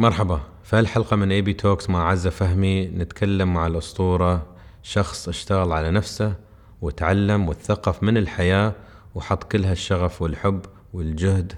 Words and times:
مرحبا. 0.00 0.40
في 0.64 0.76
هالحلقة 0.76 1.16
من 1.16 1.32
اي 1.32 1.42
بي 1.42 1.52
توكس 1.52 1.90
مع 1.90 2.08
عزة 2.08 2.30
فهمي 2.30 2.86
نتكلم 2.86 3.54
مع 3.54 3.66
الأسطورة 3.66 4.46
شخص 4.82 5.28
اشتغل 5.28 5.72
على 5.72 5.90
نفسه 5.90 6.34
وتعلم 6.80 7.48
وتثقف 7.48 8.02
من 8.02 8.16
الحياة 8.16 8.72
وحط 9.14 9.44
كل 9.44 9.64
هالشغف 9.64 10.22
والحب 10.22 10.60
والجهد 10.92 11.52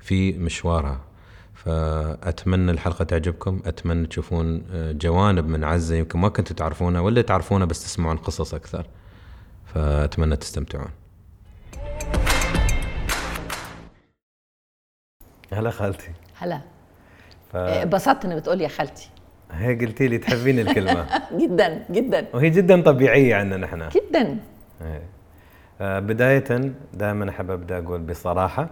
في 0.00 0.32
مشوارها. 0.32 1.00
فأتمنى 1.54 2.70
الحلقة 2.70 3.04
تعجبكم. 3.04 3.62
أتمنى 3.66 4.06
تشوفون 4.06 4.64
آه، 4.70 4.92
جوانب 4.92 5.48
من 5.48 5.64
عزة 5.64 5.96
يمكن 5.96 6.18
ما 6.18 6.28
كنتوا 6.28 6.56
تعرفونها 6.56 7.00
ولا 7.00 7.22
تعرفونها 7.22 7.66
بس 7.66 7.84
تسمعون 7.84 8.16
قصص 8.16 8.54
أكثر. 8.54 8.86
فأتمنى 9.74 10.36
تستمتعون. 10.36 10.90
هلا 15.52 15.70
خالتي. 15.70 16.10
هلا. 16.38 16.71
ف... 17.52 17.56
إيه، 17.56 17.82
انبسطت 17.82 18.24
انك 18.24 18.36
بتقول 18.36 18.60
يا 18.60 18.68
خالتي. 18.68 19.08
هي 19.52 19.74
قلتي 19.74 20.08
لي 20.08 20.18
تحبين 20.18 20.58
الكلمة. 20.58 21.06
جدا 21.40 21.84
جدا. 21.90 22.26
وهي 22.34 22.50
جدا 22.50 22.82
طبيعية 22.82 23.34
عندنا 23.34 23.56
نحن. 23.66 23.88
جدا. 23.88 24.38
إيه. 24.82 25.02
آه، 25.80 25.98
بداية 26.00 26.72
دائما 26.94 27.30
أحب 27.30 27.50
أبدأ 27.50 27.78
أقول 27.78 28.00
بصراحة 28.00 28.70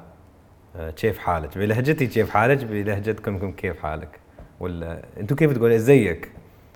آه، 0.77 0.91
كيف 0.91 1.19
حالك؟ 1.19 1.59
بلهجتي 1.59 2.06
كيف 2.06 2.30
حالك؟ 2.30 2.65
بلهجتكم 2.65 3.53
كيف 3.53 3.80
حالك؟ 3.83 4.20
ولا 4.61 5.03
أنتوا 5.20 5.37
كيف 5.37 5.53
تقولوا 5.53 5.77
إزيك. 5.77 6.33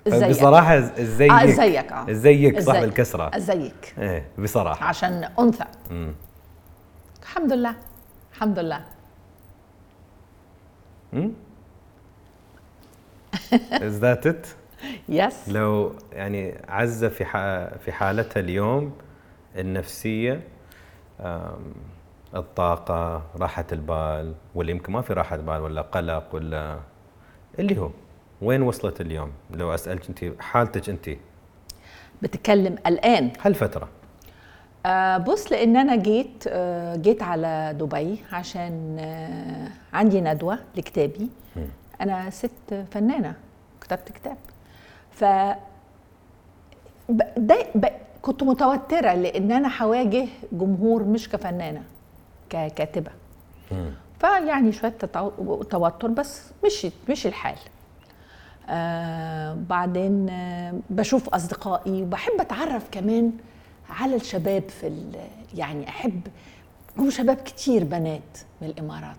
إزيك. 0.07 0.29
بصراحة 0.29 0.77
ازيك 0.77 1.31
آه 1.31 1.43
إزيك. 1.43 1.91
آه. 1.91 2.11
إزيك 2.11 2.59
صح 2.59 2.71
إزيك. 2.73 2.85
بالكسرة 2.85 3.35
إزيك. 3.37 3.93
إيه 3.97 4.27
بصراحة. 4.37 4.85
عشان 4.85 5.29
أنثى. 5.39 5.65
مم. 5.91 6.13
الحمد 7.23 7.53
لله. 7.53 7.75
الحمد 8.33 8.59
لله. 8.59 8.81
مم؟ 11.13 11.31
Is 13.89 14.01
that 14.03 14.25
it؟ 14.31 14.47
يس 15.09 15.49
لو 15.49 15.95
يعني 16.13 16.55
عزة 16.67 17.09
في 17.09 17.25
ح- 17.25 17.77
في 17.77 17.91
حالتها 17.91 18.39
اليوم 18.39 18.91
النفسية 19.57 20.41
الطاقة 22.35 23.21
راحة 23.39 23.65
البال 23.71 24.33
ولا 24.55 24.71
يمكن 24.71 24.93
ما 24.93 25.01
في 25.01 25.13
راحة 25.13 25.37
بال 25.37 25.61
ولا 25.61 25.81
قلق 25.81 26.35
ولا 26.35 26.79
اللي 27.59 27.79
هو 27.79 27.89
وين 28.41 28.61
وصلت 28.61 29.01
اليوم؟ 29.01 29.31
لو 29.51 29.73
أسألك 29.73 30.09
أنت 30.09 30.41
حالتك 30.41 30.89
أنت؟ 30.89 31.09
بتتكلم 32.21 32.75
الآن. 32.87 33.31
هالفترة. 33.41 33.87
آه 34.85 35.17
بص 35.17 35.51
لأن 35.51 35.77
أنا 35.77 35.95
جيت 35.95 36.43
آه 36.47 36.95
جيت 36.95 37.23
على 37.23 37.75
دبي 37.79 38.17
عشان 38.31 38.97
آه 38.99 39.67
عندي 39.97 40.21
ندوة 40.21 40.59
لكتابي. 40.75 41.29
أنا 42.01 42.29
ست 42.29 42.85
فنانة 42.91 43.33
كتبت 43.81 44.11
كتاب. 44.11 44.37
ف 45.11 45.23
ده 47.37 47.57
كنت 48.21 48.43
متوترة 48.43 49.13
لأن 49.13 49.51
أنا 49.51 49.83
هواجه 49.83 50.27
جمهور 50.51 51.03
مش 51.03 51.29
كفنانة 51.29 51.83
ككاتبه 52.49 53.11
فيعني 54.19 54.71
شوية 54.71 54.93
توتر 55.69 56.07
بس 56.07 56.41
مشي 56.65 56.91
مشي 57.09 57.27
الحال. 57.27 57.55
آه 58.69 59.57
بعدين 59.69 60.29
آه 60.29 60.73
بشوف 60.89 61.29
أصدقائي 61.29 62.01
وبحب 62.03 62.33
أتعرف 62.41 62.83
كمان 62.91 63.31
على 63.89 64.15
الشباب 64.15 64.69
في 64.69 64.87
ال- 64.87 65.27
يعني 65.55 65.89
أحب 65.89 66.21
جم 66.97 67.09
شباب 67.09 67.35
كتير 67.37 67.83
بنات 67.83 68.37
من 68.61 68.67
الإمارات. 68.67 69.15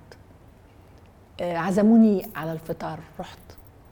عزموني 1.41 2.27
على 2.37 2.53
الفطار. 2.53 2.99
رحت 3.21 3.39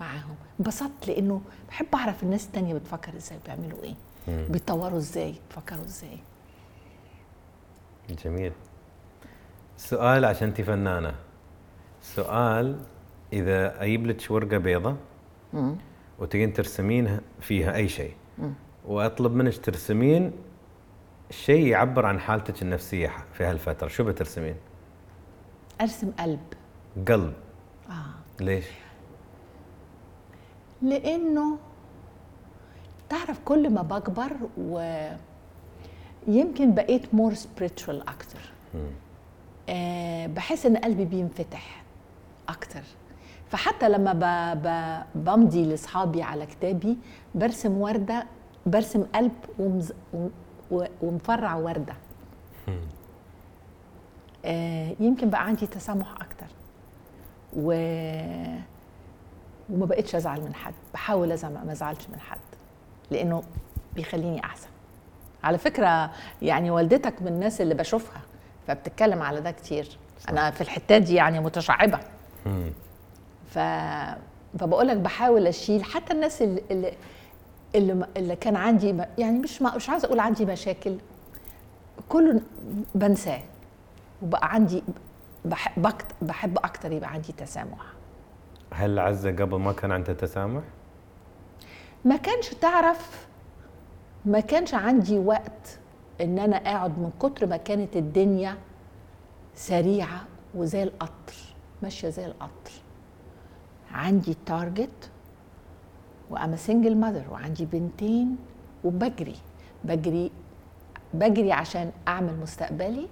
معاهم. 0.00 0.34
انبسطت 0.60 1.08
لأنه 1.08 1.40
بحب 1.68 1.86
أعرف 1.94 2.22
الناس 2.22 2.46
التانية 2.46 2.74
بتفكر 2.74 3.16
إزاي 3.16 3.38
بيعملوا 3.46 3.78
إيه 3.82 3.94
بيتطوروا 4.48 4.98
إزاي 4.98 5.34
بيفكروا 5.48 5.84
إزاي. 5.84 6.18
جميل. 8.24 8.52
سؤال 9.76 10.24
عشان 10.24 10.48
أنت 10.48 10.60
فنانة. 10.60 11.14
سؤال 12.02 12.78
إذا 13.32 13.82
أجيب 13.82 14.06
لك 14.06 14.30
ورقة 14.30 14.58
بيضة 14.58 14.96
وتقين 16.18 16.52
ترسمين 16.52 17.20
فيها 17.40 17.74
أي 17.74 17.88
شيء 17.88 18.14
وأطلب 18.86 19.34
منك 19.34 19.56
ترسمين 19.58 20.32
شيء 21.30 21.66
يعبر 21.66 22.06
عن 22.06 22.20
حالتك 22.20 22.62
النفسية 22.62 23.12
في 23.32 23.44
هالفترة 23.44 23.88
شو 23.88 24.04
بترسمين؟ 24.04 24.54
أرسم 25.80 26.10
قلب. 26.10 26.40
قلب. 27.08 27.34
آه. 27.90 28.42
ليش؟ 28.44 28.64
لأنه 30.82 31.58
تعرف 33.08 33.40
كل 33.44 33.70
ما 33.70 33.82
بكبر 33.82 34.32
ويمكن 36.28 36.74
بقيت 36.74 37.14
مور 37.14 37.34
spiritual 37.34 37.88
أكتر. 38.08 38.40
آه 39.68 40.26
بحس 40.26 40.66
إن 40.66 40.76
قلبي 40.76 41.04
بينفتح 41.04 41.82
أكتر. 42.48 42.82
فحتى 43.50 43.88
لما 43.88 44.12
ب... 44.12 44.18
ب... 44.62 45.02
بمضي 45.24 45.64
لأصحابي 45.64 46.22
على 46.22 46.46
كتابي 46.46 46.98
برسم 47.34 47.72
وردة 47.78 48.26
برسم 48.66 49.02
قلب 49.14 49.32
ومز... 49.58 49.92
و... 50.14 50.28
و... 50.70 50.84
ومفرع 51.02 51.54
وردة. 51.56 51.94
آه 54.44 54.94
يمكن 55.00 55.30
بقى 55.30 55.46
عندي 55.46 55.66
تسامح 55.66 56.12
أكتر. 56.12 56.46
و 57.56 57.72
وما 59.70 59.86
بقتش 59.86 60.14
أزعل 60.14 60.40
من 60.40 60.54
حد 60.54 60.74
بحاول 60.94 61.32
أزعل 61.32 61.52
ما 61.52 61.72
أزعلش 61.72 62.08
من 62.12 62.20
حد 62.20 62.38
لأنه 63.10 63.42
بيخليني 63.94 64.44
أحسن. 64.44 64.68
على 65.44 65.58
فكرة 65.58 66.10
يعني 66.42 66.70
والدتك 66.70 67.22
من 67.22 67.28
الناس 67.28 67.60
اللي 67.60 67.74
بشوفها 67.74 68.20
فبتتكلم 68.66 69.22
على 69.22 69.40
ده 69.40 69.50
كتير. 69.50 69.98
أنا 70.28 70.50
في 70.50 70.60
الحتة 70.60 70.98
دي 70.98 71.14
يعني 71.14 71.40
متشعبة. 71.40 72.00
ف 73.50 73.58
فبقول 74.58 74.88
لك 74.88 74.96
بحاول 74.96 75.46
أشيل 75.46 75.84
حتى 75.84 76.12
الناس 76.12 76.42
اللي 76.42 76.62
اللي 76.70 76.92
اللي, 77.74 78.06
اللي 78.16 78.36
كان 78.36 78.56
عندي 78.56 78.96
يعني 79.18 79.38
مش 79.38 79.62
ما 79.62 79.76
مش 79.76 79.88
عايزة 79.90 80.06
أقول 80.06 80.20
عندي 80.20 80.44
مشاكل 80.44 80.96
كله 82.08 82.40
بنساه. 82.94 83.40
وبقى 84.22 84.54
عندي 84.54 84.82
بحب 85.44 85.92
بحب 86.22 86.58
أكتر 86.58 86.92
يبقى 86.92 87.10
عندي 87.10 87.32
تسامح 87.32 87.92
هل 88.72 88.98
عزة 88.98 89.30
قبل 89.30 89.56
ما 89.58 89.72
كان 89.72 89.92
عندها 89.92 90.14
تسامح؟ 90.14 90.62
ما 92.04 92.16
كانش 92.16 92.48
تعرف 92.48 93.26
ما 94.24 94.40
كانش 94.40 94.74
عندي 94.74 95.18
وقت 95.18 95.78
إن 96.20 96.38
أنا 96.38 96.56
أقعد 96.56 96.98
من 96.98 97.10
كتر 97.20 97.46
ما 97.46 97.56
كانت 97.56 97.96
الدنيا 97.96 98.56
سريعة 99.54 100.24
وزي 100.54 100.82
القطر 100.82 101.34
ماشية 101.82 102.08
زي 102.08 102.26
القطر 102.26 102.72
عندي 103.92 104.36
target 104.46 105.10
وأنا 106.30 106.56
single 106.56 106.96
mother 106.96 107.24
وعندي 107.30 107.64
بنتين 107.66 108.36
وبجري 108.84 109.36
بجري 109.84 110.30
بجري 111.14 111.52
عشان 111.52 111.92
أعمل 112.08 112.36
مستقبلي 112.36 113.08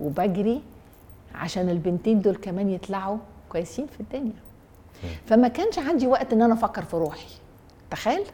وبجري 0.00 0.62
عشان 1.36 1.68
البنتين 1.68 2.20
دول 2.20 2.36
كمان 2.36 2.70
يطلعوا 2.70 3.18
كويسين 3.48 3.86
في 3.86 4.00
الدنيا. 4.00 4.32
فما 5.26 5.48
كانش 5.48 5.78
عندي 5.78 6.06
وقت 6.06 6.32
إن 6.32 6.42
أنا 6.42 6.54
أفكر 6.54 6.82
في 6.82 6.96
روحي. 6.96 7.28
تخيل؟ 7.90 8.24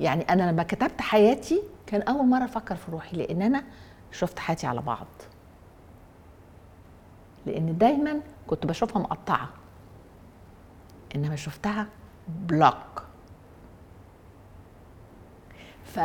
يعني 0.00 0.22
أنا 0.22 0.50
لما 0.52 0.62
كتبت 0.62 1.00
حياتي 1.00 1.62
كان 1.86 2.02
أول 2.02 2.26
مرة 2.26 2.44
أفكر 2.44 2.76
في 2.76 2.90
روحي 2.92 3.16
لأن 3.16 3.42
أنا 3.42 3.64
شفت 4.12 4.38
حياتي 4.38 4.66
على 4.66 4.80
بعض. 4.80 5.06
لأن 7.46 7.78
دايما 7.78 8.20
كنت 8.46 8.66
بشوفها 8.66 9.02
مقطعة. 9.02 9.48
إنما 11.14 11.36
شفتها 11.36 11.86
block 12.28 13.02
ف 15.84 16.00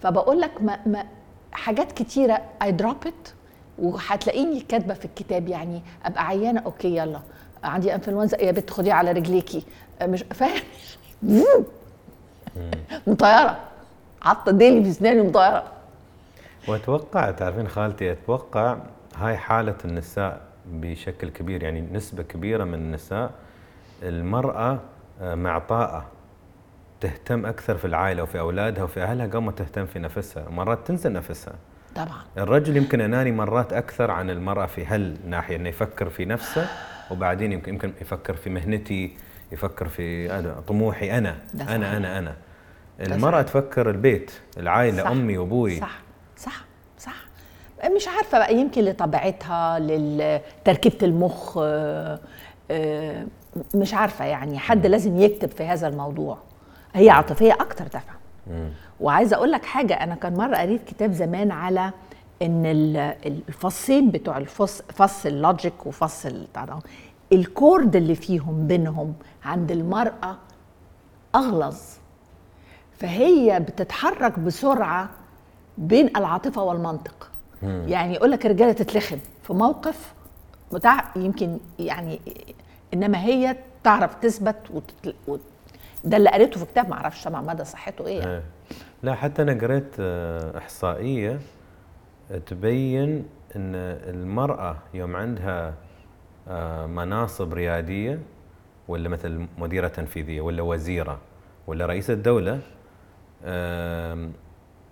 فبقول 0.00 0.40
لك 0.40 0.62
ما, 0.62 0.88
ما 0.88 1.06
حاجات 1.52 1.92
كتيرة 1.92 2.42
I 2.62 2.72
drop 2.72 3.06
it 3.06 3.28
وهتلاقيني 3.78 4.60
كاتبة 4.60 4.94
في 4.94 5.04
الكتاب 5.04 5.48
يعني 5.48 5.82
أبقى 6.04 6.26
عيانة 6.26 6.60
أوكي 6.60 6.96
يلا. 6.96 7.20
عندي 7.64 7.94
إنفلونزا 7.94 8.42
يا 8.42 8.50
بنت 8.52 8.70
خديها 8.70 8.94
على 8.94 9.12
رجليكي. 9.12 9.62
مش 10.02 10.24
فاهم؟ 10.40 10.62
مطيرة. 13.06 13.58
حاطه 14.20 14.52
ديلي 14.52 14.84
في 14.84 14.90
أسناني 14.90 15.22
مطيرة. 15.22 15.64
وأتوقع 16.68 17.30
تعرفين 17.30 17.68
خالتي 17.68 18.12
أتوقع 18.12 18.76
هاي 19.16 19.36
حالة 19.36 19.74
النساء 19.84 20.40
بشكل 20.66 21.28
كبير 21.28 21.62
يعني 21.62 21.80
نسبة 21.80 22.22
كبيرة 22.22 22.64
من 22.64 22.74
النساء 22.74 23.30
المرأة 24.02 24.78
آه، 25.20 25.34
معطاءة 25.34 26.04
تهتم 27.00 27.46
أكثر 27.46 27.76
في 27.76 27.84
العائلة 27.84 28.22
وفي 28.22 28.38
أولادها 28.38 28.84
وفي 28.84 29.02
أهلها 29.02 29.26
قبل 29.26 29.38
ما 29.38 29.52
تهتم 29.52 29.86
في 29.86 29.98
نفسها. 29.98 30.48
مرات 30.50 30.86
تنسى 30.86 31.08
نفسها. 31.08 31.54
طبعا. 31.96 32.22
الرجل 32.38 32.76
يمكن 32.76 33.00
أناني 33.00 33.32
مرات 33.32 33.72
أكثر 33.72 34.10
عن 34.10 34.30
المرأة 34.30 34.66
في 34.66 34.84
هالناحية 34.86 35.56
أنه 35.56 35.68
يفكر 35.68 36.08
في 36.10 36.24
نفسه 36.24 36.66
وبعدين 37.10 37.52
يمكن 37.52 37.72
يمكن 37.72 37.92
يفكر 38.00 38.34
في 38.36 38.50
مهنتي 38.50 39.16
يفكر 39.52 39.88
في 39.88 40.38
أنا 40.38 40.60
طموحي 40.68 41.18
أنا 41.18 41.36
ده 41.54 41.74
أنا. 41.74 41.96
أنا 41.96 42.18
أنا. 42.18 42.34
ده 43.00 43.14
المرأة. 43.14 43.42
تفكر 43.42 43.90
البيت 43.90 44.30
العائلة 44.56 45.02
صح. 45.02 45.10
أمي 45.10 45.38
وأبوي. 45.38 45.80
صح. 45.80 45.98
صح. 46.36 46.64
صح. 46.98 47.14
مش 47.96 48.08
عارفة 48.08 48.38
بقى 48.38 48.54
يمكن 48.56 48.82
لطبيعتها 48.84 49.78
لتركيبه 49.78 50.98
المخ 51.02 51.58
آه، 51.62 52.18
آه، 52.70 53.26
مش 53.74 53.94
عارفة 53.94 54.24
يعني 54.24 54.58
حد 54.58 54.86
لازم 54.86 55.20
يكتب 55.20 55.50
في 55.50 55.64
هذا 55.64 55.88
الموضوع. 55.88 56.38
هي 56.94 57.10
عاطفية 57.10 57.52
أكتر 57.52 57.86
طبعا 57.86 58.15
وعايزة 59.00 59.36
أقول 59.36 59.52
لك 59.52 59.64
حاجة 59.64 59.94
أنا 59.94 60.14
كان 60.14 60.34
مرة 60.36 60.56
قريت 60.56 60.84
كتاب 60.84 61.12
زمان 61.12 61.50
على 61.50 61.90
إن 62.42 62.66
ال- 62.66 62.96
الفصين 63.48 64.10
بتوع 64.10 64.38
الفص 64.38 64.82
فص 64.82 65.26
ال 65.26 65.36
logic 65.36 65.86
وفص 65.86 66.26
ال 67.32 67.45
cord 67.45 67.96
اللي 67.96 68.14
فيهم 68.14 68.66
بينهم 68.66 69.14
عند 69.44 69.70
المرأة 69.72 70.36
أغلظ. 71.34 71.76
فهي 72.98 73.60
بتتحرك 73.60 74.38
بسرعة 74.38 75.08
بين 75.78 76.16
العاطفة 76.16 76.62
والمنطق. 76.62 77.30
يعني 77.62 78.14
يقول 78.14 78.30
لك 78.30 78.46
الرجالة 78.46 78.72
تتلخم 78.72 79.18
في 79.42 79.52
موقف 79.52 80.14
بتاع 80.72 81.04
يمكن 81.16 81.58
يعني 81.78 82.20
إنما 82.94 83.20
هي 83.24 83.56
تعرف 83.84 84.14
تثبت 84.14 84.56
وتتل... 84.74 85.14
وت... 85.28 85.40
ده 86.06 86.16
اللي 86.16 86.30
قريته 86.30 86.60
في 86.60 86.66
كتاب 86.66 86.88
ما 86.88 86.94
أعرفش 86.94 87.24
طبعا 87.24 87.40
مدى 87.42 87.64
صحته 87.64 88.06
إيه 88.06 88.18
يعني. 88.18 88.32
إيه. 88.32 88.42
لا 89.02 89.14
حتى 89.14 89.42
أنا 89.42 89.52
قريت 89.60 89.96
آه، 90.00 90.58
إحصائية 90.58 91.40
تبين 92.46 93.26
إن 93.56 93.74
المرأة 94.14 94.76
يوم 94.94 95.16
عندها 95.16 95.74
آه، 96.48 96.86
مناصب 96.86 97.52
ريادية 97.52 98.18
ولا 98.88 99.08
مثل 99.08 99.46
مديرة 99.58 99.88
تنفيذية 99.88 100.40
ولا 100.40 100.62
وزيرة 100.62 101.18
ولا 101.66 101.86
رئيسه 101.86 102.14
دوله 102.14 102.60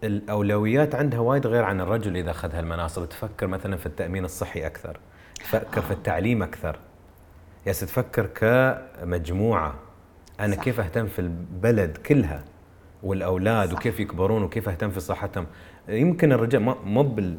الأولويات 0.05 0.95
عندها 0.95 1.19
وايد 1.21 1.47
غير 1.47 1.65
عن 1.65 1.81
الرجل 1.81 2.17
إذا 2.17 2.31
أخذ 2.31 2.55
هالمناصب 2.55 3.09
تفكر 3.09 3.47
مثلا 3.47 3.77
في 3.77 3.87
التأمين 3.87 4.25
الصحي 4.25 4.67
أكثر 4.67 5.01
تفكر 5.35 5.83
في 5.83 5.91
التعليم 5.91 6.43
أكثر 6.43 6.79
ياس 7.67 7.81
تفكر 7.81 8.27
كمجموعة 8.27 9.75
أنا 10.41 10.57
صح. 10.57 10.63
كيف 10.63 10.81
أهتم 10.81 11.07
في 11.07 11.19
البلد 11.19 11.97
كلها 11.97 12.45
والأولاد 13.03 13.69
صح. 13.71 13.75
وكيف 13.77 14.01
يكبرون 14.01 14.43
وكيف 14.43 14.69
أهتم 14.69 14.91
في 14.91 15.01
صحتهم 15.01 15.47
يمكن 15.89 16.33
الرجال 16.33 16.63
ما 16.63 16.77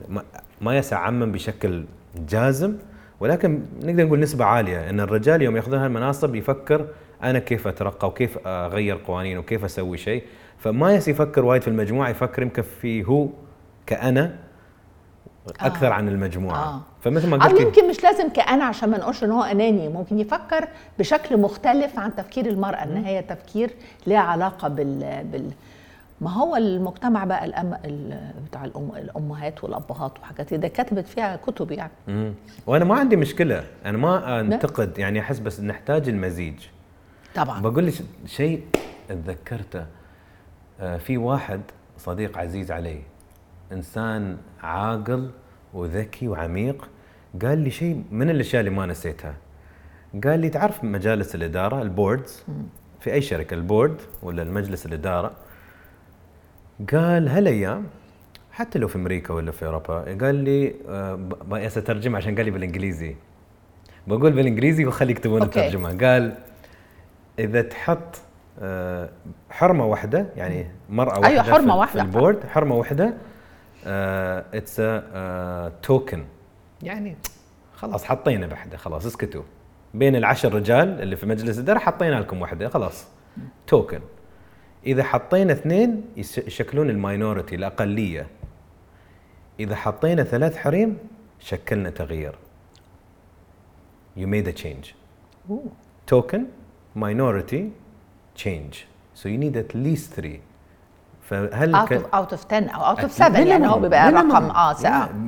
ما- 0.10 0.24
ما 0.62 0.76
عمم 0.92 1.32
بشكل 1.32 1.86
جازم 2.30 2.74
ولكن 3.20 3.62
نقدر 3.84 4.06
نقول 4.06 4.20
نسبة 4.20 4.46
عالية 4.46 4.90
إن 4.90 5.00
الرجال 5.00 5.42
يوم 5.42 5.56
يأخذون 5.56 5.80
هالمناصب 5.80 6.36
يفكر 6.36 6.88
أنا 7.24 7.40
كيف 7.40 7.68
أترقى 7.68 8.08
وكيف 8.08 8.48
أغير 8.48 9.00
قوانين 9.08 9.38
وكيف 9.38 9.66
أسوي 9.66 9.98
شيء 9.98 10.24
فما 10.58 10.94
يس 10.94 11.08
يفكر 11.08 11.46
وايد 11.46 11.62
في 11.62 11.68
المجموعة 11.68 12.10
يفكر 12.10 12.42
يمكن 12.42 12.62
في 12.62 13.04
هو 13.08 13.28
كأنا 13.86 14.36
أكثر 15.60 15.88
آه. 15.88 15.92
عن 15.94 16.08
المجموعة. 16.08 16.64
آه. 16.76 16.82
فمثل 17.02 17.30
ما 17.30 17.36
أو 17.44 17.50
قلت 17.50 17.62
يمكن 17.62 17.90
مش 17.90 18.04
لازم 18.04 18.30
كأنا 18.30 18.66
عشان 18.66 18.90
ما 18.90 18.98
نقولش 18.98 19.24
إن 19.24 19.32
هو 19.32 19.44
أناني. 19.44 19.90
ممكن 19.90 20.20
يفكر 20.20 20.68
بشكل 21.00 21.38
مختلف 21.38 22.00
عن 22.00 22.16
تفكير 22.16 22.46
المرأة 22.46 22.84
إن 22.84 22.98
هي 22.98 23.22
تفكير 23.22 23.74
ليها 24.08 24.20
علاقة 24.20 24.68
بال 24.68 25.24
بال 25.32 25.52
ما 26.22 26.32
هو 26.32 26.56
المجتمع 26.56 27.24
بقى 27.24 27.46
الأم... 27.46 27.74
ال- 27.86 28.32
بتاع 28.50 28.66
الأم... 28.66 28.92
الأمهات 28.96 29.64
والأبهات 29.64 30.20
وحاجات 30.20 30.50
كده 30.50 30.68
كتبت 30.68 31.08
فيها 31.08 31.36
كتب 31.36 31.72
يعني. 31.72 31.92
مم. 32.08 32.34
وأنا 32.68 32.86
ما 32.86 32.96
عندي 32.96 33.16
مشكلة. 33.16 33.64
أنا 33.86 33.98
ما 33.98 34.40
أنتقد 34.40 34.98
يعني 35.00 35.20
أحس 35.20 35.40
بس 35.40 35.60
نحتاج 35.60 36.10
المزيج. 36.10 36.56
طبعا. 37.36 37.62
بقول 37.62 37.88
لك 37.88 37.94
شيء 38.26 38.64
تذكرته 39.10 39.86
آه، 40.80 40.98
في 40.98 41.18
واحد 41.18 41.62
صديق 41.98 42.38
عزيز 42.38 42.72
علي. 42.72 43.02
إنسان 43.72 44.38
عاقل 44.64 45.30
وذكي 45.74 46.28
وعميق 46.28 46.90
قال 47.42 47.58
لي 47.58 47.70
شيء 47.70 48.04
من 48.12 48.30
الأشياء 48.30 48.60
اللي 48.60 48.72
ما 48.72 48.86
نسيتها. 48.86 49.34
قال 50.24 50.40
لي 50.40 50.50
تعرف 50.50 50.84
مجالس 50.84 51.36
الإدارة 51.36 51.82
ال 51.82 51.89
boards؟ 51.90 52.44
في 53.00 53.14
أي 53.14 53.22
شركة 53.22 53.54
ال 53.54 53.62
board 53.62 54.02
ولا 54.24 54.42
المجلس 54.44 54.86
الإدارة؟ 54.86 55.32
قال 56.94 57.28
هالأيام 57.28 57.84
حتى 58.52 58.80
لو 58.80 58.88
في 58.88 58.96
أمريكا 58.96 59.34
ولا 59.34 59.52
في 59.52 59.66
أوروبا 59.66 60.18
قال 60.26 60.36
لي 60.36 60.74
آه، 60.90 61.16
ب- 61.16 61.50
ب- 61.54 61.68
سترجم 61.68 62.16
عشان 62.16 62.36
قال 62.36 62.46
لي 62.46 62.52
بالإنجليزي. 62.52 63.16
بقول 64.08 64.32
بالإنجليزي 64.32 64.86
وخلي 64.86 65.12
يكتبون. 65.12 65.42
الترجمة. 65.44 65.98
قال 65.98 66.34
إذا 67.40 67.62
تحط 67.62 68.22
آه، 68.60 69.10
حرمة 69.50 69.86
واحدة 69.86 70.26
يعني 70.38 70.68
مرأة 70.90 71.20
واحدة 71.20 71.28
أيوة، 71.28 71.44
حرمة 71.44 71.74
في- 71.74 71.80
واحدة. 71.80 72.02
في 72.04 72.08
ال 72.08 72.14
board 72.14 72.46
حرمة 72.46 72.76
واحدة 72.76 73.14
it's 73.86 74.76
token 75.82 76.26
يعني 76.84 77.16
خلاص. 77.76 78.06
حطينا 78.06 78.48
واحدة 78.48 78.78
خلاص 78.78 79.06
اسكتوا. 79.06 79.44
بين 79.94 80.16
العشر 80.16 80.54
رجال 80.54 81.02
اللي 81.02 81.16
في 81.16 81.26
مجلس 81.26 81.58
الإدارة 81.58 81.80
حطينا 81.80 82.16
لكم 82.16 82.42
واحدة 82.42 82.70
خلاص. 82.70 83.08
token 83.68 84.00
إذا 84.86 85.04
حطينا 85.04 85.54
اثنين 85.54 86.04
يشكلون 86.18 86.90
ال 86.90 86.97
minority 86.97 87.56
الأقلية. 87.56 88.28
إذا 89.60 89.76
حطينا 89.76 90.24
ثلاث 90.24 90.58
حريم 90.58 90.98
شكلنا 91.40 91.90
تغيير. 91.90 92.36
You 94.18 94.28
made 94.28 94.48
a 94.48 94.64
change. 94.64 94.94
أوه. 95.50 95.64
token 96.08 96.42
minority 96.96 97.64
change. 98.36 98.76
So 99.14 99.30
you 99.30 99.38
need 99.38 99.56
at 99.58 99.74
least 99.74 100.14
three. 100.20 100.40
فهل 101.30 101.76
out 101.76 101.92
of 101.92 102.06
out 102.16 102.32
of 102.34 102.46
10 102.46 102.70
أو 102.70 102.82
out 102.82 103.00
of 103.00 103.12
minimum. 103.12 103.18
7 103.18 103.40
يعني 103.40 103.68
هو 103.68 103.80
بيبقى. 103.80 104.12
رقم 104.12 104.46
آه. 104.50 104.76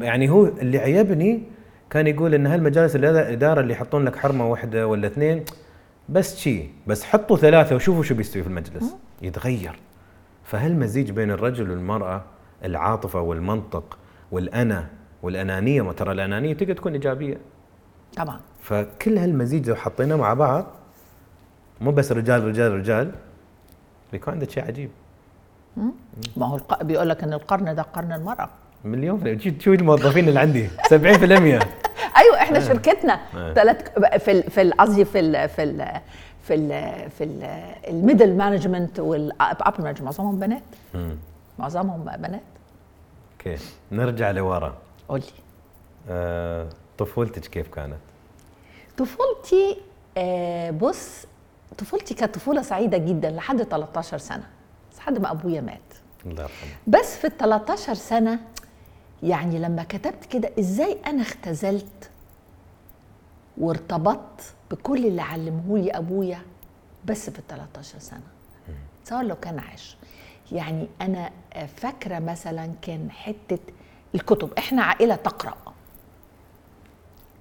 يعني 0.02 0.30
هو 0.30 0.46
اللي 0.46 0.78
عيبني 0.78 1.44
كان 1.90 2.08
يقول 2.08 2.34
إن 2.34 2.48
هالمجالس 2.48 2.96
الاداره 2.96 3.62
اللي 3.62 3.74
يحطون 3.74 4.06
لك 4.06 4.16
حرمة 4.16 4.48
واحدة 4.52 4.88
ولا 4.88 5.08
اثنين 5.08 5.44
بس 6.10 6.38
شي 6.38 6.70
بس 6.88 7.04
حطوا 7.04 7.38
ثلاثة 7.38 7.76
وشوفوا 7.76 8.04
شو 8.04 8.16
بيستوي 8.16 8.44
في 8.44 8.50
المجلس 8.50 8.96
يتغير 9.22 9.80
فهالمزيج 10.44 11.12
بين 11.12 11.32
الرجل 11.32 11.72
والمرأة 11.72 12.24
العاطفة 12.66 13.22
والمنطق 13.22 13.98
والأنا 14.32 14.88
والأنانية 15.24 15.82
ما 15.82 15.94
ترى 15.94 16.12
الأنانية 16.12 16.54
تقدر 16.54 16.74
تكون 16.74 16.94
إيجابية 16.94 17.38
طبعا 18.18 18.40
فكل 18.62 19.18
هالمزيج 19.18 19.70
لو 19.70 19.76
حطيناه 19.76 20.16
مع 20.16 20.34
بعض 20.34 20.66
مو 21.82 21.92
بس 21.92 22.12
رجال 22.12 22.44
رجال 22.44 22.72
رجال 22.72 23.12
بيكون 24.12 24.34
عندك 24.34 24.50
شيء 24.50 24.64
عجيب 24.66 24.90
ما 26.38 26.46
هو 26.46 26.56
الق... 26.56 26.84
بيقول 26.84 27.10
لك 27.10 27.24
إن 27.24 27.34
القرن 27.34 27.76
ده 27.76 27.82
قرن 27.82 28.12
المرأة. 28.12 28.50
مليون 28.86 29.20
في 29.38 29.54
شوف 29.60 29.74
الموظفين 29.74 30.28
اللي 30.30 30.40
عندي؟ 30.40 30.68
70% 30.70 30.72
أيوه 32.18 32.36
إحنا 32.42 32.60
شركتنا. 32.60 33.20
آه. 33.36 33.54
ثلاث 33.54 34.00
في 34.24 34.32
ال- 34.32 34.52
في 34.52 34.72
قصدي 34.72 35.06
في 35.06 35.20
ال 35.20 35.50
في 35.50 35.64
ال 35.64 36.00
في 36.44 36.54
ال 36.54 36.70
في 37.12 37.24
ال 37.24 37.44
ال 37.88 37.95
middle 37.95 38.38
management 38.38 39.00
وال 39.00 39.23
upper 39.23 39.82
management 39.82 40.02
معظمهم 40.02 40.40
بنات. 40.40 40.62
معظمهم 41.60 42.04
بنات. 42.18 42.42
أوكي. 43.40 43.58
نرجع 43.92 44.32
لورا. 44.32 44.76
قول 45.10 45.20
لي. 45.20 45.26
آه، 46.10 46.68
طفولتك 46.98 47.42
كيف 47.42 47.68
كانت؟ 47.68 47.98
طفولتي 48.98 49.78
آه 50.18 50.72
بص 50.72 51.26
طفولتي 51.78 52.14
كانت 52.14 52.36
طفولة 52.36 52.62
سعيدة 52.62 52.98
جدا 52.98 53.30
لحد 53.30 53.64
13 53.64 54.18
سنة. 54.18 54.44
لحد 55.08 55.22
ما 55.22 55.32
أبويا 55.32 55.62
مات. 55.62 55.80
الله 56.26 56.44
يرحمه. 56.44 56.70
بس 56.88 57.16
في 57.18 57.28
ال 57.28 57.38
13 57.38 57.94
سنة 57.94 58.40
يعني 59.24 59.60
لما 59.60 59.84
كتبت 59.84 60.26
كده 60.26 60.52
إزاي 60.60 60.98
أنا 61.06 61.22
اختزلت 61.22 62.10
وارتبطت 63.58 64.54
بكل 64.72 65.06
اللي 65.06 65.22
علمه 65.22 65.78
لي 65.78 65.92
أبويا 65.92 66.42
بس 67.06 67.30
في 67.30 67.40
ال 67.40 67.48
13 67.48 68.00
سنة. 68.00 68.22
تصور 69.06 69.24
لو 69.24 69.36
كان 69.36 69.60
عاش. 69.60 69.98
يعني 70.52 70.88
أنا 71.02 71.32
فاكرة 71.78 72.20
مثلا 72.20 72.72
كان 72.82 73.12
حتة 73.12 73.60
الكتب. 74.16 74.50
إحنا 74.58 74.84
عائلة 74.84 75.16
تقرأ. 75.16 75.58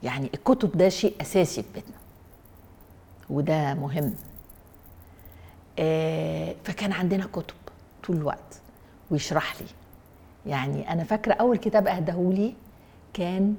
يعني 0.02 0.30
الكتب 0.34 0.76
ده 0.76 0.88
شيء 0.88 1.14
أساسي 1.20 1.62
في 1.62 1.68
بيتنا. 1.74 1.96
وده 3.30 3.74
مهم. 3.74 4.14
فكان 6.64 6.92
عندنا 6.92 7.26
كتب 7.26 7.54
طول 8.06 8.16
الوقت 8.16 8.60
ويشرح 9.10 9.54
لي. 9.60 9.66
يعني 10.46 10.92
أنا 10.92 11.04
فاكرة 11.04 11.32
أول 11.32 11.56
كتاب 11.56 11.86
اهدهولي 11.86 12.54
كان 13.14 13.56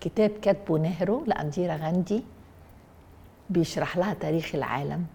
كتاب 0.00 0.30
كاتبه 0.30 0.78
نهرو 0.78 1.24
لانديرا 1.24 1.76
غاندي 1.76 2.22
بيشرح 3.50 3.96
لها 3.96 4.14
تاريخ 4.14 4.54
العالم 4.54 5.06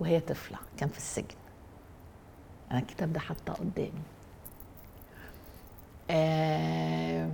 وهي 0.00 0.20
طفلة 0.20 0.58
كان 0.76 0.88
في 0.88 0.98
السجن. 0.98 1.36
أنا 2.70 2.78
الكتاب 2.78 3.12
ده 3.12 3.20
حاطاه 3.20 3.54
قدامي. 3.54 4.02
آه 6.10 7.28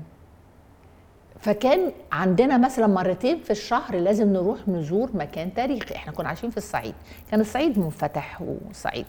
فكان 1.41 1.93
عندنا 2.13 2.59
مثلا 2.59 2.87
مرتين 2.87 3.41
في 3.41 3.51
الشهر 3.51 3.97
لازم 3.97 4.33
نروح 4.33 4.69
نزور 4.69 5.11
مكان 5.15 5.55
تاريخي. 5.55 5.95
إحنا 5.95 6.13
كنا 6.13 6.29
عايشين 6.29 6.51
في 6.51 6.57
الصعيد. 6.57 6.95
كان 7.31 7.41
الصعيد 7.41 7.79
منفتح 7.79 8.43
وصعيد. 8.71 9.07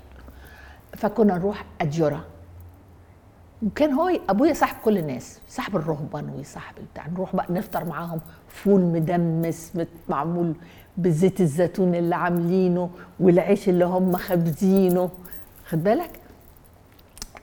فكنا 0.97 1.37
نروح 1.37 1.65
أديرة 1.81 2.25
وكان 3.65 3.93
هو 3.93 4.09
أبويا 4.29 4.53
صاحب 4.53 4.75
كل 4.85 4.97
الناس 4.97 5.39
صاحب 5.47 5.75
الرهبان 5.75 6.29
وصاحب 6.29 6.77
البتاع. 6.77 7.07
نروح 7.07 7.35
بقى 7.35 7.45
نفطر 7.49 7.85
معاهم. 7.85 8.19
فول 8.47 8.81
مدمس 8.81 9.73
معمول 10.09 10.53
بزيت 10.97 11.41
الزيتون 11.41 11.95
اللي 11.95 12.15
عاملينه 12.15 12.89
والعيش 13.19 13.69
اللي 13.69 13.85
هم 13.85 14.15
خابزينه 14.17 15.09
خد 15.67 15.83
بالك؟ 15.83 16.11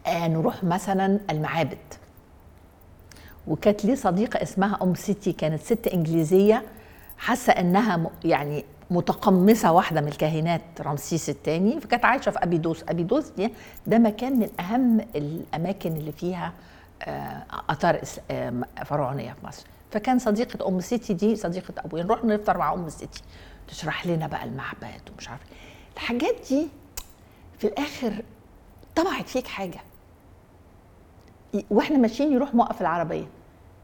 آه 0.07 0.29
نروح 0.29 0.65
مثلا 0.65 1.21
المعابد. 1.31 1.79
وكانت 3.49 3.85
لي 3.85 3.97
صديقة 3.97 4.43
اسمها 4.43 4.79
أم 4.83 4.95
سيتي 4.95 5.33
كانت 5.33 5.63
ست 5.63 5.87
إنجليزية 5.87 6.63
حاسة 7.19 7.53
إنها 7.53 7.97
م- 7.97 8.11
يعني 8.25 8.65
متقمصة 8.91 9.73
واحدة 9.73 10.01
من 10.01 10.09
الكاهنات 10.09 10.61
رمسيس 10.81 11.31
الثاني 11.31 11.81
فكانت 11.81 12.05
عايشة 12.05 12.31
في 12.31 12.39
أبيدوس. 12.43 12.85
أبيدوس 12.89 13.29
دي 13.29 13.53
ده 13.87 13.99
مكان 13.99 14.39
من 14.39 14.49
أهم 14.61 15.01
الأماكن 15.17 15.97
اللي 15.97 16.13
فيها 16.13 16.53
آه، 17.03 17.43
آه، 18.31 18.53
فرعونية 18.85 19.33
في 19.33 19.47
مصر. 19.47 19.67
فكان 19.91 20.19
صديقة 20.19 20.69
أم 20.69 20.81
سيتي 20.81 21.15
دي 21.15 21.37
صديقة 21.37 21.75
أبويا. 21.79 22.03
نروح 22.05 22.25
نفطر 22.25 22.59
مع 22.59 22.73
أم 22.75 22.89
سيتي. 22.89 23.23
تشرح 23.69 24.07
لنا 24.07 24.27
بقى 24.27 24.45
المعبد 24.45 25.01
ومش 25.15 25.29
عارف. 25.29 25.41
الحاجات 25.95 26.35
دي 26.51 26.69
في 27.59 27.67
الآخر 27.67 28.23
طبعت 28.97 29.29
فيك 29.29 29.47
حاجة. 29.47 29.81
وإحنا 31.71 31.99
ماشيين 31.99 32.33
يروح 32.33 32.55
موقف 32.55 32.81
العربية. 32.81 33.27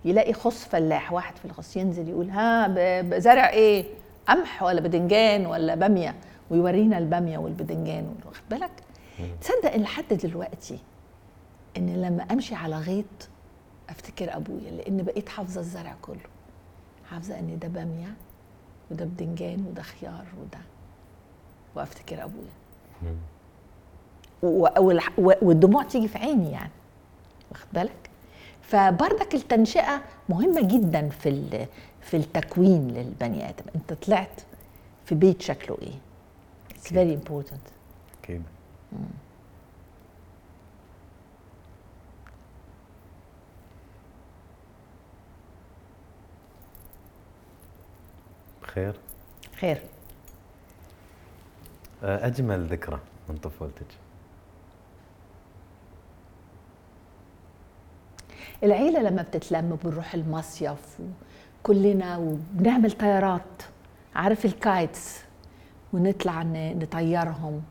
يلاقي 0.04 0.32
خص 0.32 0.64
فلاح 0.64 1.12
واحد 1.12 1.36
في 1.36 1.44
الخص 1.44 1.76
ينزل 1.76 2.08
يقول 2.08 2.30
ها 2.30 2.68
بزرع 3.02 3.48
إيه؟ 3.48 3.84
قمح 4.28 4.62
ولا 4.62 4.80
بدنجان 4.80 5.46
ولا 5.46 5.74
بامية؟ 5.74 6.14
ويورينا 6.50 6.98
البامية 6.98 7.38
والبدنجان 7.38 8.14
واخد 8.26 8.42
بالك؟ 8.50 8.70
تصدق 9.40 9.72
إن 9.72 9.80
لحد 9.82 10.14
دلوقتي 10.14 10.78
إن 11.76 12.02
لما 12.02 12.22
أمشي 12.22 12.54
على 12.54 12.76
غيط 12.76 13.28
أفتكر 13.88 14.36
أبويا 14.36 14.70
لأن 14.70 15.02
بقيت 15.02 15.28
حافظة 15.28 15.60
الزرع 15.60 15.94
كله. 16.02 16.16
حافظة 17.10 17.38
إن 17.38 17.58
ده 17.58 17.68
بامية 17.68 18.14
وده 18.90 19.04
بدنجان 19.04 19.64
وده 19.70 19.82
خيار 19.82 20.24
وده. 20.40 20.58
وأفتكر 21.74 22.24
أبويا. 22.24 22.52
والدموع 25.42 25.82
تيجي 25.82 26.08
في 26.08 26.18
عيني 26.18 26.50
يعني. 26.52 26.70
واخد 27.50 27.66
بالك؟ 27.72 28.10
فبرضك 28.72 29.34
التنشئة 29.34 30.02
مهمة 30.28 30.60
جدا 30.62 31.08
في 31.08 31.66
في 32.00 32.16
التكوين 32.16 32.88
للبني 32.88 33.48
آدم. 33.48 33.64
أنت 33.74 33.92
طلعت 33.92 34.40
في 35.04 35.14
بيت 35.14 35.42
شكله 35.42 35.78
إيه؟ 35.82 35.94
It's 36.70 36.88
very 36.88 37.22
important. 37.22 37.70
أكيد 38.22 38.42
خير؟ 48.62 48.94
خير. 49.60 49.82
أجمل 52.02 52.66
ذكرى 52.66 53.00
من 53.28 53.36
طفولتك. 53.36 53.86
العيلة 58.62 59.02
لما 59.02 59.22
بتتلم 59.22 59.78
بنروح 59.84 60.14
المصيف 60.14 60.98
وكلنا 61.60 62.16
وبنعمل 62.16 62.90
طيارات 62.90 63.62
عارف 64.14 64.44
ال 64.44 64.55
kites؟ 64.55 65.20
ونطلع 65.92 66.42
نطيرهم. 66.52 67.62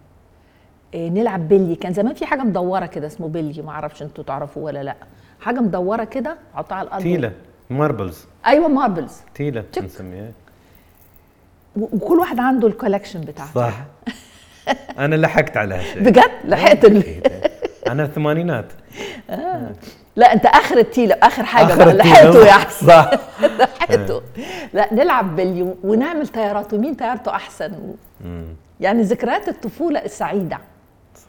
إيه، 0.94 1.10
نلعب 1.10 1.48
بلي. 1.50 1.76
كان 1.76 1.94
زمان 1.94 2.14
في 2.14 2.26
حاجة 2.26 2.42
مدورة 2.42 2.86
كده 2.86 3.08
اسمه 3.08 3.28
بلي 3.28 3.62
ما 3.62 3.72
أعرفش 3.72 4.02
أنتوا 4.02 4.24
تعرفوه 4.24 4.64
ولا 4.64 4.84
لأ. 4.84 4.96
حاجة 5.42 5.60
مدورة 5.60 6.04
كده 6.04 6.38
حطها 6.54 6.76
على 6.76 6.88
الأرض. 6.88 7.04
تيلة. 7.04 7.32
marbles 7.70 8.26
أيوه 8.46 8.68
marbles 8.68 9.14
تيلة 9.36 9.62
تك. 9.62 9.84
نسميها 9.84 10.32
و- 11.76 11.88
وكل 11.96 12.20
واحد 12.20 12.40
عنده 12.40 12.68
ال 12.68 12.73
collection 12.73 13.22
بتاعته. 13.22 13.52
صح. 13.54 13.74
أنا 14.98 15.16
لحقت 15.16 15.58
على 15.58 15.76
هالشيء. 15.76 16.04
بجد؟ 16.04 16.32
لحقت. 16.46 16.86
أنا 17.88 18.04
الثمانينات. 18.04 18.72
لا 20.16 20.34
انت 20.34 20.46
آخر 20.46 20.78
التيلة 20.78 21.16
آخر 21.24 21.44
حاجة 21.44 21.66
آخر 21.74 21.86
بقى. 21.86 21.94
لحقته 21.94 22.46
يعني 22.46 22.70
صح. 22.70 23.12
لحقته. 23.42 24.22
لا 24.74 24.94
نلعب 24.94 25.36
بلي 25.36 25.76
ونعمل 25.84 26.28
طيارات 26.28 26.74
ومين 26.74 26.94
طيارته 26.96 27.32
أحسن. 27.36 27.94
يعني 28.80 29.02
ذكريات 29.02 29.48
الطفولة 29.48 30.00
السعيدة. 30.06 30.58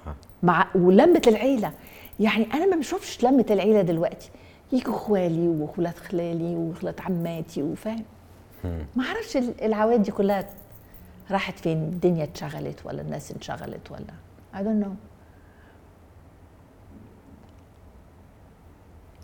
صح. 0.06 0.12
مع 0.42 0.66
ولمة 0.74 1.22
العيلة. 1.26 1.72
يعني 2.20 2.46
أنا 2.54 2.66
ما 2.66 2.76
بشوفش 2.76 3.24
لمة 3.24 3.46
العيلة 3.50 3.82
دلوقتي. 3.82 4.30
يجوا 4.72 4.94
أخوالي 4.94 5.48
واخوات 5.48 5.98
خلالي 5.98 6.54
واخوات 6.56 7.00
عماتي 7.00 7.62
وفاهم؟ 7.62 8.04
ما 8.96 9.04
أعرفش 9.04 9.36
ال- 9.36 9.64
العواد 9.64 10.02
دي 10.02 10.10
كلها 10.12 10.44
راحت 11.30 11.58
فين؟ 11.58 11.76
الدنيا 11.78 12.24
اتشغلت 12.24 12.78
ولا 12.84 13.02
الناس 13.02 13.32
انشغلت 13.32 13.90
ولا؟ 13.90 14.14
I 14.54 14.58
don't 14.58 14.84
know. 14.84 15.11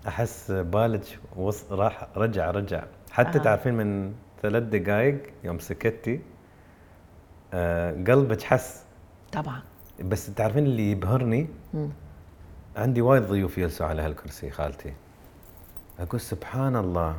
أحس 0.09 0.51
بالك 0.51 1.19
وص... 1.37 1.73
راح 1.73 2.09
رجع 2.17 2.51
رجع. 2.51 2.85
حتى 3.11 3.39
آه. 3.39 3.43
تعرفين 3.43 3.75
من 3.75 4.13
ثلاث 4.43 4.63
دقائق 4.63 5.23
يوم 5.45 5.59
سكتي 5.59 6.21
آه 7.55 7.91
قلبك 7.93 8.43
حس. 8.43 8.85
طبعا. 9.33 9.61
بس 10.05 10.35
تعرفين 10.35 10.65
اللي 10.65 10.91
يبهرني؟ 10.91 11.49
مم. 11.75 11.89
عندي 12.77 13.01
وايد 13.03 13.23
ضيوف 13.23 13.59
يجلسوا 13.59 13.87
على 13.87 14.03
هالكرسي 14.03 14.51
خالتي. 14.51 14.93
أقول 15.99 16.21
سبحان 16.21 16.77
الله 16.77 17.17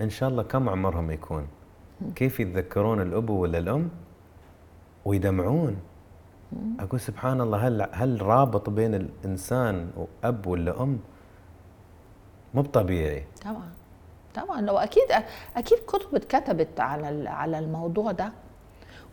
إن 0.00 0.10
شاء 0.10 0.28
الله 0.28 0.42
كم 0.42 0.68
عمرهم 0.68 1.10
يكون؟ 1.10 1.46
كيف 2.14 2.40
يتذكرون 2.40 3.00
الأب 3.00 3.30
ولا 3.30 3.58
الأم؟ 3.58 3.88
ويدمعون. 5.04 5.76
أقول 6.80 7.00
سبحان 7.00 7.40
الله 7.40 7.68
هل 7.68 7.88
هل 7.92 8.22
رابط 8.22 8.70
بين 8.70 8.94
الإنسان 8.94 9.90
وأب 9.96 10.46
ولا 10.46 10.82
أم؟ 10.82 10.98
مو 12.54 12.62
طبيعي 12.62 13.24
طبعا 13.44 13.70
طبعا. 14.34 14.60
لو 14.60 14.78
أكيد 14.78 15.04
أكيد 15.56 15.78
كتب 15.78 16.14
اتكتبت 16.14 16.80
على 16.80 17.28
على 17.28 17.58
الموضوع 17.58 18.12
ده. 18.12 18.32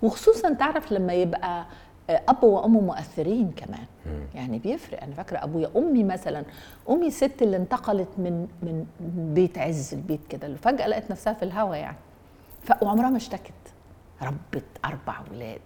وخصوصا 0.04 0.54
تعرف 0.54 0.92
لما 0.92 1.14
يبقى 1.14 1.66
أب 2.10 2.44
وأم 2.44 2.72
مؤثرين 2.74 3.52
كمان. 3.52 3.86
يعني 4.36 4.60
بيفرق. 4.60 5.04
أنا 5.04 5.14
فاكرة 5.16 5.44
أبويا 5.44 5.70
أمي 5.78 6.04
مثلا 6.04 6.44
أمي 6.90 7.08
الست 7.08 7.42
اللي 7.42 7.58
انتقلت 7.58 8.08
من 8.18 8.48
من 8.62 8.86
بيت 9.34 9.58
عز 9.58 9.94
البيت 9.94 10.28
كده 10.30 10.48
اللي 10.48 10.58
فجأة 10.58 10.88
لقت 10.88 11.12
نفسها 11.12 11.34
في 11.34 11.44
الهوا 11.44 11.76
يعني. 11.76 11.98
وعمرها 12.82 13.10
ما 13.10 13.18
اشتكت. 13.18 13.54
ربت 14.22 14.66
أربع 14.86 15.20
أولاد 15.32 15.60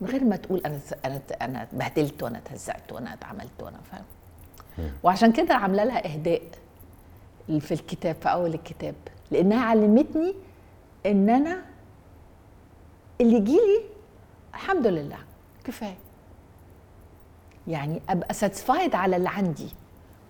من 0.00 0.08
غير 0.08 0.24
ما 0.24 0.36
تقول 0.36 0.60
أنا 0.66 0.78
أنا 1.04 1.20
أنا 1.42 1.62
اتبهدلت 1.62 2.22
وأنا 2.22 2.38
اتهزقت 2.38 2.92
وأنا 2.92 3.14
اتعملت 3.14 3.62
وأنا 3.62 3.78
فاهم. 3.90 4.04
وعشان 5.02 5.32
كده 5.32 5.54
عاملة 5.54 5.84
لها 5.84 6.12
إهداء. 6.14 6.42
في 7.48 7.72
الكتاب 7.74 8.14
في 8.14 8.28
أول 8.28 8.54
الكتاب 8.54 8.94
لأنها 9.30 9.64
علمتني 9.64 10.34
إن 11.06 11.30
أنا 11.30 11.64
اللي 13.20 13.40
جيلي 13.40 13.80
الحمد 14.54 14.86
لله. 14.86 15.18
كفاية. 15.64 15.96
يعني 17.68 18.02
أبقى 18.08 18.34
ساتسفايد 18.34 18.94
على 18.94 19.16
اللي 19.16 19.28
عندي. 19.28 19.68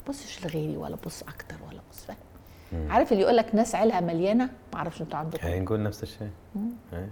بصش 0.08 0.44
لغيري 0.46 0.76
ولا 0.76 0.96
بص 1.06 1.22
أكتر 1.22 1.56
ولا 1.68 1.80
بص 1.92 2.04
فاهم 2.04 2.16
عارف 2.90 3.12
اللي 3.12 3.22
يقول 3.22 3.36
لك 3.36 3.54
ناس 3.54 3.74
عيلها 3.74 4.00
مليانة؟ 4.00 4.44
ما 4.44 4.78
أعرفش 4.78 5.02
أنتوا 5.02 5.18
عندكم. 5.18 5.48
يعني 5.48 5.60
نقول 5.60 5.82
نفس 5.82 6.02
الشيء. 6.02 6.30
إيه. 6.92 7.08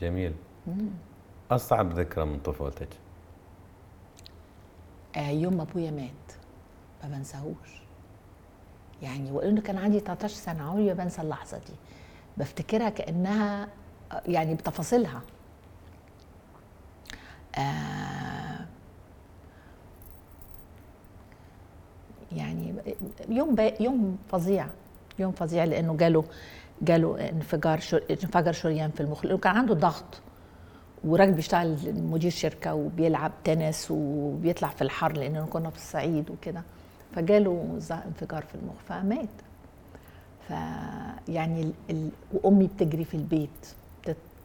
جميل. 0.00 0.34
أصعب 1.50 1.92
ذكرى 1.98 2.24
من 2.24 2.38
طفولتك؟ 2.40 2.88
آه 5.16 5.30
يوم 5.30 5.60
أبويا 5.60 5.90
مات. 5.90 6.32
ما 7.04 7.08
بنساهوش. 7.16 7.82
يعني 9.02 9.30
وانه 9.30 9.60
كان 9.60 9.78
عندي 9.78 10.00
13 10.00 10.34
سنة 10.34 10.62
عمري 10.70 10.86
ما 10.86 10.92
بنسى 10.92 11.22
اللحظة 11.22 11.58
دي. 11.58 11.72
بفتكرها 12.36 12.88
كأنها 12.88 13.68
يعني 14.26 14.54
بتفاصيلها. 14.54 15.20
آه 17.58 18.66
يعني 22.32 22.74
يوم 23.28 23.56
يوم 23.80 24.18
فظيع 24.28 24.66
يوم 25.18 25.32
فظيع 25.32 25.64
لأنه 25.64 25.96
جاله 25.96 26.24
جاله 26.82 27.28
انفجار 27.28 27.80
شر... 27.80 28.02
انفجر 28.10 28.52
شريان 28.52 28.90
في 28.90 29.00
المخ 29.00 29.24
لأنه 29.24 29.38
كان 29.38 29.56
عنده 29.56 29.74
ضغط. 29.74 30.20
وراجل 31.04 31.32
بيشتغل 31.32 31.76
مدير 32.02 32.30
شركة 32.30 32.74
وبيلعب 32.74 33.32
تنس 33.44 33.88
وبيطلع 33.90 34.68
في 34.68 34.82
الحر 34.82 35.12
لاننا 35.12 35.46
كنا 35.46 35.70
في 35.70 35.76
الصعيد 35.76 36.30
وكده. 36.30 36.62
فجاله 37.14 37.78
انفجار 38.06 38.42
في 38.42 38.54
المخ 38.54 38.74
فمات. 38.88 39.28
ف 40.48 40.50
يعني 41.28 41.62
ال... 41.62 41.72
ال... 41.90 42.10
وأمي 42.32 42.66
بتجري 42.66 43.04
في 43.04 43.14
البيت 43.16 43.68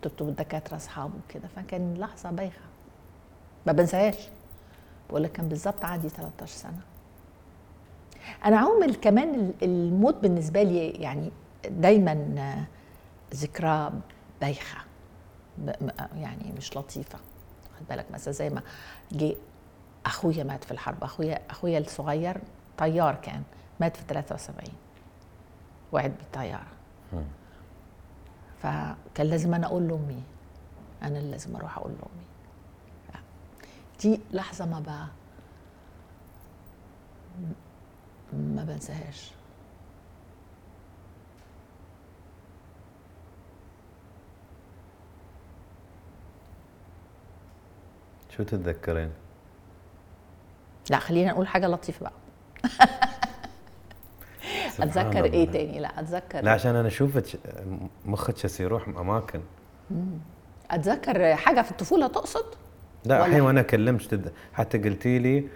تطلب 0.01 0.29
الدكاترة 0.29 0.75
أصحابه 0.75 1.13
كده 1.29 1.47
فكان 1.55 1.93
لحظة 1.93 2.31
بايخة. 2.31 2.61
ما 3.67 3.71
بنساهاش. 3.71 4.29
بقول 5.09 5.23
لك 5.23 5.31
كان 5.31 5.49
بالظبط 5.49 5.85
عندي 5.85 6.09
13 6.09 6.55
سنة. 6.57 6.81
أنا 8.45 8.57
عموما 8.57 8.93
كمان 8.93 9.53
الموت 9.63 10.15
بالنسبة 10.15 10.63
لي 10.63 10.89
يعني 10.89 11.31
دايما 11.69 12.65
ذكرى 13.35 13.91
بايخة. 14.41 14.77
يعني 16.15 16.53
مش 16.57 16.77
لطيفة. 16.77 17.19
خد 17.79 17.87
بالك 17.89 18.05
مثلا 18.11 18.33
زي 18.33 18.49
ما 18.49 18.61
جه 19.11 19.35
أخويا 20.05 20.43
مات 20.43 20.63
في 20.63 20.71
الحرب 20.71 21.03
أخويا 21.03 21.41
أخويا 21.49 21.79
الصغير 21.79 22.37
طيار 22.77 23.15
كان 23.15 23.43
مات 23.79 23.97
في 23.97 24.03
73 24.07 24.69
وقعد 25.91 26.17
بالطيارة. 26.17 26.67
فكان 28.61 29.27
لازم 29.27 29.53
أنا 29.53 29.67
أقول 29.67 29.87
لأمي. 29.87 30.23
أنا 31.03 31.19
اللي 31.19 31.31
لازم 31.31 31.55
أروح 31.55 31.77
أقول 31.77 31.91
لأمي. 31.91 32.23
دي 34.01 34.19
لحظة 34.31 34.65
ما 34.65 34.79
بقى 34.79 35.07
ما 38.33 38.63
بنساهاش. 38.63 39.31
شو 48.29 48.43
تتذكرين؟ 48.43 49.11
لا 50.89 50.99
خلينا 50.99 51.31
نقول 51.31 51.47
حاجة 51.47 51.67
لطيفة 51.67 52.03
بقى. 52.03 52.13
أتذكر 54.79 55.25
إيه 55.25 55.51
تاني؟ 55.51 55.79
لا 55.79 55.99
أتذكر 55.99 56.41
لا 56.41 56.51
عشان 56.51 56.75
أنا 56.75 56.87
اشوفك 56.87 57.23
مخك 58.05 58.59
يروح 58.59 58.87
أماكن. 58.87 59.41
أتذكر 60.71 61.35
حاجة 61.35 61.61
في 61.61 61.71
الطفولة 61.71 62.07
تقصد؟ 62.07 62.45
لا 63.05 63.25
الحين 63.25 63.41
وأنا 63.41 63.61
كلمت 63.61 64.33
حتى 64.53 64.77
قلتي 64.77 65.19
لي 65.19 65.47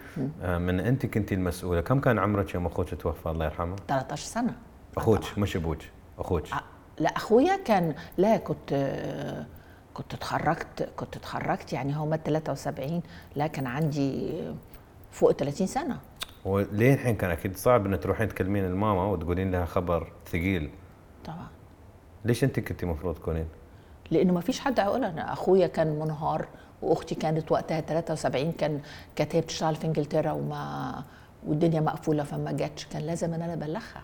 آه، 0.41 0.57
من 0.57 0.79
أنت 0.79 1.05
كنتي 1.05 1.35
المسؤولة. 1.35 1.81
كم 1.81 1.99
كان 1.99 2.19
عمرك 2.19 2.53
يوم 2.53 2.65
أخوك 2.65 2.93
توفى؟ 2.93 3.29
الله 3.29 3.45
يرحمه. 3.45 3.75
13 3.87 4.25
سنة. 4.25 4.55
أخوك 4.97 5.37
مش 5.37 5.55
أبوك 5.55 5.77
أخوك. 6.19 6.43
لا 6.99 7.09
أخويا 7.09 7.55
كان 7.65 7.95
لا 8.17 8.37
كنت 8.37 8.73
كنت 9.93 10.13
اتخرجت 10.13 10.89
كنت 10.97 11.15
اتخرجت 11.15 11.73
يعني 11.73 11.97
هو 11.97 12.05
مات 12.05 12.19
73 12.25 13.01
لا 13.35 13.47
كان 13.47 13.67
عندي 13.67 14.33
فوق 15.11 15.31
30 15.31 15.67
سنة. 15.67 15.99
وليه 16.45 16.93
الحين 16.93 17.15
كان 17.15 17.31
أكيد 17.31 17.57
صعب 17.57 17.85
إنك 17.85 18.03
تروحين 18.03 18.27
تكلمين 18.27 18.65
الماما 18.65 19.05
وتقولين 19.05 19.51
لها 19.51 19.65
خبر 19.65 20.11
ثقيل؟ 20.25 20.69
طبعا. 21.25 21.47
ليش 22.25 22.43
انت 22.43 22.59
كنتي 22.59 22.85
المفروض 22.85 23.15
تكونين؟ 23.15 23.47
لأنه 24.11 24.33
ما 24.33 24.41
فيش 24.41 24.59
حد 24.59 24.79
هيقول 24.79 25.03
أنا 25.03 25.33
أخويا 25.33 25.67
كان 25.67 25.99
منهار 25.99 26.47
وأختي 26.81 27.15
كانت 27.15 27.51
وقتها 27.51 27.81
73 27.81 28.51
كان 28.51 28.81
كانت 29.15 29.35
هي 29.35 29.41
بتشتغل 29.41 29.75
في 29.75 29.87
إنجلترا 29.87 30.31
وما 30.31 31.03
والدنيا 31.47 31.81
مقفولة 31.81 32.23
فما 32.23 32.51
جاتش. 32.51 32.85
كان 32.85 33.01
لازم 33.01 33.33
ان 33.33 33.41
أنا 33.41 33.53
أبلغها. 33.53 34.03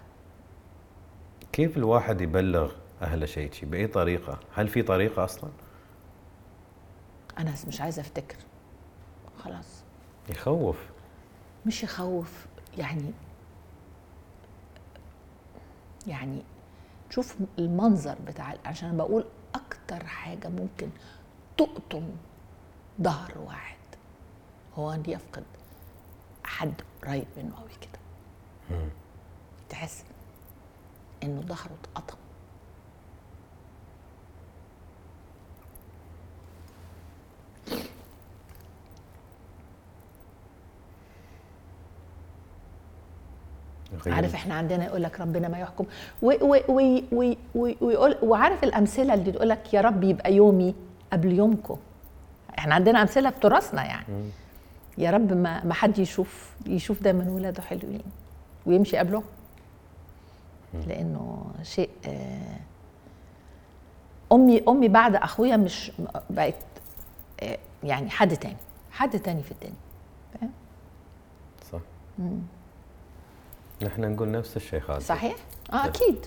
كيف 1.51 1.77
الواحد 1.77 2.21
يبلغ 2.21 2.71
اهله 3.01 3.25
شيء 3.25 3.51
بأي 3.63 3.87
طريقة؟ 3.87 4.39
هل 4.55 4.67
في 4.67 4.81
طريقة 4.81 5.23
أصلا؟ 5.23 5.49
أنا 7.39 7.53
مش 7.67 7.81
عايزة 7.81 8.01
أفتكر. 8.01 8.37
خلاص. 9.43 9.83
يخوف. 10.29 10.77
مش 11.65 11.83
يخوف 11.83 12.45
يعني 12.77 13.11
يعني 16.07 16.41
شوف 17.09 17.35
المنظر 17.59 18.15
بتاع 18.27 18.55
عشان 18.65 18.89
أنا 18.89 18.97
بقول 18.97 19.25
أكتر 19.55 20.05
حاجة 20.07 20.47
ممكن 20.47 20.89
تقطم 21.57 22.09
ظهر 23.01 23.37
واحد 23.37 23.77
هو 24.77 24.91
أن 24.91 25.03
يفقد 25.07 25.43
حد 26.43 26.73
قريب 27.03 27.25
منه 27.37 27.55
قوي 27.55 27.69
كده. 27.81 27.99
تحس 29.69 30.03
إنه 31.23 31.41
ظهره 31.41 31.71
اتقطم 31.83 32.17
عارف 44.07 44.33
إحنا 44.35 44.55
عندنا 44.55 44.85
يقول 44.85 45.03
لك 45.03 45.19
ربنا 45.19 45.47
ما 45.47 45.59
يحكم. 45.59 45.85
ويقول 46.21 48.15
وعارف 48.23 48.63
الأمثلة 48.63 49.13
اللي 49.13 49.31
تقول 49.31 49.49
لك 49.49 49.73
يا 49.73 49.81
رب 49.81 50.03
يبقى 50.03 50.33
يومي 50.33 50.75
قبل 51.13 51.31
يومكم. 51.31 51.77
إحنا 52.59 52.75
عندنا 52.75 53.01
أمثلة 53.01 53.29
في 53.29 53.39
تراثنا 53.39 53.85
يعني. 53.85 54.05
يا 54.97 55.11
رب 55.11 55.33
ما 55.33 55.63
ما 55.65 55.73
حد 55.73 55.99
يشوف 55.99 56.51
يشوف 56.65 57.03
دايما 57.03 57.31
ولاده 57.31 57.61
حلوين 57.61 58.01
ويمشي 58.65 58.97
قبله 58.97 59.23
لأنه 60.87 61.45
شيء 61.63 61.89
آه، 62.07 62.59
امي 64.31 64.63
أمي 64.67 64.87
بعد 64.87 65.15
أخويا 65.15 65.57
مش 65.57 65.91
بقت 66.29 66.55
آه، 67.43 67.57
يعني 67.83 68.09
حد 68.09 68.37
تاني 68.37 68.57
حد 68.91 69.19
تاني 69.19 69.43
في 69.43 69.51
الدنيا. 69.51 69.75
صح. 71.71 71.79
مم. 72.19 72.39
نحن 73.81 74.13
نقول 74.13 74.31
نفس 74.31 74.57
الشيء 74.57 74.79
خالد. 74.79 75.01
صحيح؟ 75.01 75.35
آه 75.73 75.85
أكيد. 75.85 76.25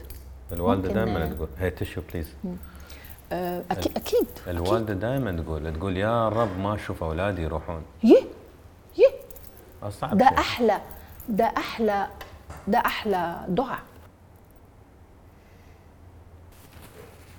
الوالدة 0.52 0.88
دائما 0.92 1.26
تقول 1.26 1.48
هي 1.58 1.70
تشو 1.70 2.00
بليز 2.12 2.34
آه 3.32 3.62
أكيد 3.70 4.26
الوالدة 4.48 4.94
دائما 4.94 5.42
تقول 5.42 5.74
تقول 5.74 5.96
يا 5.96 6.28
رب 6.28 6.58
ما 6.58 6.74
أشوف 6.74 7.02
أولادي 7.02 7.42
يروحون. 7.42 7.82
يه 8.04 8.22
يه. 8.98 9.90
صعب 9.90 10.18
ده 10.18 10.28
شيء. 10.28 10.38
أحلى 10.38 10.80
ده 11.28 11.44
أحلى 11.44 12.08
ده 12.68 12.78
أحلى 12.78 13.44
دعاء. 13.48 13.82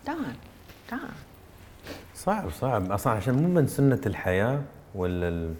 طبعا 0.05 0.35
طبعا 0.91 1.09
صعب 2.15 2.51
صعب. 2.51 2.91
أصلا 2.91 3.13
عشان 3.13 3.33
مو 3.33 3.47
من 3.47 3.67
سنة 3.67 4.01
الحياة 4.05 4.61
ولا 4.95 5.53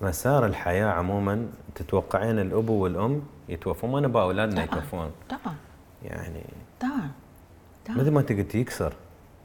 مسار 0.00 0.46
الحياة 0.46 0.86
عموما 0.86 1.46
تتوقعين 1.74 2.38
الأب 2.38 2.68
والأم 2.68 3.22
يتوفون؟ 3.48 3.90
ما 3.90 4.00
نبغى 4.00 4.22
أولادنا 4.22 4.64
يتوفون. 4.64 5.10
طبعا. 5.28 5.54
يعني 6.04 6.44
طبعا 6.80 7.10
مثل 7.88 8.10
ما 8.10 8.20
انت 8.20 8.32
قلت 8.32 8.54
يكسر؟ 8.54 8.92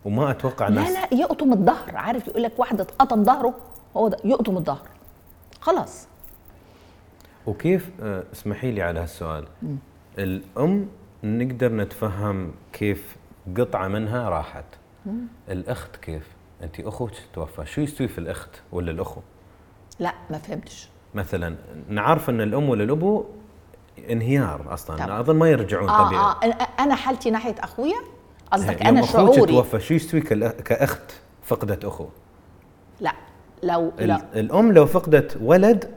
وما 0.06 0.32
أتوقع 0.32 0.68
لا 0.68 0.90
لا 0.92 1.14
يقطم 1.14 1.54
الظهر. 1.54 1.98
عارف 1.98 2.28
يقول 2.28 2.44
لك 2.44 2.60
واحد 2.60 2.82
اتقطم 2.82 3.24
ظهره 3.24 3.54
هو 3.98 4.08
ده 4.08 4.18
يقطم 4.26 4.58
الظهر. 4.58 4.88
خلاص. 5.62 6.08
وكيف؟ 7.48 7.90
آه، 8.02 8.24
اسمحي 8.34 8.72
لي 8.72 8.82
على 8.82 9.00
هالسؤال. 9.00 9.46
م. 9.62 9.76
الأم 10.18 10.88
نقدر 11.24 11.76
نتفهم 11.76 12.52
كيف 12.74 13.16
قطعة 13.58 13.88
منها 13.88 14.30
راحت. 14.30 14.66
م. 15.06 15.12
الأخت 15.50 15.96
كيف؟ 15.96 16.28
انت 16.64 16.80
أخوك 16.80 17.12
توفى 17.34 17.66
شو 17.66 17.82
يستوي 17.82 18.08
في 18.08 18.18
الأخت 18.18 18.50
ولا 18.72 18.92
الأخو؟ 18.92 19.22
لا 20.00 20.14
ما 20.30 20.38
فهمتش. 20.38 20.90
مثلا 21.16 21.56
نعرف 21.90 22.30
إن 22.30 22.42
الأم 22.42 22.70
والأبو 22.70 23.26
انهيار 24.10 24.74
أصلا 24.74 24.98
طبعا. 24.98 25.20
أظن 25.20 25.36
ما 25.36 25.50
يرجعون 25.50 25.90
آه 25.90 26.08
طبيعي. 26.08 26.24
آه 26.24 26.68
أنا 26.80 26.96
حالتي 26.96 27.32
ناحية 27.32 27.56
أخويا 27.60 27.98
قصدك 28.52 28.82
أنا 28.86 29.06
شعوري. 29.06 29.38
يوم 29.38 29.48
توفى 29.48 29.80
شو 29.80 29.94
يستوي 29.94 30.22
كأخت 30.22 31.12
فقدت 31.44 31.86
أخو؟ 31.86 32.08
لا 33.00 33.14
لو, 33.64 33.92
لو 34.00 34.18
الأم 34.36 34.72
لو 34.72 34.86
فقدت 34.86 35.38
ولد 35.42 35.92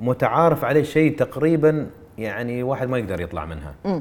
متعارف 0.00 0.64
عليه 0.64 0.82
شيء 0.82 1.16
تقريبا 1.16 1.90
يعني 2.18 2.62
واحد 2.62 2.88
ما 2.88 2.98
يقدر 2.98 3.20
يطلع 3.20 3.44
منها. 3.44 3.74
م. 3.84 4.00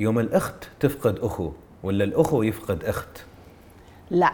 يوم 0.00 0.18
الأخت 0.18 0.68
تفقد 0.80 1.18
أخو 1.18 1.52
ولا 1.82 2.04
الأخو 2.04 2.42
يفقد 2.42 2.84
أخت؟ 2.84 3.24
لا 4.10 4.32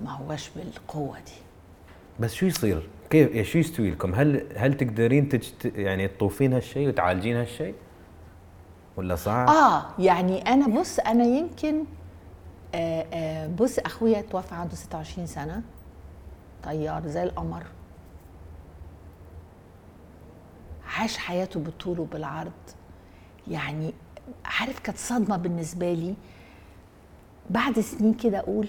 ما 0.00 0.10
هوش 0.10 0.50
بالقوة 0.56 1.16
دي. 1.18 1.32
بس 2.20 2.34
شو 2.34 2.46
يصير؟ 2.46 2.88
كيف 3.14 3.48
شو 3.48 3.58
يستوي 3.58 3.90
لكم؟ 3.90 4.14
هل 4.14 4.46
هل 4.56 4.74
تقدرين 4.76 5.28
تجت 5.28 5.72
يعني 5.76 6.08
تطوفين 6.08 6.52
هالشيء 6.52 6.88
وتعالجين 6.88 7.36
هالشيء؟ 7.36 7.74
ولا 8.96 9.16
صعب؟ 9.16 9.48
آه 9.48 9.84
يعني 9.98 10.42
أنا 10.52 10.80
بص 10.80 10.98
أنا 10.98 11.24
يمكن 11.24 11.84
آه 12.74 13.06
آه 13.12 13.46
بص 13.46 13.78
أخويا 13.78 14.20
توفى 14.20 14.54
عنده 14.54 14.74
26 14.74 15.26
سنة. 15.26 15.62
طيار 16.64 17.06
زي 17.08 17.22
القمر. 17.22 17.62
عاش 20.98 21.16
حياته 21.16 21.60
بالطول 21.60 22.00
وبالعرض. 22.00 22.52
يعني 23.48 23.92
عارف 24.44 24.78
كانت 24.78 24.98
صدمة 24.98 25.36
بالنسبة 25.36 25.92
لي. 25.92 26.14
بعد 27.50 27.80
سنين 27.80 28.14
كده 28.14 28.38
أقول 28.38 28.68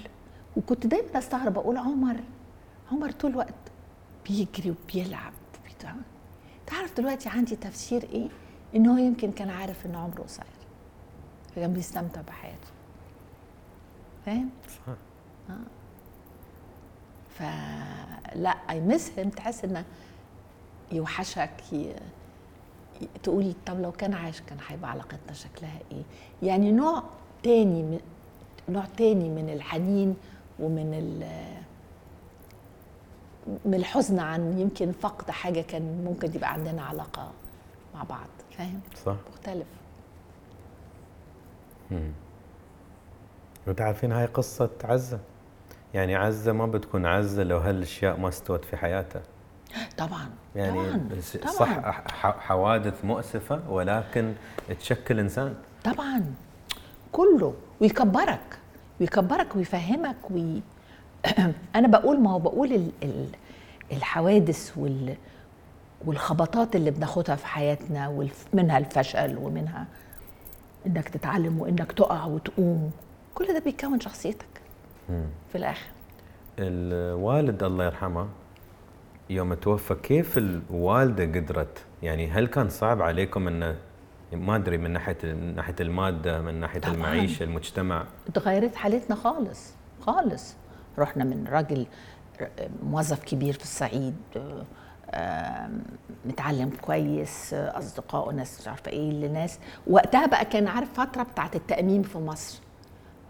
وكنت 0.58 0.88
دايما 0.88 1.18
استغرب 1.18 1.58
أقول 1.58 1.78
عمر 1.78 2.16
عمر 2.92 3.12
طول 3.12 3.32
الوقت 3.32 3.54
بيجري 4.28 4.72
وبيلعب. 4.72 5.34
وبيتعمل 5.62 6.02
تعرف 6.68 6.98
دلوقتي 6.98 7.30
عندي 7.30 7.56
تفسير 7.56 8.04
إيه؟ 8.04 8.28
إن 8.76 8.88
هو 8.88 8.98
يمكن 8.98 9.32
كان 9.32 9.50
عارف 9.50 9.86
إن 9.86 9.96
عمره 9.96 10.22
قصير. 10.22 10.46
فكان 11.56 11.74
بيستمتع 11.74 12.22
بحياته. 12.22 12.68
فاهم؟ 14.26 14.50
صح 14.70 14.94
آه. 15.50 15.54
فلا 17.36 18.50
اي 18.70 18.82
مس 18.82 19.12
هيم 19.18 19.30
تحس 19.30 19.64
إنه 19.66 19.86
يوحشك 20.92 21.74
ي... 21.74 21.96
تقول 23.24 23.54
طب 23.66 23.80
لو 23.82 23.92
كان 23.92 24.14
عايش 24.14 24.42
كان 24.42 24.58
هيبقى 24.68 24.92
علاقتنا 24.92 25.34
شكلها 25.34 25.80
إيه؟ 25.92 26.04
يعني 26.44 26.72
نوع 26.72 27.04
تاني 27.44 27.84
من 27.84 28.00
نوع 28.70 28.86
تاني 28.98 29.30
من 29.30 29.50
الحنين 29.50 30.16
ومن 30.60 30.94
ال 30.94 31.24
من 33.66 33.74
الحزن 33.74 34.20
عن 34.20 34.60
يمكن 34.60 34.92
فقد 34.92 35.32
حاجة 35.32 35.62
كان 35.62 36.04
ممكن 36.06 36.36
يبقى 36.36 36.54
عندنا 36.54 36.82
علاقة 36.84 37.32
مع 37.96 38.04
بعض. 38.04 38.28
فاهم؟ 38.58 38.80
صح. 39.06 39.16
مختلف. 39.32 39.68
وانت 43.68 43.82
عارفين 43.82 44.12
هاي 44.12 44.26
قصة 44.26 44.70
عزة؟ 44.84 45.20
يعني 45.94 46.16
عزة 46.16 46.52
ما 46.52 46.66
بتكون 46.66 47.06
عزة 47.06 47.44
لو 47.44 47.58
هالأشياء 47.58 48.20
ما 48.20 48.30
استوت 48.30 48.66
في 48.66 48.78
حياتها. 48.78 49.22
طبعا. 49.98 50.30
يعني 50.56 50.80
طبعا. 50.92 51.10
طبعا. 51.44 51.52
صح 51.54 51.80
ح- 52.12 52.40
حوادث 52.40 53.06
مؤسفة 53.06 53.62
ولكن 53.70 54.34
تشكل 54.80 55.20
إنسان. 55.20 55.56
طبعا. 55.84 56.34
كله. 57.12 57.54
ويكبرك. 57.82 58.58
ويكبرك 59.02 59.56
ويفهمك 59.56 60.32
وي... 60.32 60.62
أنا 61.76 61.88
بقول 61.88 62.20
ما 62.20 62.32
هو 62.32 62.40
بقول 62.40 62.74
ال... 62.74 62.92
ال... 63.04 63.26
الحوادث 63.92 64.78
وال... 64.78 65.16
والخبطات 66.06 66.76
اللي 66.76 66.92
بناخدها 66.92 67.36
في 67.36 67.48
حياتنا 67.48 68.08
والف... 68.08 68.46
منها 68.54 68.78
الفشل 68.78 69.38
ومنها 69.38 69.86
إنك 70.88 71.10
تتعلم 71.10 71.60
وإنك 71.60 71.92
تقع 71.92 72.26
وتقوم 72.26 72.92
كل 73.36 73.46
ده 73.54 73.60
بيكون 73.60 74.00
شخصيتك. 74.00 74.46
في 75.52 75.56
الآخر. 75.58 75.86
الوالد 76.60 77.64
الله 77.64 77.86
يرحمه 77.86 78.28
يوم 79.30 79.54
توفى 79.54 79.96
كيف 79.96 80.38
الوالدة 80.38 81.24
قدرت؟ 81.24 81.84
يعني 82.04 82.28
هل 82.32 82.48
كان 82.48 82.70
صعب 82.70 83.02
عليكم 83.02 83.48
انه 83.48 83.76
ما 84.34 84.56
أدري 84.56 84.78
من 84.78 84.92
ناحية 84.92 85.18
من 85.24 85.56
ناحية 85.56 85.76
المادة 85.80 86.42
من 86.42 86.54
ناحية 86.60 86.80
طبعاً. 86.80 86.94
المعيشة 86.96 87.44
المجتمع؟ 87.44 88.06
اتغيرت 88.28 88.76
حالتنا 88.76 89.16
خالص 89.16 89.74
خالص. 90.02 90.56
رحنا 91.00 91.24
من 91.24 91.48
راجل 91.50 91.86
موظف 92.84 93.24
كبير 93.24 93.54
في 93.54 93.64
الصعيد 93.64 94.16
آم، 95.14 95.82
متعلم 96.26 96.70
كويس 96.82 97.54
اصدقائه 97.54 98.34
ناس 98.36 98.62
مش 98.62 98.68
عارفة 98.68 98.92
إيه 98.92 99.12
لناس. 99.12 99.60
وقتها 99.88 100.26
بقى 100.26 100.46
كان 100.46 100.68
عارف 100.68 100.94
فترة 100.94 101.24
بتاعت 101.24 101.56
التأمين 101.56 102.04
في 102.04 102.18
مصر. 102.18 102.60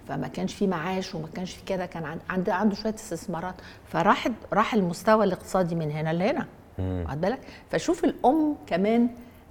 فما 0.07 0.27
كانش 0.27 0.53
في 0.53 0.67
معاش 0.67 1.15
وما 1.15 1.27
كانش 1.35 1.53
في 1.53 1.65
كده 1.65 1.85
كان 1.85 2.05
عن- 2.05 2.19
عنده 2.29 2.53
عنده 2.55 2.75
شوية 2.75 2.93
استثمارات. 2.95 3.55
فراح 3.87 4.27
راح 4.53 4.73
المستوى 4.73 5.23
الاقتصادي 5.25 5.75
من 5.75 5.91
هنا 5.91 6.13
لهنا. 6.13 6.45
واخد 6.79 7.21
بالك؟ 7.21 7.39
فشوف 7.69 8.03
الأم 8.03 8.55
كمان 8.67 9.09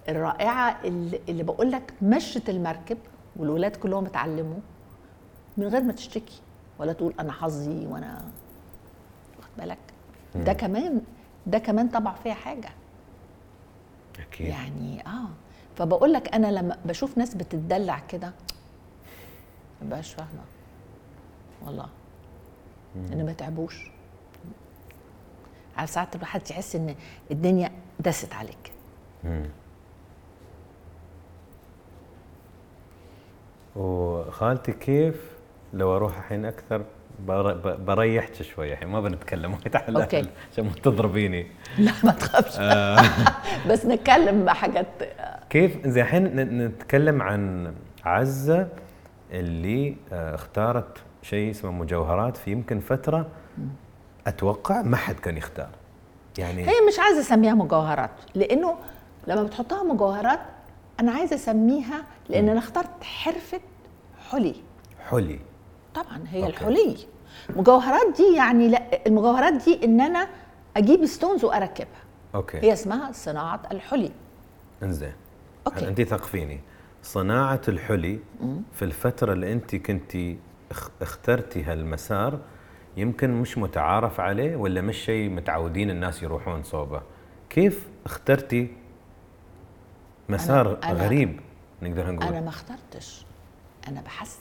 الرائعة 0.09 0.77
اللي, 0.85 1.20
اللي 1.29 1.42
بقول 1.42 1.70
لك 1.72 1.92
مشت 2.03 2.48
المركب 2.48 2.98
والولاد 3.37 3.77
كلهم 3.77 4.07
اتعلموا 4.07 4.59
من 5.57 5.66
غير 5.66 5.83
ما 5.83 5.92
تشتكي. 5.92 6.40
ولا 6.78 6.92
تقول 6.92 7.14
أنا 7.20 7.32
حظي 7.32 7.87
وأنا 7.87 8.24
واخد 9.37 9.50
بالك؟ 9.58 9.78
ده 10.34 10.52
كمان 10.52 11.00
ده 11.46 11.58
كمان 11.58 11.88
طبع 11.88 12.14
فيها 12.14 12.34
حاجة. 12.34 12.68
أكيد. 14.20 14.46
يعني 14.46 15.06
آه. 15.06 15.28
فبقول 15.76 16.12
لك 16.12 16.34
أنا 16.34 16.46
لما 16.52 16.78
بشوف 16.84 17.18
ناس 17.18 17.34
بتتدلع 17.34 17.98
كده 17.98 18.32
ما 19.82 19.88
بقاش 19.90 20.14
فاهمة. 20.14 20.42
والله. 21.66 21.88
إن 22.96 23.26
ما 23.26 23.32
تعبوش. 23.32 23.90
عارف 25.76 25.90
ساعات 25.90 26.16
الواحد 26.16 26.50
يحس 26.50 26.76
إن 26.76 26.94
الدنيا 27.30 27.72
دست 28.00 28.32
عليك. 28.34 28.72
وخالتي 33.76 34.72
كيف؟ 34.72 35.34
لو 35.74 35.96
أروح 35.96 36.16
الحين 36.18 36.44
أكثر 36.44 36.84
بريحك 37.78 38.42
شوية 38.42 38.72
الحين 38.72 38.88
ما 38.88 39.00
بنتكلم 39.00 39.52
وايد 39.54 39.76
على. 39.76 39.88
الأهل 39.88 40.28
عشان 40.52 40.64
ما 40.64 40.70
تضربيني. 40.82 41.46
لا 41.78 41.92
ما 42.04 42.12
تخافش. 42.12 42.58
بس 43.70 43.87
نتكلم 43.87 44.44
بحاجات 44.44 44.87
كيف؟ 45.50 45.87
زي 45.87 46.00
الحين 46.02 46.24
نتكلم 46.66 47.22
عن 47.22 47.74
عزة 48.04 48.68
اللي 49.30 49.96
آه، 50.12 50.34
اختارت 50.34 50.98
شيء 51.22 51.50
اسمه 51.50 51.70
مجوهرات 51.70 52.37
في 52.37 52.50
يمكن 52.50 52.80
فترة 52.80 53.26
أتوقع 54.26 54.82
ما 54.82 54.96
حد 54.96 55.14
كان 55.14 55.37
يختار. 55.37 55.68
يعني 56.38 56.62
هي 56.62 56.72
مش 56.88 56.98
عايزة 56.98 57.20
أسميها 57.20 57.54
مجوهرات 57.54 58.10
لأنه 58.34 58.74
لما 59.26 59.42
بتحطها 59.42 59.82
مجوهرات 59.82 60.40
أنا 61.00 61.12
عايزة 61.12 61.37
أسميها 61.37 62.02
لأن 62.28 62.48
أنا 62.48 62.58
اخترت 62.58 63.04
حرفة 63.04 63.60
حلي. 64.30 64.54
حلي. 65.10 65.38
طبعا 65.94 66.20
هي 66.28 66.40
okay. 66.44 66.50
الحلي. 66.50 66.96
مجوهرات 67.57 68.16
دي 68.16 68.37
يعني 68.37 68.68
لا 68.68 69.07
المجوهرات 69.07 69.52
دي 69.64 69.85
إن 69.85 70.00
أنا 70.00 70.28
أجيب 70.76 71.07
stones 71.07 71.44
وأركبها. 71.44 72.02
okay. 72.35 72.59
هي 72.59 72.72
اسمها 72.72 73.12
صناعة 73.12 73.62
الحلي. 73.72 74.11
إنزين. 74.83 75.12
okay. 75.66 75.88
أنت 75.88 76.02
ثقفيني 76.02 76.61
صناعة 77.02 77.61
الحلي 77.68 78.18
في 78.72 78.85
الفترة 78.85 79.33
اللي 79.33 79.52
أنت 79.52 79.76
كنتي 79.76 80.38
اخ- 80.70 80.90
اخترتي 81.02 81.62
هالمسار 81.62 82.38
يمكن 82.96 83.30
مش 83.40 83.59
متعارف 83.59 84.20
عليه 84.20 84.57
ولا 84.57 84.80
مش 84.80 84.96
شيء 84.96 85.30
متعودين 85.30 85.90
الناس 85.90 86.22
يروحون 86.22 86.62
صوبة. 86.62 87.02
كيف 87.50 87.88
اخترتي 88.07 88.76
مسار 90.28 90.76
أنا- 90.80 90.85
أنا- 90.85 90.88
غريب 90.88 91.40
نقدر 91.83 92.11
نقول؟ 92.11 92.28
أنا 92.28 92.40
ما 92.40 92.48
اخترتش. 92.48 93.24
أنا 93.88 94.00
بحثت 94.00 94.38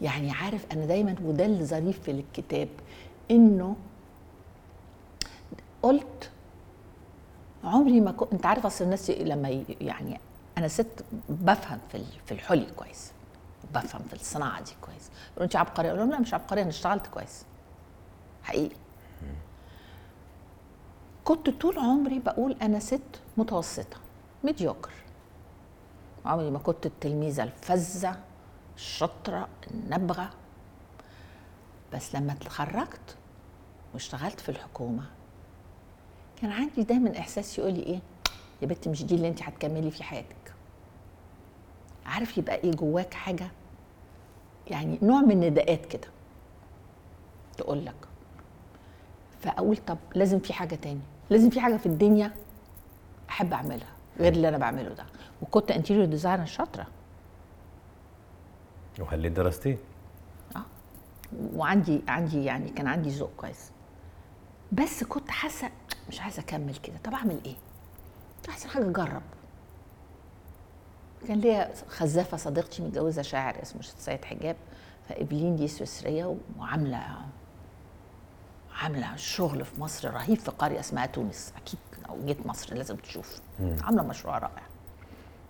يعني 0.00 0.30
عارف 0.32 0.66
أنا 0.72 0.86
دايما 0.86 1.14
وده 1.24 1.46
اللي 1.46 1.64
ظريف 1.64 2.02
في 2.02 2.10
الكتاب 2.10 2.68
إنه 3.30 3.76
قلت 5.82 6.30
عمري 7.64 8.00
ما 8.00 8.12
كنت 8.12 8.32
أنت 8.32 8.46
عارف 8.46 8.66
أصل 8.66 8.84
الناس 8.84 9.10
لما 9.10 9.64
يعني 9.80 10.20
أنا 10.58 10.68
ست 10.68 11.04
بفهم 11.28 11.78
في 11.92 12.04
في 12.26 12.32
الحلي 12.32 12.66
كويس 12.76 13.12
بفهم 13.74 14.02
في 14.08 14.14
الصناعة 14.14 14.62
دي 14.62 14.70
كويس. 14.80 15.10
يقولوا 15.30 15.44
أنت 15.44 15.56
عبقرية؟ 15.56 15.88
أقول 15.88 16.00
لهم 16.00 16.10
لا 16.10 16.20
مش 16.20 16.34
عبقرية 16.34 16.62
أنا 16.62 16.70
اشتغلت 16.70 17.06
كويس. 17.06 17.44
حقيقي. 18.42 18.76
كنت 21.24 21.50
طول 21.50 21.78
عمري 21.78 22.18
بقول 22.18 22.56
أنا 22.62 22.78
ست 22.78 23.20
متوسطة 23.36 23.96
ميديوكر 24.44 24.92
عمري 26.26 26.50
ما 26.50 26.58
كنت 26.58 26.86
التلميذة 26.86 27.42
الفذة. 27.42 28.16
الشاطره 28.80 29.48
النابغه 29.70 30.30
بس 31.92 32.14
لما 32.14 32.32
اتخرجت 32.32 33.16
واشتغلت 33.94 34.40
في 34.40 34.48
الحكومة 34.48 35.04
كان 36.42 36.50
عندي 36.52 36.82
دايما 36.82 37.18
إحساس 37.18 37.58
يقول 37.58 37.72
لي 37.72 37.82
إيه؟ 37.82 38.00
يا 38.62 38.66
بنتي 38.66 38.90
مش 38.90 39.04
دي 39.04 39.14
اللي 39.14 39.28
انت 39.28 39.42
هتكملي 39.42 39.90
في 39.90 40.02
حياتك. 40.04 40.54
عارف 42.06 42.38
يبقى 42.38 42.54
إيه 42.56 42.70
جواك 42.70 43.14
حاجة؟ 43.14 43.50
يعني 44.66 44.98
نوع 45.02 45.20
من 45.20 45.30
النداءات 45.30 45.86
كده. 45.86 46.08
تقول 47.58 47.86
لك 47.86 47.94
فأقول 49.40 49.76
طب 49.76 49.98
لازم 50.14 50.38
في 50.38 50.52
حاجة 50.52 50.74
تاني 50.74 51.00
لازم 51.30 51.50
في 51.50 51.60
حاجة 51.60 51.76
في 51.76 51.86
الدنيا 51.86 52.32
أحب 53.30 53.52
أعملها 53.52 53.92
غير 54.18 54.32
اللي 54.32 54.48
أنا 54.48 54.58
بعمله 54.58 54.88
ده. 54.94 55.04
وكنت 55.42 55.70
interior 55.70 56.04
designer 56.04 56.46
شاطرة. 56.46 56.86
وهل 58.98 59.34
درستيه 59.34 59.78
آه. 60.56 60.62
وعندي 61.54 62.02
عندي 62.08 62.44
يعني 62.44 62.70
كان 62.70 62.86
عندي 62.86 63.10
ذوق 63.10 63.30
كويس. 63.36 63.70
بس 64.72 65.04
كنت 65.04 65.30
حاسة 65.30 65.70
مش 66.08 66.20
عايزة 66.20 66.42
أكمل 66.42 66.76
كده. 66.76 66.96
طب 67.04 67.14
أعمل 67.14 67.40
إيه؟ 67.44 67.56
أحسن 68.48 68.68
حاجة 68.68 68.90
أجرب. 68.90 69.22
كان 71.28 71.40
ليا 71.40 71.74
خزافة 71.88 72.36
صديقتي 72.36 72.82
متجوزة 72.82 73.22
شاعر 73.22 73.62
اسمه 73.62 73.82
سيد 73.82 74.24
حجاب 74.24 74.56
فإيفلين 75.08 75.56
دي 75.56 75.68
سويسرية 75.68 76.36
وعاملة 76.58 77.16
عاملة 78.82 79.16
شغل 79.16 79.64
في 79.64 79.80
مصر 79.80 80.14
رهيب 80.14 80.38
في 80.38 80.50
قرية 80.50 80.80
اسمها 80.80 81.06
تونس. 81.06 81.52
أكيد 81.56 81.80
لو 82.08 82.26
جيت 82.26 82.46
مصر 82.46 82.74
لازم 82.74 82.96
تشوف. 82.96 83.40
عاملة 83.60 84.02
مشروع 84.02 84.38
رائع. 84.38 84.62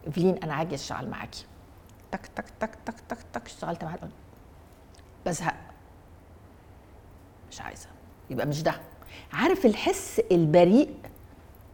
ايفلين 0.07 0.37
أنا 0.37 0.55
هاجي 0.55 0.75
أشتغل 0.75 1.11
معاكي. 1.11 1.47
تك 2.13 2.27
تك 2.37 2.45
تك 2.61 2.71
تك 2.87 2.95
تك 3.09 3.19
تك 3.33 3.47
اشتغلت 3.47 3.85
معاها 3.85 3.99
بزهق. 5.27 5.55
مش 7.51 7.61
عايزة. 7.61 7.87
يبقى 8.31 8.47
مش 8.47 8.63
ده. 8.63 8.75
عارف 9.33 9.67
الحس 9.67 10.21
البريء 10.33 10.95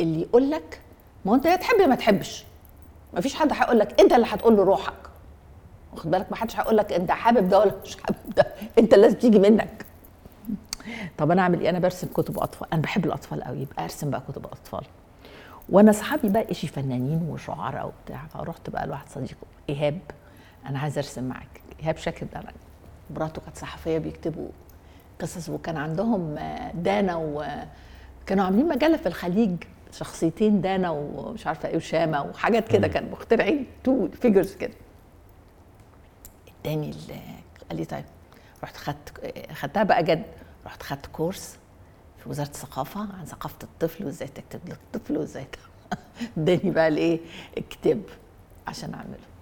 اللي 0.00 0.20
يقول 0.22 0.50
لك 0.50 0.80
ما 1.24 1.34
أنت 1.34 1.46
يا 1.46 1.56
تحب 1.56 1.80
يا 1.80 1.86
ما 1.86 1.94
تحبش. 1.94 2.44
ما 3.14 3.20
فيش 3.20 3.34
حد 3.34 3.52
هيقول 3.52 3.78
لك 3.78 4.00
أنت 4.00 4.12
اللي 4.12 4.26
هتقول 4.26 4.56
له 4.56 4.62
روحك. 4.64 4.94
واخد 5.92 6.10
بالك؟ 6.10 6.30
ما 6.30 6.36
حدش 6.36 6.56
هيقول 6.56 6.76
لك 6.76 6.92
أنت 6.92 7.10
حابب 7.10 7.48
ده 7.48 7.58
ولا 7.58 7.74
مش 7.84 7.96
حابب 7.96 8.34
ده؟ 8.36 8.46
أنت 8.78 8.94
لازم 8.94 9.18
تيجي 9.18 9.38
منك. 9.38 9.86
طب 11.18 11.30
أنا 11.30 11.42
أعمل 11.42 11.60
إيه؟ 11.60 11.70
أنا 11.70 11.78
برسم 11.78 12.06
كتب 12.08 12.38
أطفال. 12.38 12.72
أنا 12.72 12.82
بحب 12.82 13.04
الأطفال 13.06 13.44
قوي 13.44 13.58
يبقى 13.60 13.84
أرسم 13.84 14.10
بقى 14.10 14.22
كتب 14.28 14.46
أطفال. 14.46 14.84
وأنا 15.68 15.90
أصحابي 15.90 16.28
بقى 16.28 16.54
شي 16.54 16.66
فنانين 16.66 17.28
وشعراء 17.30 17.86
وبتاع. 17.86 18.26
فرحت 18.26 18.70
بقى 18.70 18.86
لواحد 18.86 19.08
صديقه 19.08 19.36
إيهاب. 19.68 19.98
أنا 20.66 20.78
عايزة 20.78 20.98
أرسم 20.98 21.24
معاك. 21.24 21.60
ايهاب 21.80 21.96
شاكر 21.96 22.26
ده 22.34 22.42
مراته 23.10 23.40
كانت 23.42 23.56
صحفية 23.56 23.98
بيكتبوا 23.98 24.48
قصص 25.20 25.48
وكان 25.48 25.76
عندهم 25.76 26.38
آه، 26.38 26.72
دانا 26.72 27.16
وكانوا 27.16 28.44
عاملين 28.44 28.68
مجلة 28.68 28.96
في 28.96 29.06
الخليج 29.06 29.56
شخصيتين 29.92 30.60
دانا 30.60 30.90
ومش 30.90 31.46
عارفة 31.46 31.68
إيه 31.68 31.76
وشامة 31.76 32.22
وحاجات 32.22 32.68
كده 32.68 32.88
كانوا 32.88 33.10
مخترعين 33.10 33.66
two 33.84 34.08
figures 34.08 34.54
كده. 34.54 34.72
اداني 36.60 36.90
قال 37.70 37.78
لي 37.78 37.84
طيب 37.84 38.04
رحت 38.62 38.76
خدت 38.76 39.34
خدتها 39.52 39.82
بقى 39.82 40.04
جد. 40.04 40.22
رحت 40.66 40.82
خدت 40.82 41.06
course 41.06 41.58
في 42.22 42.28
وزارة 42.28 42.48
الثقافة 42.48 43.00
عن 43.00 43.24
ثقافة 43.26 43.56
الطفل 43.62 44.04
وإزاي 44.04 44.28
تكتب 44.28 44.60
للطفل 44.68 45.16
وإزاي 45.16 45.46
اداني 46.38 46.70
بقى 46.70 46.88
الايه 46.88 47.20
الكتاب 47.58 48.00
عشان 48.66 48.94
أعمله. 48.94 49.35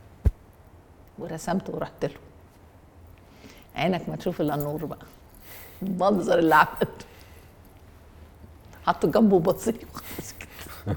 ورسمته 1.18 1.72
ورحت 1.74 2.04
له. 2.04 2.16
عينك 3.74 4.08
ما 4.08 4.16
تشوف 4.16 4.40
إلا 4.40 4.54
النور 4.54 4.84
بقى. 4.84 5.06
المنظر 5.82 6.38
اللي 6.38 6.54
عملته. 6.54 7.06
حطه 8.86 9.08
جنبه 9.08 9.36
وبصلي 9.36 9.80
وخلاص 9.94 10.34
كده 10.40 10.96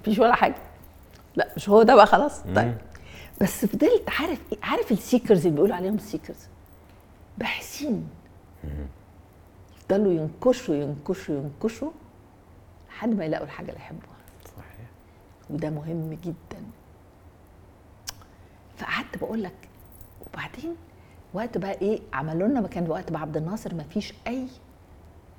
مفيش 0.00 0.18
ولا 0.18 0.34
حاجة. 0.34 0.56
لا 1.36 1.52
مش 1.56 1.68
هو 1.68 1.82
ده 1.82 1.94
بقى 1.94 2.06
خلاص. 2.06 2.40
طيب. 2.40 2.78
بس 3.40 3.64
فضلت 3.64 4.02
عارف؟ 4.20 4.38
عارف 4.62 4.92
ال 4.92 4.98
seekers 4.98 5.38
اللي 5.38 5.50
بيقولوا 5.50 5.76
عليهم 5.76 5.98
seekers؟ 5.98 6.48
باحثين. 7.38 8.08
يفضلوا 9.76 10.12
ينكشوا 10.12 10.74
ينكشوا 10.74 11.34
ينكشوا 11.34 11.90
لحد 12.88 13.08
ما 13.08 13.24
يلاقوا 13.24 13.46
الحاجة 13.46 13.68
اللي 13.68 13.80
يحبوها. 13.80 14.16
صحيح. 14.44 14.86
وده 15.50 15.70
مهم 15.70 16.18
جدا. 16.24 16.62
فقعدت 18.82 19.18
بقول 19.18 19.42
لك 19.42 19.68
وبعدين 20.26 20.76
وقت 21.34 21.58
بقى 21.58 21.72
إيه 21.72 22.00
عملوا 22.12 22.48
لنا 22.48 22.68
كان 22.68 22.90
وقت 22.90 23.12
بقى 23.12 23.20
عبد 23.20 23.36
الناصر 23.36 23.74
ما 23.74 23.82
فيش 23.82 24.14
أي 24.26 24.46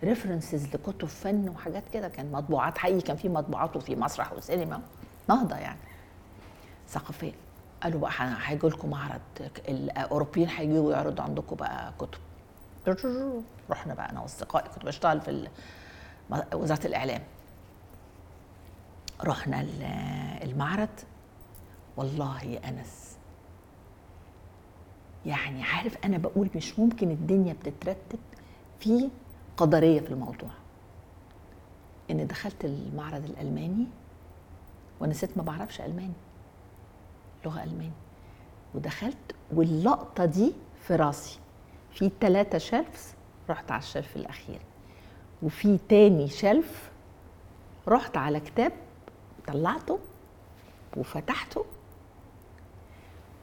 ريفرنسز 0.04 0.68
لكتب 0.76 1.08
فن 1.08 1.50
وحاجات 1.50 1.84
كده 1.94 2.08
كان 2.08 2.32
مطبوعات 2.32 2.78
حقيقي 2.78 3.02
كان 3.02 3.16
في 3.18 3.30
مطبوعات 3.30 3.76
وفي 3.76 3.96
مسرح 3.96 4.34
وسينما 4.34 4.82
نهضة 5.30 5.56
يعني. 5.56 5.80
ثقافية. 6.90 7.34
قالوا 7.84 8.00
بقى 8.00 8.12
هيجوا 8.20 8.70
لكم 8.70 8.90
معرض 8.90 9.22
الأوروبيين 9.70 10.50
هيجوا 10.50 10.92
يعرضوا 10.94 11.24
عندكم 11.24 11.56
بقى 11.56 11.94
كتب. 12.00 12.20
رحنا 13.70 13.94
بقى 13.94 14.10
أنا 14.10 14.22
وأصدقائي 14.22 14.70
كنت 14.70 14.86
بشتغل 14.86 15.22
في 15.22 15.48
وزارة 16.54 16.88
الإعلام. 16.88 17.22
رحنا 19.24 19.62
المعرض. 20.44 20.90
والله 21.98 22.44
يا 22.44 22.70
أنس 22.70 23.13
يعني 25.26 25.64
عارف 25.64 25.98
أنا 26.06 26.18
بقول 26.18 26.50
مش 26.56 26.80
ممكن 26.80 27.12
الدنيا 27.12 27.54
بتترتب 27.54 28.20
في 28.80 29.10
قدرية 29.58 30.00
في 30.00 30.10
الموضوع. 30.12 30.50
إن 32.12 32.28
دخلت 32.28 32.66
المعرض 32.66 33.24
الألماني 33.26 33.88
وأنا 35.00 35.14
ست 35.14 35.38
ما 35.38 35.44
بعرفش 35.44 35.82
ألماني 35.82 36.14
لغة 37.46 37.64
ألماني. 37.64 37.92
ودخلت 38.76 39.36
واللقطة 39.54 40.26
دي 40.26 40.54
في 40.88 40.96
راسي. 40.96 41.40
في 41.92 42.12
ثلاثة 42.22 42.58
shelves 42.58 43.14
رحت 43.50 43.72
على 43.72 43.80
ال 43.80 43.86
shelf 43.86 44.16
الأخير. 44.16 44.60
وفي 45.44 45.80
تاني 45.90 46.28
shelf 46.28 46.92
رحت 47.88 48.18
على 48.18 48.40
كتاب 48.40 48.72
طلعته 49.48 50.00
وفتحته 50.98 51.66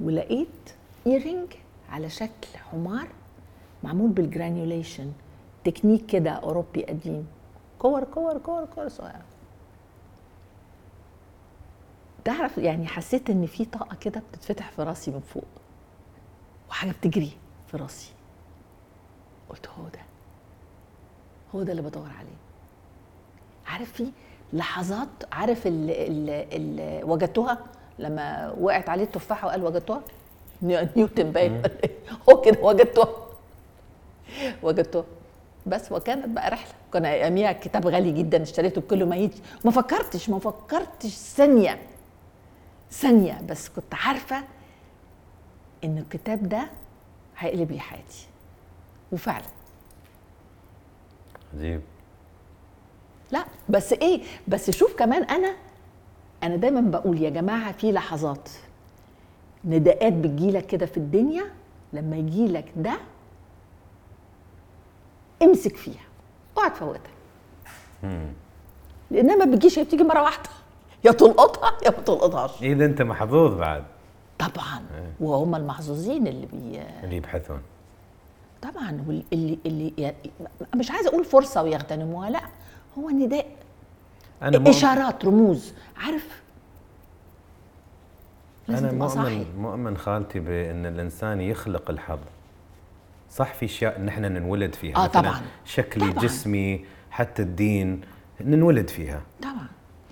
ولقيت 0.00 0.70
earring 1.06 1.52
على 1.90 2.08
شكل 2.10 2.48
حمار 2.70 3.08
معمول 3.84 4.10
بال 4.10 4.26
granulation 4.26 5.12
technique 5.64 6.06
كده 6.06 6.30
أوروبي 6.30 6.84
قديم. 6.84 7.26
كور 7.78 8.04
كور 8.04 8.38
كور 8.38 8.64
كور 8.74 8.88
صغيره 8.88 9.22
تعرف 12.24 12.58
يعني 12.58 12.86
حسيت 12.86 13.30
إن 13.30 13.46
في 13.46 13.64
طاقة 13.64 13.96
كده 13.96 14.22
بتتفتح 14.32 14.70
في 14.70 14.82
راسي 14.82 15.10
من 15.10 15.20
فوق 15.20 15.44
وحاجة 16.70 16.90
بتجري 16.90 17.32
في 17.70 17.76
راسي. 17.76 18.12
قلت 19.50 19.68
هو 19.68 19.84
ده 19.88 20.00
هو 21.54 21.62
ده 21.62 21.70
اللي 21.72 21.82
بدور 21.82 22.08
عليه. 22.18 22.36
عارف 23.66 23.92
في 23.92 24.06
لحظات 24.52 25.08
عارف 25.32 25.62
اللي 25.66 27.00
وجدتها 27.04 27.58
لما 27.98 28.50
وقعت 28.60 28.88
عليه 28.88 29.04
التفاحة 29.04 29.46
وقال 29.46 29.64
وجدتها 29.64 30.02
نيوتن 30.62 31.30
باين 31.32 31.62
هو 32.30 32.40
كده 32.40 32.60
وجدتها 32.62 33.08
وجدتها 34.62 35.04
بس 35.66 35.92
وكانت 35.92 36.26
بقى 36.28 36.50
رحلة. 36.50 36.72
كان 36.92 37.04
اياميها 37.04 37.50
الكتاب 37.50 37.86
غالي 37.86 38.12
جدا 38.12 38.42
اشتريته 38.42 38.80
بكل 38.80 39.04
ما 39.06 39.16
يجي. 39.16 39.42
ما 39.64 39.70
فكرتش 39.70 40.30
ما 40.30 40.38
فكرتش 40.38 41.10
ثانية. 41.10 41.78
ثانية 42.90 43.40
بس 43.48 43.68
كنت 43.68 43.94
عارفة 43.94 44.42
إن 45.84 45.98
الكتاب 45.98 46.48
ده 46.48 46.70
هيقلب 47.38 47.72
لي 47.72 47.80
حياتي. 47.80 48.26
وفعلا. 49.12 49.44
عجيب. 51.54 51.80
لا 53.30 53.44
بس 53.68 53.92
إيه؟ 53.92 54.22
بس 54.48 54.70
شوف 54.70 54.96
كمان 54.96 55.22
أنا 55.22 55.54
أنا 56.42 56.56
دايما 56.56 56.80
بقول 56.80 57.22
يا 57.22 57.30
جماعة 57.30 57.72
في 57.72 57.92
لحظات 57.92 58.48
نداءات 59.64 60.12
بتجيلك 60.12 60.66
كده 60.66 60.86
في 60.86 60.96
الدنيا 60.96 61.44
لما 61.92 62.16
يجيلك 62.16 62.72
ده 62.76 62.92
امسك 65.42 65.76
فيها 65.76 66.04
اوعى 66.56 66.70
تفوتها. 66.70 67.10
لأنها 69.10 69.36
ما 69.36 69.44
بتجيش 69.44 69.78
هي 69.78 69.84
بتيجي 69.84 70.02
مرة 70.04 70.22
واحدة. 70.22 70.50
يا 71.04 71.12
تلقطها 71.12 71.72
يا 71.86 71.90
ما 71.90 72.02
تلقطهاش. 72.02 72.62
اذا 72.62 72.84
أنت 72.84 73.02
محظوظ 73.02 73.54
بعد؟ 73.54 73.84
طبعا. 74.38 74.78
إيه. 74.94 75.12
وهم 75.20 75.54
المحظوظين 75.54 76.26
اللي 76.26 76.46
بي 76.46 76.82
اللي 77.04 77.16
يبحثون. 77.16 77.60
طبعا. 78.62 79.04
واللي 79.08 79.58
اللي 79.66 80.14
مش 80.74 80.90
عايزه 80.90 81.08
أقول 81.08 81.24
فرصة 81.24 81.62
ويغتنموها 81.62 82.30
لأ 82.30 82.42
هو 82.98 83.10
نداء 83.10 83.46
أنا 84.42 84.70
إشارات 84.70 85.24
رموز. 85.24 85.72
عارف 85.96 86.42
أنا 88.78 88.92
مؤمن 88.92 89.46
مؤمن 89.58 89.96
خالتي 89.96 90.40
بأن 90.40 90.86
الإنسان 90.86 91.40
يخلق 91.40 91.90
الحظ. 91.90 92.18
صح 93.30 93.54
في 93.54 93.64
أشياء 93.66 94.00
نحن 94.00 94.22
ننولد 94.24 94.74
فيها. 94.74 94.96
آه 94.96 95.06
طبعا. 95.06 95.40
شكلي 95.64 96.12
طبعاً. 96.12 96.24
جسمي 96.24 96.84
حتى 97.10 97.42
الدين 97.42 98.00
ننولد 98.40 98.90
فيها. 98.90 99.22
طبعا. 99.42 99.66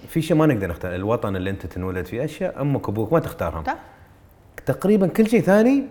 في 0.08 0.22
شيء 0.22 0.36
ما 0.36 0.46
نقدر 0.46 0.66
نختار. 0.66 0.94
الوطن 0.94 1.36
اللي 1.36 1.50
أنت 1.50 1.66
تنولد 1.66 2.06
فيه 2.06 2.24
أشياء 2.24 2.60
أمك 2.62 2.88
وأبوك 2.88 3.12
ما 3.12 3.18
تختارهم. 3.18 3.62
طبعا. 3.62 3.78
تقريبا 4.66 5.06
كل 5.06 5.28
شيء 5.28 5.42
ثاني 5.42 5.86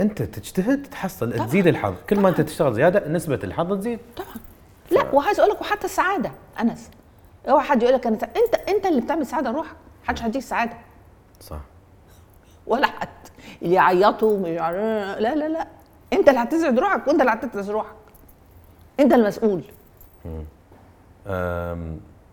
أنت 0.00 0.22
تجتهد 0.22 0.82
تحصل 0.86 1.32
طبعًا. 1.32 1.46
تزيد 1.46 1.66
الحظ. 1.66 1.94
كل 2.08 2.16
طبعًا. 2.16 2.22
ما 2.22 2.28
أنت 2.28 2.40
تشتغل 2.40 2.74
زيادة 2.74 3.08
نسبة 3.08 3.40
الحظ 3.44 3.78
تزيد. 3.78 3.98
طبعا. 4.16 4.34
ف... 4.84 4.92
لا 4.92 5.14
وعايز 5.14 5.40
أقول 5.40 5.50
لك 5.52 5.60
وحتى 5.60 5.84
السعادة. 5.84 6.32
أنس 6.60 6.90
أوعى 7.48 7.64
حد 7.66 7.82
يقول 7.82 7.94
لك 7.94 8.06
أنت 8.06 8.24
أنت 8.68 8.86
اللي 8.86 9.00
بتعمل 9.00 9.26
سعادة 9.26 9.50
لروحك 9.50 9.76
محدش 10.04 10.22
هيديك 10.22 10.42
سعادة. 10.42 10.76
صح. 11.40 11.60
ولا 12.70 12.86
حد. 12.86 13.08
اللي 13.62 13.74
يعيطوا 13.74 14.38
لا 14.38 15.34
لا 15.34 15.48
لا. 15.48 15.66
انت 16.12 16.28
اللي 16.28 16.40
هتسعد 16.40 16.78
روحك 16.78 17.06
وانت 17.06 17.20
اللي 17.20 17.32
هتتعس 17.32 17.68
روحك. 17.68 17.96
انت 19.00 19.12
المسؤول. 19.12 19.62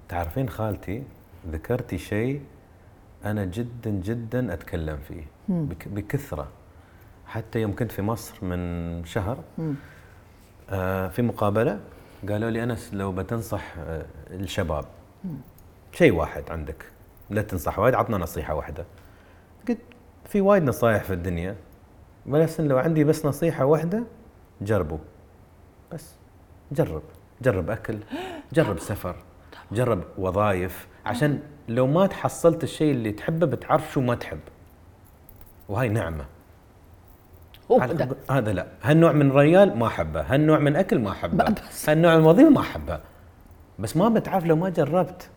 تعرفين 0.09 0.49
خالتي 0.49 1.03
ذكرتي 1.51 1.97
شيء 1.97 2.41
أنا 3.25 3.45
جدا 3.45 3.89
جدا 3.89 4.53
أتكلم 4.53 4.97
فيه. 5.07 5.23
بكثرة. 5.85 6.47
حتى 7.27 7.61
يوم 7.61 7.75
كنت 7.75 7.91
في 7.91 8.01
مصر 8.01 8.45
من 8.45 9.05
شهر 9.05 9.37
آه 10.69 11.07
في 11.07 11.21
مقابلة 11.21 11.79
قالوا 12.29 12.49
لي 12.49 12.63
أنس 12.63 12.93
لو 12.93 13.11
بتنصح 13.11 13.63
آه 13.79 14.05
الشباب. 14.31 14.85
شيء 15.91 16.13
واحد 16.13 16.43
عندك. 16.49 16.85
لا 17.29 17.41
تنصح 17.41 17.79
وايد 17.79 17.95
عطنا 17.95 18.17
نصيحة 18.17 18.53
واحدة. 18.53 18.85
قلت 19.67 19.77
في 20.27 20.41
وايد 20.41 20.63
نصايح 20.63 21.03
في 21.03 21.13
الدنيا 21.13 21.55
بس 22.27 22.59
لو 22.61 22.77
عندي 22.77 23.03
بس 23.03 23.25
نصيحة 23.25 23.65
واحدة 23.65 24.03
جربوا 24.61 24.97
بس 25.93 26.11
جرب. 26.71 27.01
جرب 27.41 27.69
أكل 27.69 27.97
جرب 28.53 28.79
سفر 28.79 29.15
جرب 29.71 30.03
وظائف 30.17 30.87
عشان 31.05 31.39
لو 31.67 31.87
ما 31.87 32.07
تحصلت 32.07 32.63
الشيء 32.63 32.91
اللي 32.91 33.11
تحبه 33.11 33.45
بتعرف 33.47 33.91
شو 33.91 34.01
ما 34.01 34.15
تحب. 34.15 34.39
وهاي 35.69 35.89
نعمة. 35.89 36.25
هذا- 37.81 38.15
هذا 38.31 38.53
لا. 38.53 38.67
هالنوع 38.83 39.11
من 39.11 39.31
ريال 39.31 39.77
ما 39.77 39.87
أحبه 39.87 40.21
هالنوع 40.21 40.59
من 40.59 40.75
أكل 40.75 40.99
ما 40.99 41.11
أحبه. 41.11 41.55
هالنوع 41.87 42.17
من 42.17 42.23
وظيفة 42.25 42.49
ما 42.49 42.59
أحبه. 42.59 42.99
بس 43.79 43.97
ما 43.97 44.09
بتعرف 44.09 44.45
لو 44.45 44.55
ما 44.55 44.69
جربت. 44.69 45.29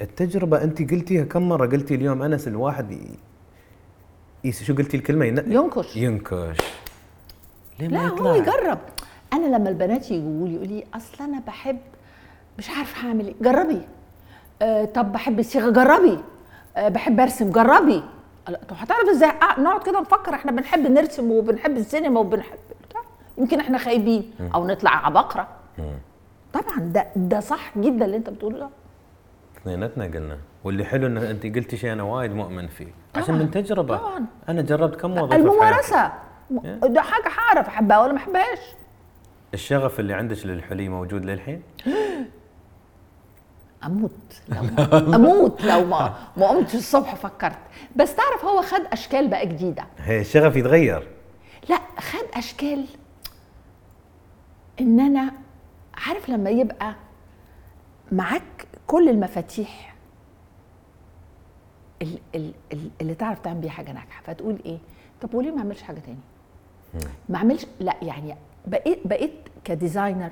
التجربة 0.00 0.62
انت 0.64 0.90
قلتيها 0.92 1.24
كم 1.24 1.48
مرة؟ 1.48 1.66
قلتي 1.66 1.94
اليوم 1.94 2.22
أنس 2.22 2.48
الواحد 2.48 2.98
شو 4.52 4.74
قلتي 4.74 4.96
الكلمة؟ 4.96 5.24
ين... 5.24 5.52
ينكش. 5.52 5.96
ينكش. 5.96 6.56
ليه 7.80 7.88
لا 7.88 7.98
ما 7.98 8.08
هو 8.08 8.34
يطلع؟ 8.34 8.36
يجرب. 8.36 8.78
أنا 9.32 9.56
لما 9.56 9.68
البنات 9.68 10.10
يجوا 10.10 10.48
لي 10.48 10.54
يقولوا 10.54 10.66
لي 10.66 10.84
أصل 10.94 11.24
أنا 11.24 11.42
بحب 11.46 11.78
مش 12.58 12.70
عارفه 12.70 13.08
هعمل 13.08 13.26
إيه. 13.26 13.34
جربي. 13.40 13.80
آه 14.62 14.84
طب 14.84 15.12
بحب 15.12 15.38
الصيغه 15.38 15.70
جربي. 15.70 16.18
آه 16.76 16.88
بحب 16.88 17.20
أرسم. 17.20 17.50
جربي. 17.50 18.02
لا 18.48 18.60
طب 18.68 18.76
هتعرف 18.78 19.08
إزاي؟ 19.08 19.30
آه 19.30 19.60
نقعد 19.60 19.82
كده 19.82 20.00
نفكر. 20.00 20.34
إحنا 20.34 20.52
بنحب 20.52 20.80
نرسم 20.90 21.30
وبنحب 21.30 21.76
السينما 21.76 22.20
وبنحب. 22.20 22.58
يمكن 23.38 23.60
إحنا 23.60 23.78
خايبين. 23.78 24.30
أو 24.54 24.66
نطلع 24.66 25.06
عبقره 25.06 25.48
طبعا 26.52 26.78
ده 26.78 27.06
ده 27.16 27.40
صح 27.40 27.78
جدا 27.78 28.04
اللي 28.04 28.16
أنت 28.16 28.30
بتقوله 28.30 28.58
ده. 28.58 28.68
اثنيناتنا 29.60 30.04
قلنا. 30.04 30.38
واللي 30.64 30.84
حلو 30.84 31.06
إن 31.06 31.16
أنت 31.18 31.46
قلتي 31.46 31.76
شيء 31.76 31.92
أنا 31.92 32.02
وايد 32.02 32.34
مؤمن 32.34 32.66
فيه. 32.66 32.86
عشان 33.18 33.34
من 33.38 33.50
تجربة. 33.50 33.96
طبعاً. 33.96 34.24
أنا 34.48 34.62
جربت 34.62 35.00
كم 35.00 35.18
وظيفة. 35.18 35.36
الممارسة. 35.36 36.12
م- 36.50 36.60
ده 36.86 37.02
حاجة 37.02 37.28
هعرف 37.38 37.68
احبها 37.68 38.00
ولا 38.02 38.12
ما 38.12 38.18
احبهاش 38.18 38.58
الشغف 39.54 40.00
اللي 40.00 40.14
عندك 40.14 40.46
للحلي 40.46 40.88
موجود 40.88 41.24
للحين؟ 41.24 41.62
أموت 43.86 44.12
لو 44.48 44.62
ما 44.62 45.16
أموت 45.16 45.64
لو 45.64 45.84
ما 45.84 46.14
ما 46.36 46.48
قمت 46.48 46.74
الصبح 46.74 47.14
فكرت 47.14 47.58
بس 47.96 48.14
تعرف 48.14 48.44
هو 48.44 48.62
خد 48.62 48.80
أشكال 48.92 49.28
بقى 49.28 49.46
جديدة. 49.46 49.84
هي 49.98 50.20
الشغف 50.20 50.56
يتغير. 50.56 51.08
لا 51.68 51.78
خد 51.98 52.24
أشكال 52.34 52.84
إن 54.80 55.00
أنا 55.00 55.30
عارف 56.06 56.28
لما 56.28 56.50
يبقى 56.50 56.94
معاك 58.12 58.66
كل 58.86 59.08
المفاتيح 59.08 59.68
ال- 59.68 59.80
ال- 59.80 59.86
ال- 59.86 59.95
اللي 63.00 63.14
تعرف 63.14 63.40
تعمل 63.40 63.60
بيها 63.60 63.70
حاجة 63.70 63.92
ناجحة. 63.92 64.22
فتقول 64.22 64.58
إيه؟ 64.64 64.78
طب 65.20 65.34
وليه 65.34 65.50
ما 65.50 65.58
اعملش 65.58 65.82
حاجة 65.82 66.00
تاني؟ 66.00 66.18
ما 67.28 67.36
اعملش 67.36 67.66
لا 67.80 67.96
يعني 68.02 68.36
بقيت 68.66 69.06
بقيت 69.06 69.32
كديزاينر 69.64 70.30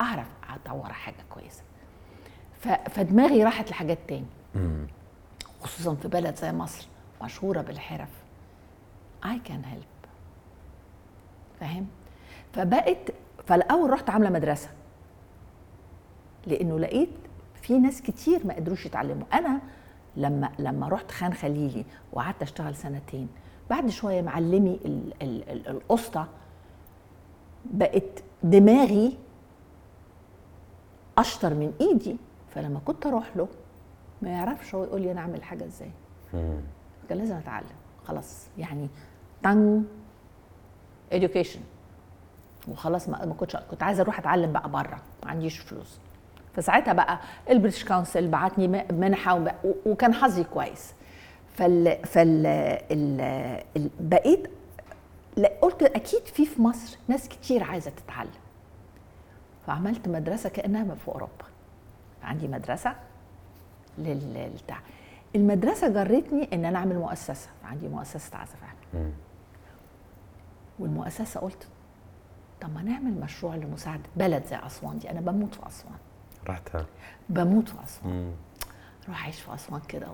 أعرف 0.00 0.26
أطور 0.48 0.92
حاجة 0.92 1.24
كويسة. 1.30 1.62
فدماغي 2.90 3.44
راحت 3.44 3.70
لحاجات 3.70 3.98
تاني. 4.08 4.26
خصوصا 5.60 5.94
في 5.94 6.08
بلد 6.08 6.36
زي 6.36 6.52
مصر 6.52 6.88
مشهورة 7.22 7.60
بالحرف. 7.60 8.08
I 9.24 9.48
can 9.48 9.64
help. 9.64 10.08
فاهم؟ 11.60 11.86
فبقت 12.52 13.12
فالأول 13.46 13.90
رحت 13.90 14.10
عاملة 14.10 14.30
مدرسة. 14.30 14.68
لأنه 16.46 16.78
لقيت 16.78 17.10
في 17.62 17.78
ناس 17.78 18.02
كتير 18.02 18.46
ما 18.46 18.54
قدروش 18.54 18.86
يتعلموا. 18.86 19.26
أنا 19.32 19.60
لما 20.16 20.50
لما 20.58 20.88
رحت 20.88 21.10
خان 21.10 21.34
خليلي 21.34 21.84
وقعدت 22.12 22.42
أشتغل 22.42 22.74
سنتين 22.76 23.28
بعد 23.70 23.88
شوية 23.90 24.22
معلمي 24.22 24.80
ال- 24.84 25.12
ال- 25.22 25.50
ال- 25.50 25.68
القسطى 25.68 26.26
بقت 27.64 28.22
دماغي 28.42 29.16
أشطر 31.18 31.54
من 31.54 31.72
إيدي 31.80 32.16
فلما 32.54 32.80
كنت 32.84 33.06
أروح 33.06 33.36
له 33.36 33.48
ما 34.22 34.28
يعرفش 34.28 34.74
هو 34.74 34.84
يقول 34.84 35.00
لي 35.00 35.12
أنا 35.12 35.20
أعمل 35.20 35.42
حاجة 35.44 35.64
إزاي. 35.64 35.90
كان 37.08 37.18
لازم 37.18 37.36
أتعلم 37.36 37.66
خلاص 38.06 38.46
يعني 38.58 38.88
تن 39.42 39.84
education. 41.14 41.58
وخلاص 42.68 43.08
ما 43.08 43.24
ما 43.26 43.34
كنتش 43.34 43.56
كنت 43.56 43.82
عايزة 43.82 44.02
أروح 44.02 44.18
أتعلم 44.18 44.52
بقى 44.52 44.68
بره 44.70 45.02
ما 45.24 45.30
عنديش 45.30 45.58
فلوس. 45.58 45.98
فساعتها 46.56 46.92
بقى 46.92 47.18
ال 47.50 47.54
British 47.54 47.84
Council 47.84 48.28
بعتني 48.28 48.68
منحة 48.92 49.54
وكان 49.86 50.14
حظي 50.14 50.44
كويس. 50.44 50.92
فال 51.54 52.06
فال 52.06 52.46
ال 52.46 53.20
ال 53.76 53.90
بقيت 54.00 54.48
لا 55.36 55.52
قلت 55.62 55.82
أكيد 55.82 56.24
في 56.26 56.46
في 56.46 56.62
مصر 56.62 56.98
ناس 57.08 57.28
كتير 57.28 57.62
عايزة 57.62 57.90
تتعلم. 57.90 58.30
فعملت 59.66 60.08
مدرسة 60.08 60.48
كأنها 60.48 60.94
في 60.94 61.08
أوروبا. 61.08 61.44
عندي 62.22 62.48
مدرسة 62.48 62.94
لل- 63.98 64.34
للبتاع 64.34 64.78
المدرسة 65.36 65.88
جرتني 65.88 66.48
إن 66.52 66.64
أنا 66.64 66.78
أعمل 66.78 66.98
مؤسسة. 66.98 67.48
عندي 67.64 67.88
مؤسسة 67.88 68.36
عزف 68.38 68.54
والمؤسسة 70.78 71.40
قلت 71.40 71.68
طب 72.60 72.74
ما 72.74 72.82
نعمل 72.82 73.20
مشروع 73.20 73.54
لمساعدة 73.54 74.02
بلد 74.16 74.44
زي 74.44 74.56
أسوان 74.56 74.98
دي. 74.98 75.10
أنا 75.10 75.20
بموت 75.20 75.54
في 75.54 75.66
أسوان. 75.66 75.94
رحتها 76.46 76.86
بموت 77.28 77.68
في 77.68 77.84
أسوان. 77.84 78.34
أروح 79.06 79.22
أعيش 79.22 79.40
في 79.40 79.54
أسوان 79.54 79.80
كده 79.88 80.06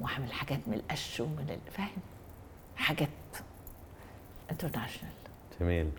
وأعمل 0.00 0.32
حاجات 0.32 0.60
من 0.66 0.74
القش 0.74 1.20
ومن 1.20 1.46
ال- 1.50 1.72
فاهم؟ 1.72 1.98
حاجات 2.76 3.08
international 4.50 5.12
جميل. 5.60 5.90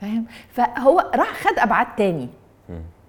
فاهم؟ 0.00 0.26
فهو 0.50 1.10
راح 1.14 1.32
خد 1.42 1.58
أبعاد 1.58 1.86
تاني. 1.96 2.28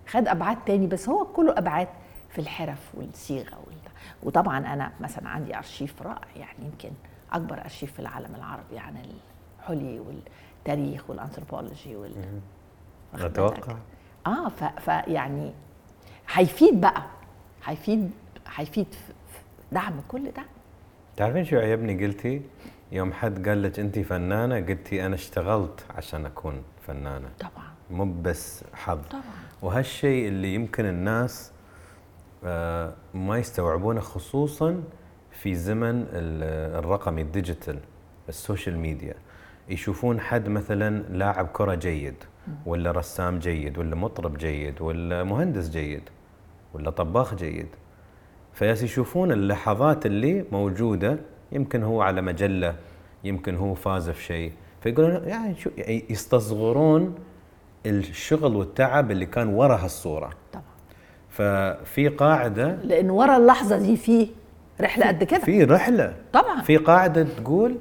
خد 0.08 0.27
أبعاد 0.27 0.58
تاني 0.65 0.88
بس 0.88 1.10
هو 1.10 1.25
كله 1.25 1.58
أبعاد 1.58 1.88
في 2.29 2.39
الحرف 2.41 2.95
والصيغة 2.95 3.55
وال... 3.67 3.75
وطبعا 4.23 4.58
أنا 4.73 4.91
مثلا 4.99 5.29
عندي 5.29 5.58
أرشيف 5.58 6.01
رائع 6.01 6.27
يعني 6.36 6.65
يمكن 6.65 6.89
أكبر 7.31 7.62
أرشيف 7.62 7.93
في 7.93 7.99
العالم 7.99 8.36
العربي 8.36 8.79
عن 8.79 8.97
الحلي 9.60 9.99
والتاريخ 9.99 11.10
والانثروبولوجي 11.10 11.95
وال؟ 11.95 12.41
أتوقع. 13.13 13.75
آه. 14.27 14.49
فيعني 14.79 15.53
هيفيد 16.33 16.81
بقى. 16.81 17.03
هيفيد 17.65 18.11
هيفيد 18.55 18.85
في 18.91 19.13
في 19.33 19.39
دعم 19.71 19.93
كل 20.07 20.23
ده. 20.31 20.43
تعرفين 21.17 21.45
شو 21.45 21.57
عجبني 21.57 22.05
قلتي؟ 22.05 22.41
يوم 22.91 23.13
حد 23.13 23.47
قال 23.49 23.63
لك 23.63 23.79
انت 23.79 23.99
فنانة 23.99 24.55
قلتي 24.55 25.05
أنا 25.05 25.15
اشتغلت 25.15 25.85
عشان 25.97 26.25
أكون 26.25 26.63
فنانة. 26.88 27.29
طبعا. 27.39 27.65
مو 27.91 28.21
بس 28.21 28.63
حظ. 28.73 28.99
طبعا. 29.09 29.21
وهالشيء 29.61 30.27
اللي 30.27 30.53
يمكن 30.55 30.85
الناس 30.85 31.51
آه، 32.43 32.93
ما 33.13 33.38
يستوعبونه 33.38 34.01
خصوصا 34.01 34.83
في 35.31 35.55
زمن 35.55 36.01
ال- 36.01 36.79
الرقمي 36.79 37.21
ال 37.21 37.29
digital 37.29 37.79
ال 38.29 38.36
social 38.36 38.77
media. 38.77 39.15
يشوفون 39.69 40.19
حد 40.19 40.49
مثلا 40.49 41.03
لاعب 41.09 41.47
كرة 41.47 41.75
جيد. 41.75 42.15
ولا 42.65 42.91
رسام 42.91 43.39
جيد 43.39 43.77
ولا 43.77 43.95
مطرب 43.95 44.38
جيد 44.38 44.81
ولا 44.81 45.23
مهندس 45.23 45.69
جيد 45.69 46.01
ولا 46.73 46.89
طباخ 46.89 47.36
جيد. 47.36 47.67
فياس 48.53 48.84
يشوفون 48.84 49.31
اللحظات 49.31 50.05
اللي 50.05 50.45
موجودة 50.51 51.19
يمكن 51.51 51.84
هو 51.84 52.01
على 52.01 52.21
مجلة 52.21 52.75
يمكن 53.23 53.55
هو 53.55 53.73
فاز 53.73 54.10
في 54.10 54.23
شيء. 54.23 54.51
فيقولون 54.81 55.23
يعني 55.27 55.55
شو 55.55 55.69
يعني 55.77 56.05
يستصغرون 56.10 57.15
الشغل 57.86 58.55
والتعب 58.55 59.12
اللي 59.12 59.25
كان 59.25 59.47
ورا 59.47 59.75
هالصورة. 59.75 60.29
طبعا. 60.53 60.63
ففي 61.29 62.08
قاعدة 62.08 62.75
لأن 62.84 63.10
ورا 63.10 63.38
اللحظة 63.38 63.77
دي 63.77 63.97
في 63.97 64.29
رحلة 64.81 65.08
قد 65.08 65.23
كده. 65.23 65.39
في 65.39 65.63
رحلة. 65.63 66.15
طبعا. 66.34 66.62
في 66.62 66.77
قاعدة 66.77 67.23
تقول 67.23 67.77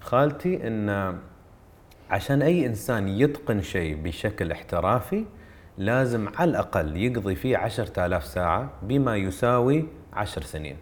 خالتي 0.00 0.66
إن 0.68 1.18
عشان 2.10 2.42
أي 2.42 2.66
إنسان 2.66 3.08
يتقن 3.08 3.62
شيء 3.62 3.96
بشكل 4.02 4.52
احترافي 4.52 5.24
لازم 5.78 6.28
على 6.36 6.50
الأقل 6.50 6.96
يقضي 6.96 7.34
فيه 7.34 7.56
عشرة 7.56 8.06
آلاف 8.06 8.24
ساعة 8.24 8.70
بما 8.82 9.16
يساوي 9.16 9.88
عشر 10.12 10.42
سنين. 10.42 10.76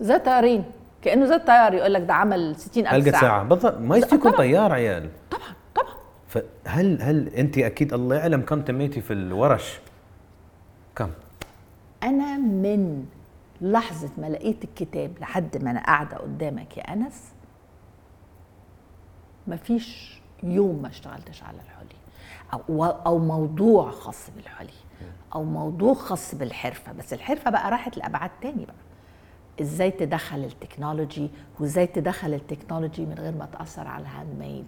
زي 0.00 0.14
الطيارين 0.16 0.64
كأنه 1.02 1.26
زي 1.26 1.34
الطيار 1.34 1.74
يقول 1.74 1.94
لك 1.94 2.02
ده 2.02 2.14
عمل 2.14 2.56
60000 2.56 2.94
هلقة 2.94 3.10
ساعة. 3.10 3.20
ساعة. 3.20 3.42
بالضبط. 3.44 3.78
ما 3.78 3.96
يصير 3.96 4.18
يكون. 4.18 4.32
طيار. 4.32 4.72
عيال. 4.72 5.10
طبعا 5.30 5.42
طبعا. 5.74 5.94
فهل 6.28 7.02
هل 7.02 7.28
أنت 7.28 7.58
أكيد 7.58 7.92
الله 7.94 8.16
يعلم 8.16 8.40
كم 8.40 8.62
تميتي 8.62 9.00
في 9.00 9.12
الورش؟ 9.12 9.78
كم؟ 10.96 11.10
أنا 12.02 12.36
من 12.38 13.04
لحظة 13.60 14.10
ما 14.18 14.26
لقيت 14.26 14.64
الكتاب 14.64 15.10
لحد 15.20 15.64
ما 15.64 15.70
أنا 15.70 15.80
قاعدة 15.84 16.16
قدامك 16.16 16.76
يا 16.76 16.92
أنس 16.92 17.32
مفيش 19.46 20.17
يوم 20.42 20.82
ما 20.82 20.88
اشتغلتش 20.88 21.42
على 21.42 21.56
الحلي. 21.56 21.98
أو 22.52 22.84
أو 22.84 23.18
موضوع 23.18 23.90
خاص 23.90 24.30
بالحلي. 24.36 24.70
أو 25.34 25.44
موضوع 25.44 25.94
خاص 25.94 26.34
بالحرفة. 26.34 26.92
بس 26.92 27.12
الحرفة 27.12 27.50
بقى 27.50 27.70
راحت 27.70 27.96
لأبعاد 27.96 28.30
تاني 28.42 28.64
بقى. 28.64 28.74
إزاي 29.60 29.90
تدخل 29.90 30.38
ال 30.44 30.51
technology؟ 30.51 31.30
وإزاي 31.60 31.86
تدخل 31.86 32.34
ال 32.34 32.41
technology 32.41 33.06
من 33.06 33.14
غير 33.18 33.34
ما 33.34 33.46
تأثر 33.46 33.86
على 33.88 34.02
ال 34.02 34.38
handmade؟ 34.38 34.66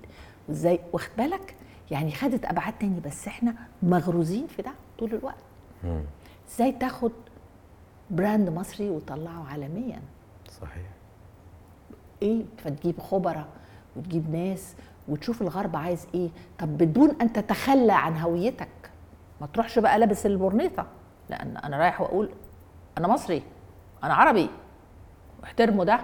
وازاي 0.49 0.81
واخد 0.93 1.11
بالك؟ 1.19 1.57
يعني 1.91 2.13
خدت 2.13 2.45
أبعاد 2.45 2.73
تاني 2.79 3.01
بس 3.01 3.29
إحنا 3.29 3.55
مغروزين 3.83 4.47
في 4.47 4.63
ده 4.63 4.73
طول 4.99 5.15
الوقت. 5.15 5.35
إزاي 6.49 6.73
تاخد 6.73 7.13
brand 8.11 8.49
مصري 8.49 8.91
وتطلعه 8.91 9.47
عالميا؟ 9.49 10.03
صحيح. 10.61 10.87
إيه؟ 12.23 12.43
فتجيب 12.59 13.01
خبراء 13.01 13.49
وتجيب 13.97 14.31
ناس 14.31 14.75
وتشوف 15.09 15.43
الغرب 15.43 15.77
عايز 15.77 16.07
إيه؟ 16.15 16.31
طب 16.59 16.79
بدون 16.79 17.17
أن 17.21 17.33
تتخلى 17.33 17.93
عن 17.93 18.17
هويتك. 18.17 18.69
ما 19.41 19.47
تروحش 19.47 19.79
بقى 19.79 19.99
لابس 19.99 20.27
البورنيطة. 20.27 20.87
لأن 21.31 21.57
أنا 21.57 21.79
رايح 21.79 22.01
وأقول 22.01 22.31
أنا 22.99 23.09
مصري 23.09 23.43
أنا 24.05 24.15
عربي. 24.15 24.51
واحترموا 25.43 25.85
ده. 25.85 26.01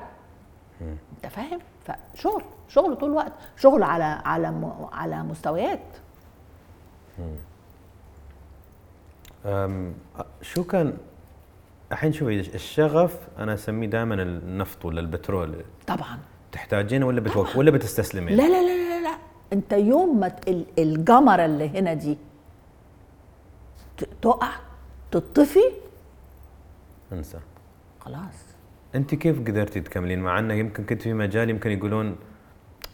أنت 0.81 1.27
فاهم؟ 1.27 1.59
فشغل 1.85 2.43
شغل 2.69 2.97
طول 2.97 3.11
الوقت. 3.11 3.33
شغل 3.57 3.83
على 3.83 4.05
على 4.05 4.73
على 4.93 5.23
مستويات. 5.23 5.81
أم، 9.47 9.95
شو 10.43 10.65
كان 10.65 10.97
الحين 11.93 12.13
شوفي 12.13 12.41
الشغف 12.55 13.29
أنا 13.39 13.55
أسميه 13.55 13.87
دائما 13.87 14.15
النفط 14.15 14.85
ولا 14.85 15.01
البترول؟ 15.01 15.65
طبعا. 15.87 16.19
تحتاجينه 16.61 17.07
ولا 17.07 17.21
بتوقف 17.21 17.57
ولا 17.57 17.71
بتستسلمين؟ 17.71 18.37
لا 18.37 18.43
لا 18.49 18.63
لا 18.63 18.77
لا 18.89 19.03
لا. 19.03 19.17
انت 19.53 19.73
يوم 19.73 20.21
ما 20.21 20.29
ت- 20.29 20.49
ال- 20.49 20.67
الجمرة 20.79 21.45
اللي 21.45 21.69
هنا 21.79 21.95
دي 21.95 22.19
تقع 24.23 24.49
تطفي 25.11 25.61
انسى. 27.13 27.39
خلاص. 28.01 28.39
انت 28.95 29.15
كيف 29.15 29.41
قدرتي 29.41 29.81
تكملين؟ 29.81 30.19
مع 30.19 30.39
انه 30.39 30.55
يمكن 30.55 30.85
كنت 30.85 31.03
في 31.03 31.13
مجال 31.13 31.51
يمكن 31.51 31.71
يقولون 31.71 32.17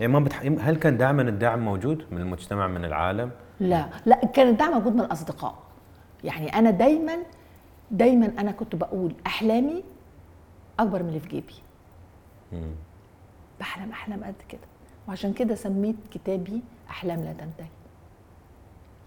يعني 0.01 0.13
ما 0.13 0.21
بتح... 0.21 0.41
هل 0.43 0.77
كان 0.77 0.97
دائما 0.97 1.23
الدعم 1.23 1.59
موجود 1.65 2.05
من 2.11 2.19
المجتمع 2.21 2.67
من 2.67 2.85
العالم؟ 2.85 3.31
لا 3.61 3.89
لا 4.07 4.27
كان 4.27 4.49
الدعم 4.49 4.73
موجود 4.73 4.95
من 4.95 5.01
الأصدقاء. 5.01 5.55
يعني 6.25 6.59
أنا 6.59 6.71
دايما 6.71 7.17
دايما 7.91 8.27
أنا 8.39 8.53
كنت 8.53 8.77
بقول 8.77 9.15
أحلامي 9.27 9.85
أكبر 10.81 11.03
من 11.03 11.09
اللي 11.09 11.21
في 11.21 11.29
جيبي. 11.29 11.55
بحلم 13.63 13.91
أحلام 13.91 14.25
قد 14.25 14.35
كده. 14.49 14.61
وعشان 15.09 15.33
كده 15.33 15.55
سميت 15.55 15.97
كتابي 16.11 16.63
أحلام 16.91 17.21
لا 17.25 17.33
تنتهي. 17.33 17.69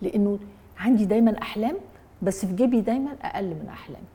لأنه 0.02 0.40
عندي 0.78 1.06
دايما 1.06 1.42
أحلام 1.42 1.78
بس 2.22 2.46
في 2.46 2.54
جيبي 2.54 2.82
دايما 2.82 3.12
أقل 3.22 3.46
من 3.46 3.70
أحلامي. 3.70 4.06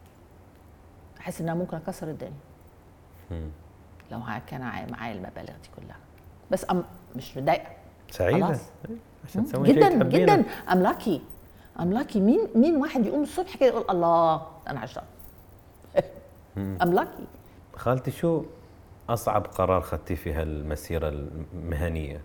أحس 1.20 1.40
ان 1.40 1.48
أنا 1.48 1.58
ممكن 1.58 1.76
أكسر 1.76 2.08
الدنيا. 2.10 3.50
لو 4.12 4.18
ها- 4.18 4.38
كان 4.38 4.60
معايا 4.90 5.14
المبالغ 5.14 5.46
دي 5.62 5.68
كلها. 5.76 5.96
بس 6.50 6.70
I'm 6.70 6.84
مش 7.16 7.36
متضايقه 7.36 7.70
سعيدة. 8.10 8.46
خلاص. 8.46 8.60
عشان 9.28 9.44
تسوي 9.44 9.68
جدا. 9.72 10.04
جدا. 10.08 10.44
I'm 10.72 10.82
lucky 10.82 11.22
I'm 11.80 11.92
lucky 11.92 12.20
مين 12.20 12.40
مين 12.54 12.76
واحد 12.76 13.06
يقوم 13.06 13.22
الصبح 13.22 13.56
كده 13.56 13.68
يقول 13.68 13.84
الله 13.90 14.46
أنا 14.68 14.84
هشتغل 14.84 15.04
I'm 16.58 16.92
lucky 16.94 17.24
خالتي 17.76 18.10
شو؟ 18.10 18.42
أصعب 19.12 19.46
قرار 19.46 19.80
خدتيه 19.80 20.14
في 20.14 20.32
هالمسيرة 20.32 21.08
المهنية؟ 21.08 22.20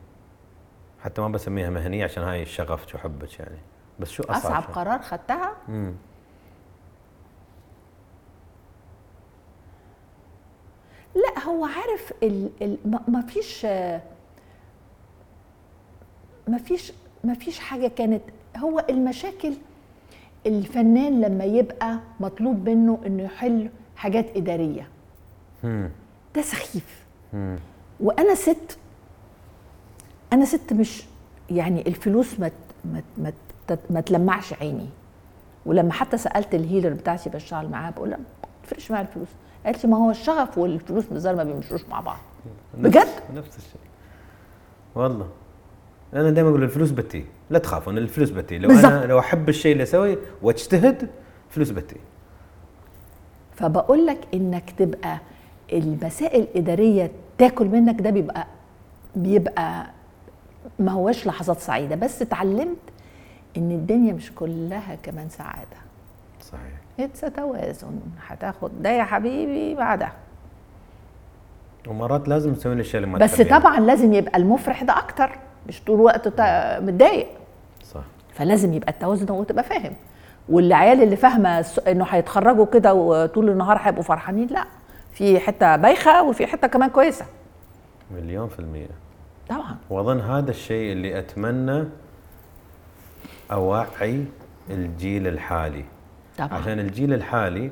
حتى 1.04 1.22
ما 1.22 1.28
بسميها 1.28 1.70
مهنية 1.70 2.04
عشان 2.04 2.24
هاي 2.24 2.46
شغفك 2.46 2.96
وحبك 2.96 3.40
يعني 3.40 3.58
بس 4.00 4.10
شو 4.10 4.24
أصعب, 4.24 4.36
أصعب؟ 4.62 4.64
قرار 4.64 5.02
خدتها 5.02 5.54
مم. 5.68 5.94
لا 11.16 11.44
هو 11.44 11.66
عارف 11.66 12.14
ال 12.24 12.50
ال 12.62 12.78
ما- 13.08 13.22
فيش 13.22 13.66
ما 16.48 16.58
فيش 16.66 16.94
ما 17.24 17.34
فيش 17.34 17.60
حاجة 17.60 17.88
كانت 17.88 18.22
هو 18.58 18.86
المشاكل 18.90 19.54
الفنان 20.46 21.22
لما 21.22 21.44
يبقى 21.44 22.00
مطلوب 22.20 22.70
منه 22.70 23.00
إنه 23.06 23.24
يحل 23.24 23.70
حاجات 23.96 24.38
إدارية. 24.38 24.88
ده 26.36 26.42
سخيف. 26.42 27.06
مم. 27.34 27.60
وأنا 28.00 28.36
ست 28.36 28.78
أنا 30.34 30.46
ست 30.46 30.74
مش 30.74 31.04
يعني 31.50 31.88
الفلوس 31.88 32.40
ما 32.40 32.52
ما 33.18 33.32
ما 33.90 34.02
تلمعش 34.02 34.54
عيني. 34.54 34.90
ولما 35.66 35.94
حتى 35.94 36.18
سألت 36.18 36.56
الهيلر 36.56 36.94
بتاعتي 36.94 37.30
بشتغل 37.30 37.70
معاها 37.70 37.92
بقول 37.92 38.10
لها 38.10 38.18
ما 38.18 38.26
تفرقش 38.64 38.92
معايا 38.92 39.06
الفلوس. 39.08 39.28
قالت 39.66 39.86
لي 39.86 39.92
ما 39.92 39.98
هو 39.98 40.12
الشغف 40.12 40.58
والفلوس 40.58 41.06
بالظاهر 41.06 41.36
ما 41.36 41.44
بيمشوش 41.44 41.86
مع 41.86 42.00
بعض. 42.00 42.18
بجد؟ 42.78 43.08
نفس, 43.36 43.58
الشيء. 43.58 43.82
والله. 44.96 45.30
أنا 46.14 46.30
دائما 46.30 46.50
أقول 46.50 46.64
الفلوس 46.64 46.92
بتي. 46.92 47.26
لا 47.50 47.60
تخافون 47.60 47.98
الفلوس 47.98 48.30
بتي. 48.30 48.58
لو 48.58 48.68
بالضبط. 48.68 48.92
أنا 48.92 49.06
لو 49.06 49.20
أحب 49.20 49.50
الشيء 49.50 49.72
اللي 49.72 49.84
أسويه 49.84 50.18
واجتهد 50.42 51.10
فلوس 51.50 51.70
بتي. 51.70 51.96
فبقول 53.56 54.06
لك 54.06 54.20
إنك 54.34 54.72
تبقى 54.72 55.20
المسائل 55.74 56.42
الإدارية 56.42 57.12
تاكل 57.38 57.66
منك 57.68 58.02
ده 58.02 58.10
بيبقى 58.10 58.48
بيبقى 59.16 59.86
ما 60.80 60.92
هوش 60.92 61.28
لحظات 61.28 61.60
سعيدة. 61.60 61.96
بس 61.96 62.22
اتعلمت 62.22 62.78
إن 63.58 63.72
الدنيا 63.72 64.14
مش 64.14 64.32
كلها 64.36 64.96
كمان 65.04 65.30
سعادة. 65.30 65.78
صحيح. 66.42 66.62
اتس 67.00 67.22
توازن. 67.22 68.00
هتاخد 68.28 68.82
ده 68.82 68.90
يا 68.90 69.04
حبيبي 69.04 69.76
بعدها. 69.76 70.14
ومرات 71.88 72.28
لازم 72.28 72.54
تسوين 72.54 72.76
الاشياء 72.76 73.04
اللي 73.04 73.14
ما 73.14 73.20
بس. 73.20 73.42
طبعا 73.42 73.80
لازم 73.80 74.14
يبقى 74.14 74.38
المفرح 74.38 74.84
ده 74.84 74.98
أكتر. 74.98 75.40
مش 75.68 75.82
طول 75.84 75.96
الوقت 75.96 76.28
متضايق. 76.82 77.28
صح. 77.84 78.04
فلازم 78.34 78.74
يبقى 78.74 78.92
التوازن 78.92 79.32
وتبقى 79.32 79.64
فاهم. 79.64 79.94
والعيال 80.50 81.04
اللي 81.04 81.16
فاهمة 81.16 81.66
إنه 81.88 82.06
هيتخرجوا 82.10 82.66
كده 82.66 82.94
وطول 82.94 83.50
النهار 83.50 83.78
هيبقوا 83.82 84.04
فرحانين 84.04 84.48
لأ. 84.48 84.66
في 85.16 85.40
حتة 85.40 85.76
بايخة 85.76 86.24
وفي 86.24 86.48
حتة 86.48 86.68
كمان 86.68 86.90
كويسة. 86.90 87.26
مليون 88.12 88.48
في 88.48 88.60
المية. 88.60 88.88
طبعا. 89.50 89.78
وأظن 89.90 90.20
هذا 90.20 90.52
الشيء 90.52 90.92
اللي 90.92 91.20
أتمنى 91.20 91.84
أوعي 93.52 94.26
الجيل 94.70 95.28
الحالي. 95.28 95.84
طبعا. 96.38 96.54
عشان 96.54 96.80
الجيل 96.80 97.14
الحالي 97.14 97.70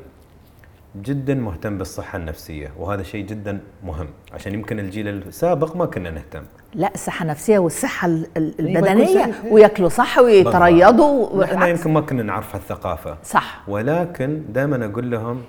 جدا 1.01 1.33
مهتم 1.35 1.77
بالصحة 1.77 2.17
النفسية 2.17 2.71
وهذا 2.77 3.03
شيء 3.03 3.25
جدا 3.25 3.59
مهم. 3.83 4.07
عشان 4.33 4.53
يمكن 4.53 4.79
الجيل 4.79 5.07
السابق 5.07 5.75
ما 5.75 5.85
كنا 5.85 6.09
نهتم. 6.11 6.43
لا 6.73 6.91
الصحة 6.95 7.23
النفسية 7.23 7.59
والصحة 7.59 8.05
ال- 8.07 8.27
ال- 8.37 8.67
أيوة، 8.87 9.05
صحيح. 9.05 9.45
وياكلوا 9.51 9.89
صح 9.89 10.17
ويتريضوا 10.19 11.43
إحنا. 11.43 11.67
يمكن 11.67 11.93
ما 11.93 12.01
كنا 12.01 12.23
نعرف 12.23 12.55
هالثقافة. 12.55 13.17
صح. 13.23 13.61
ولكن 13.67 14.43
دائما 14.49 14.85
أقول 14.85 15.11
لهم 15.11 15.41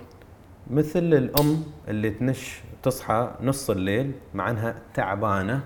مثل 0.71 0.99
الأم 0.99 1.63
اللي 1.89 2.11
تنش 2.11 2.61
تصحى 2.83 3.31
نص 3.43 3.71
الليل 3.71 4.13
مع 4.35 4.51
أنها 4.51 4.75
تعبانة 4.95 5.61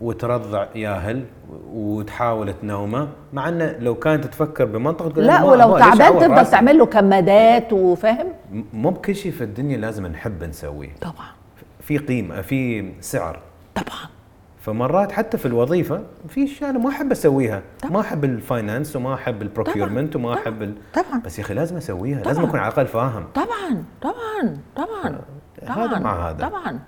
وترضع 0.00 0.66
ياهل 0.74 1.24
وتحاول 1.72 2.52
تنومه 2.52 3.08
مع 3.32 3.48
أنه 3.48 3.76
لو 3.78 3.94
كانت 3.94 4.24
تفكر 4.24 4.64
بمنطق 4.64 5.12
تقول 5.12 5.26
لا 5.26 5.42
ولو 5.42 5.78
تعبان 5.78 6.18
تفضل؟ 6.18 6.46
تعمل 6.46 6.78
له 6.78 6.86
كمادات 6.86 7.72
وفاهم 7.72 8.32
مو 8.72 8.90
بكل 8.90 9.14
شيء 9.14 9.32
في 9.32 9.44
الدنيا 9.44 9.76
لازم 9.76 10.06
نحب 10.06 10.44
نسويه. 10.44 10.94
طبعا. 11.00 11.28
في 11.80 11.98
قيمة 11.98 12.40
في 12.40 12.92
سعر. 13.00 13.40
طبعا. 13.74 14.17
فمرات 14.60 15.12
حتى 15.12 15.38
في 15.38 15.46
الوظيفة 15.46 16.02
في 16.28 16.44
أشياء 16.44 16.70
أنا 16.70 16.78
ما 16.78 16.88
أحب 16.88 17.12
أسويها. 17.12 17.62
طبعا. 17.82 17.92
ما 17.92 18.00
أحب 18.00 18.24
ال 18.24 18.33
finance 18.33 18.96
وما 18.96 19.14
أحب 19.14 19.42
ال 19.42 19.48
procurement 19.48 20.16
وما 20.16 20.32
طبعا. 20.32 20.42
أحب 20.42 20.62
ال... 20.62 20.74
طبعا. 20.94 21.20
بس 21.24 21.38
يا 21.38 21.44
أخي 21.44 21.54
لازم 21.54 21.76
أسويها. 21.76 22.20
طبعا. 22.20 22.32
لازم 22.32 22.44
أكون 22.48 22.60
على 22.60 22.68
الأقل 22.72 22.86
فاهم. 22.86 23.24
طبعا. 23.34 23.84
طبعا. 24.02 24.58
طبعا. 24.76 25.20
هذا 25.62 25.86
طبعا. 25.86 25.98
مع 25.98 26.28
هذا. 26.30 26.48
طبعا. 26.48 26.78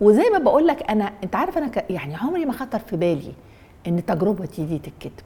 وزي 0.00 0.30
ما 0.32 0.38
بقول 0.38 0.66
لك 0.66 0.90
أنا 0.90 1.12
أنت 1.24 1.36
عارف 1.36 1.58
أنا 1.58 1.68
ك... 1.68 1.90
يعني 1.90 2.16
عمري 2.16 2.44
ما 2.44 2.52
خطر 2.52 2.78
في 2.78 2.96
بالي 2.96 3.32
إن 3.86 4.04
تجربتي 4.06 4.64
دي 4.64 4.78
تتكتب. 4.78 5.24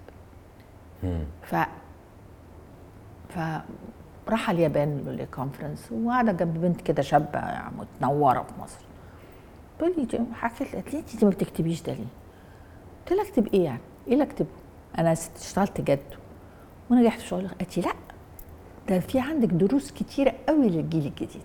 ف 1.43 1.55
ف 3.29 3.39
راح 4.29 4.51
اليابان 4.51 5.17
لكونفرنس 5.21 5.93
وقاعدة 5.93 6.33
جنب 6.33 6.61
بنت 6.61 6.81
كده 6.81 7.03
شابة 7.03 7.39
يعني 7.39 7.73
متنورة 7.79 8.43
في 8.43 8.63
مصر. 8.63 8.81
تقول 9.79 9.93
لي 9.99 10.25
حكيت 10.35 10.75
قالت 10.75 10.95
لي 10.95 11.01
انت 11.15 11.25
ما 11.25 11.31
بتكتبيش 11.31 11.83
ده 11.83 11.93
ليه؟ 11.93 12.05
قلت 13.01 13.13
لها 13.19 13.29
اكتب 13.29 13.47
إيه 13.47 13.65
يعني؟ 13.65 13.81
إيه 14.07 14.13
اللي 14.13 14.25
اكتبه؟ 14.25 14.49
أنا 14.99 15.15
ست 15.15 15.37
اشتغلت 15.37 15.81
جد. 15.81 16.03
ونجحت 16.91 17.21
في 17.21 17.27
شغلي 17.27 17.49
قالت 17.49 17.77
لي 17.79 17.83
لا 17.83 17.93
ده 18.89 19.01
في 19.01 19.21
عندك 19.21 19.49
دروس 19.49 19.91
كتيرة 19.91 20.35
قوي 20.49 20.69
للجيل 20.69 21.07
الجديد. 21.07 21.43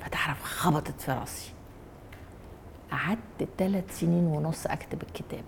فتعرف 0.00 0.42
خبطت 0.42 1.00
في 1.00 1.12
راسي. 1.12 1.52
قعدت 2.90 3.48
ثلاث 3.58 3.98
سنين 4.00 4.24
ونص 4.24 4.66
أكتب 4.66 5.02
الكتاب. 5.02 5.44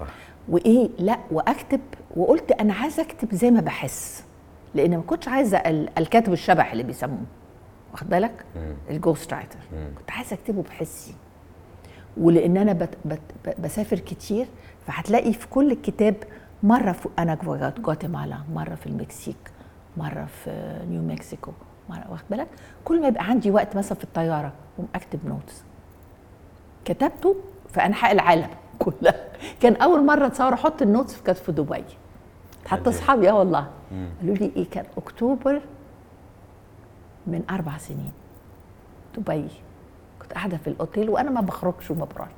صح. 0.00 0.06
وإيه؟ 0.48 0.88
لا 0.98 1.18
وأكتب 1.30 1.80
وقلت 2.16 2.52
أنا 2.52 2.74
عايزة 2.74 3.02
أكتب 3.02 3.34
زي 3.34 3.50
ما 3.50 3.60
بحس. 3.60 4.24
لأن 4.74 4.96
ما 4.96 5.02
كنتش 5.02 5.28
عايزة 5.28 5.58
ال- 5.58 5.98
الكاتب 5.98 6.32
الشبح 6.32 6.72
اللي 6.72 6.82
بيسموه. 6.82 7.24
واخد 7.92 8.08
بالك؟ 8.08 8.44
ال 8.90 8.97
ghost 8.97 9.34
writer 9.34 9.58
كنت 9.98 10.10
عايزة 10.10 10.34
اكتبه 10.34 10.62
بحسي. 10.62 11.14
ولأن 12.16 12.56
أنا 12.56 12.72
بت 12.72 12.98
بت 13.04 13.20
بسافر 13.60 13.98
كتير 13.98 14.46
فهتلاقي 14.86 15.32
في 15.32 15.46
كل 15.48 15.70
الكتاب 15.72 16.14
مرة 16.62 16.92
في 16.92 17.08
أنا 17.18 17.34
في 17.36 17.72
جواتيمالا 17.78 18.38
مرة 18.54 18.74
في 18.74 18.86
المكسيك 18.86 19.36
مرة 19.96 20.24
في 20.44 20.78
نيو 20.90 21.02
مكسيكو 21.02 21.52
مرة 21.90 22.04
واخد 22.10 22.24
بالك؟ 22.30 22.48
كل 22.84 23.00
ما 23.00 23.08
يبقى 23.08 23.24
عندي 23.24 23.50
وقت 23.50 23.76
مثلا 23.76 23.98
في 23.98 24.04
الطيارة 24.04 24.52
أقوم 24.74 24.88
أكتب 24.94 25.18
notes 25.26 25.62
كتبته 26.84 27.36
في 27.74 27.80
انحاء 27.86 28.12
العالم 28.12 28.48
كلها. 28.78 29.14
كان 29.60 29.76
أول 29.76 30.06
مرة 30.06 30.26
أتصور 30.26 30.54
أحط 30.54 30.82
ال 30.82 30.88
notes 30.88 31.20
كانت 31.20 31.38
في 31.38 31.52
دبي. 31.52 31.84
حتى 32.66 32.90
أصحابي 32.90 33.30
آه 33.30 33.38
والله. 33.38 33.66
قالوا 34.20 34.34
لي 34.36 34.52
إيه 34.56 34.70
كان 34.70 34.84
أكتوبر 34.96 35.60
من 37.30 37.42
أربع 37.50 37.78
سنين. 37.78 38.12
دبي. 39.16 39.48
كنت 40.22 40.32
قاعدة 40.32 40.56
في 40.56 40.66
الأوتيل 40.66 41.10
وأنا 41.10 41.30
ما 41.30 41.40
بخرجش 41.40 41.90
وما 41.90 42.04
بروحش. 42.04 42.32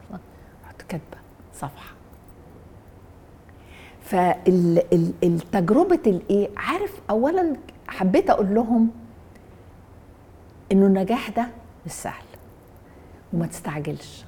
رحت 0.65 0.83
كاتبة 0.83 1.19
صفحة. 1.55 1.95
فالتجربه 4.03 6.01
الإيه؟ 6.07 6.51
عارف 6.57 7.01
اولا 7.11 7.57
حبيت 7.89 8.31
أقول 8.31 8.55
لهم 8.55 8.91
إنه 10.73 10.87
النجاح 10.87 11.31
ده 11.31 11.49
مش 11.87 11.93
سهل. 11.93 12.25
وما 13.33 13.47
تستعجلش. 13.47 14.25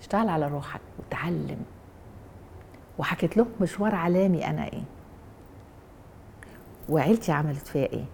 اشتغل 0.00 0.28
على 0.28 0.48
روحك 0.48 0.80
وتعلم. 0.98 1.58
وحكيت 2.98 3.36
لهم 3.36 3.48
مشوار 3.60 3.94
عالمي 3.94 4.46
أنا 4.46 4.64
إيه. 4.64 4.82
وعيلتي 6.88 7.32
عملت 7.32 7.66
فيها 7.66 7.86
إيه؟ 7.86 8.04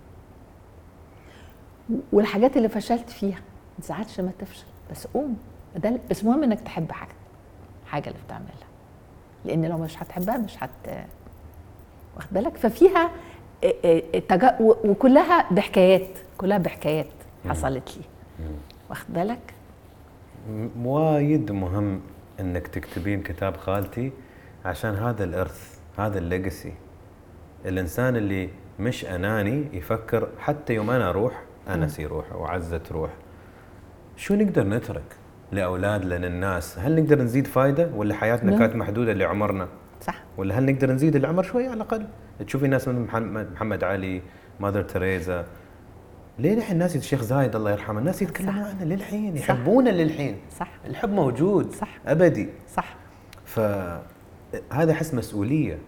والحاجات 2.12 2.56
اللي 2.56 2.68
فشلت 2.68 3.10
فيها. 3.10 3.38
ما 3.78 3.84
تزعلش 3.84 4.20
لما 4.20 4.32
تفشل. 4.38 4.66
بس 4.90 5.06
قوم. 5.06 5.36
ده 5.76 5.98
بس 6.10 6.22
المهم 6.22 6.42
إنك 6.42 6.60
تحب 6.60 6.92
حاجة. 6.92 7.14
حاجة 7.86 8.08
اللي 8.08 8.18
بتعملها. 8.26 8.68
لأن 9.44 9.64
لو 9.64 9.78
مش 9.78 10.02
هتحبها 10.02 10.36
مش 10.36 10.62
هت 10.62 11.06
واخد 12.16 12.28
بالك؟ 12.32 12.56
ففيها 12.56 13.10
تجا... 14.28 14.56
وكلها 14.60 15.52
بحكايات. 15.52 16.08
كلها 16.38 16.58
بحكايات 16.58 17.06
حصلت 17.48 17.96
لي. 17.96 18.02
واخد 18.90 19.06
بالك؟ 19.08 19.54
وايد 20.82 21.52
مهم 21.52 22.00
إنك 22.40 22.66
تكتبين 22.66 23.22
كتاب 23.22 23.56
خالتي 23.56 24.12
عشان 24.64 24.94
هذا 24.94 25.24
الإرث 25.24 25.78
هذا 25.98 26.18
الليجسي. 26.18 26.72
الإنسان 27.66 28.16
اللي 28.16 28.48
مش 28.78 29.04
أناني 29.04 29.64
يفكر 29.72 30.28
حتى 30.38 30.74
يوم 30.74 30.90
أنا 30.90 31.10
أروح 31.10 31.42
أنس 31.68 31.98
يروح 31.98 32.32
وعزه 32.32 32.78
تروح. 32.78 33.10
شو 34.16 34.34
نقدر 34.34 34.66
نترك 34.66 35.16
لاولادنا 35.52 36.26
للناس 36.26 36.78
هل 36.78 37.02
نقدر 37.02 37.22
نزيد 37.22 37.46
فائده 37.46 37.90
ولا 37.94 38.14
حياتنا. 38.14 38.58
كانت 38.58 38.76
محدودة 38.76 39.12
لعمرنا؟ 39.12 39.68
صح. 40.00 40.22
ولا 40.36 40.58
هل 40.58 40.72
نقدر 40.72 40.92
نزيد 40.92 41.16
العمر 41.16 41.42
شوي 41.42 41.66
على 41.66 41.74
الأقل؟ 41.74 42.06
تشوفي 42.46 42.68
ناس 42.68 42.88
مثل 42.88 42.98
محمد, 42.98 43.52
محمد 43.52 43.84
علي 43.84 44.22
مادر 44.60 44.82
تريزا 44.82 45.46
ليه 46.38 46.54
الحين 46.54 46.72
الناس 46.72 46.96
الشيخ 46.96 47.22
زايد 47.22 47.56
الله 47.56 47.70
يرحمه؟ 47.70 47.98
الناس 47.98 48.22
يتكلمون 48.22 48.58
عنه 48.58 48.84
للحين. 48.84 49.36
يحبونه 49.36 49.90
للحين. 49.90 50.36
صح. 50.58 50.70
الحب 50.86 51.10
موجود 51.10 51.72
صح. 51.72 51.98
أبدي. 52.06 52.48
صح. 52.74 52.96
فهذا 53.44 54.92
احس 54.92 55.14
مسؤولية. 55.14 55.78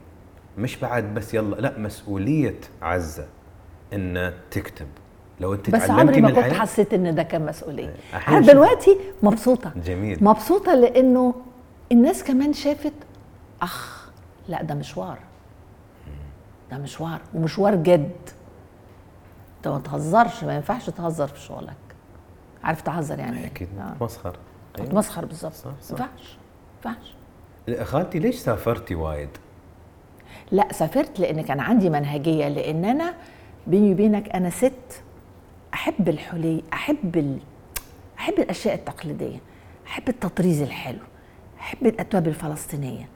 مش 0.58 0.76
بعد 0.76 1.14
بس 1.14 1.34
يلا 1.34 1.56
لا 1.56 1.78
مسؤولية 1.78 2.60
عزة 2.82 3.26
ان 3.92 4.32
تكتب. 4.50 4.86
لو 5.40 5.54
انت 5.54 5.70
بس 5.70 5.90
عمري 5.90 6.20
ما 6.20 6.30
كنت 6.30 6.54
حسيت 6.54 6.94
إن 6.94 7.14
ده 7.14 7.22
كان 7.22 7.46
مسؤولية. 7.46 7.94
أحيانا 8.14 8.38
أنا 8.38 8.52
دلوقتي 8.52 8.98
مبسوطة. 9.22 9.72
جميل. 9.76 10.24
مبسوطة 10.24 10.74
لأنه 10.74 11.34
الناس 11.92 12.24
كمان 12.24 12.52
شافت 12.52 12.92
أخ 13.62 14.10
لا 14.48 14.62
ده 14.62 14.74
مشوار. 14.74 15.18
ده 16.70 16.78
مشوار 16.78 17.20
ومشوار 17.34 17.74
جد. 17.74 18.10
أنت 19.56 19.68
ما 19.68 19.78
تهزرش 19.78 20.44
ما 20.44 20.54
ينفعش 20.54 20.90
تهزر 20.90 21.26
في 21.26 21.40
شغلك. 21.40 21.76
عارف 22.64 22.80
تهزر 22.80 23.18
يعني 23.18 23.40
إيه؟ 23.40 23.46
أكيد. 23.46 23.68
آه. 23.78 24.04
مسخر. 24.04 24.36
تمسخر 24.74 25.24
بالظبط. 25.24 25.52
صح، 25.54 25.66
ما. 25.66 25.74
ينفعش 25.90 26.36
ما 26.86 26.94
ينفعش. 27.68 27.90
خالتي 27.90 28.18
ليش 28.18 28.36
سافرتي 28.36 28.94
وايد؟ 28.94 29.28
لا 30.52 30.72
سافرت 30.72 31.20
لأن 31.20 31.40
كان 31.42 31.60
عندي 31.60 31.90
منهجية 31.90 32.48
لأن 32.48 32.84
أنا 32.84 33.14
بيني 33.66 33.92
وبينك 33.92 34.28
أنا 34.28 34.50
ست 34.50 35.02
أحب 35.74 36.08
الحلي 36.08 36.62
أحب 36.72 37.16
ال... 37.16 37.38
أحب 38.18 38.34
الأشياء 38.38 38.74
التقليدية 38.74 39.38
أحب 39.86 40.08
التطريز 40.08 40.62
الحلو 40.62 40.98
أحب 41.60 41.86
الاتواب 41.86 42.28
الفلسطينية 42.28 43.08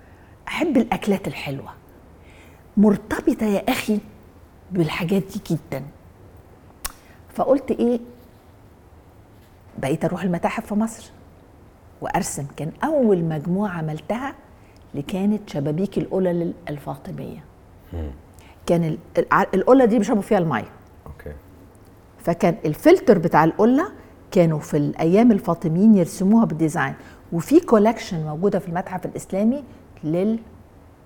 أحب 0.48 0.76
الأكلات 0.76 1.28
الحلوة. 1.28 1.72
مرتبطة 2.76 3.46
يا 3.46 3.70
أخي 3.70 3.98
بالحاجات 4.72 5.22
دي 5.22 5.40
جدا. 5.56 5.82
فقلت 7.34 7.70
إيه؟ 7.70 8.00
بقيت 9.78 10.04
أروح 10.04 10.22
المتاحف 10.22 10.66
في 10.66 10.74
مصر 10.74 11.10
وأرسم. 12.00 12.46
كان 12.56 12.72
أول 12.84 13.24
مجموعة 13.24 13.70
عملتها 13.78 14.34
اللي 14.92 15.02
كانت 15.02 15.50
شبابيك 15.50 15.98
القلل 15.98 16.54
الفاطمية. 16.68 17.44
كان 18.66 18.84
ال- 18.84 18.98
الع- 19.18 19.46
القله 19.54 19.84
دي 19.84 19.98
بيشربوا 19.98 20.22
فيها 20.22 20.38
المية. 20.38 20.58
okay 20.58 20.68
فكان 22.24 22.54
الفلتر 22.64 23.18
بتاع 23.18 23.44
القلة 23.44 23.88
كانوا 24.30 24.58
في 24.58 24.76
الأيام 24.76 25.32
الفاطميين 25.32 25.96
يرسموها 25.96 26.44
بال 26.44 26.55
design. 26.55 26.94
وفي 27.32 27.60
collection 27.60 28.24
موجودة 28.24 28.58
في 28.58 28.68
المتحف 28.68 29.06
الإسلامي 29.06 29.64
لل 30.04 30.38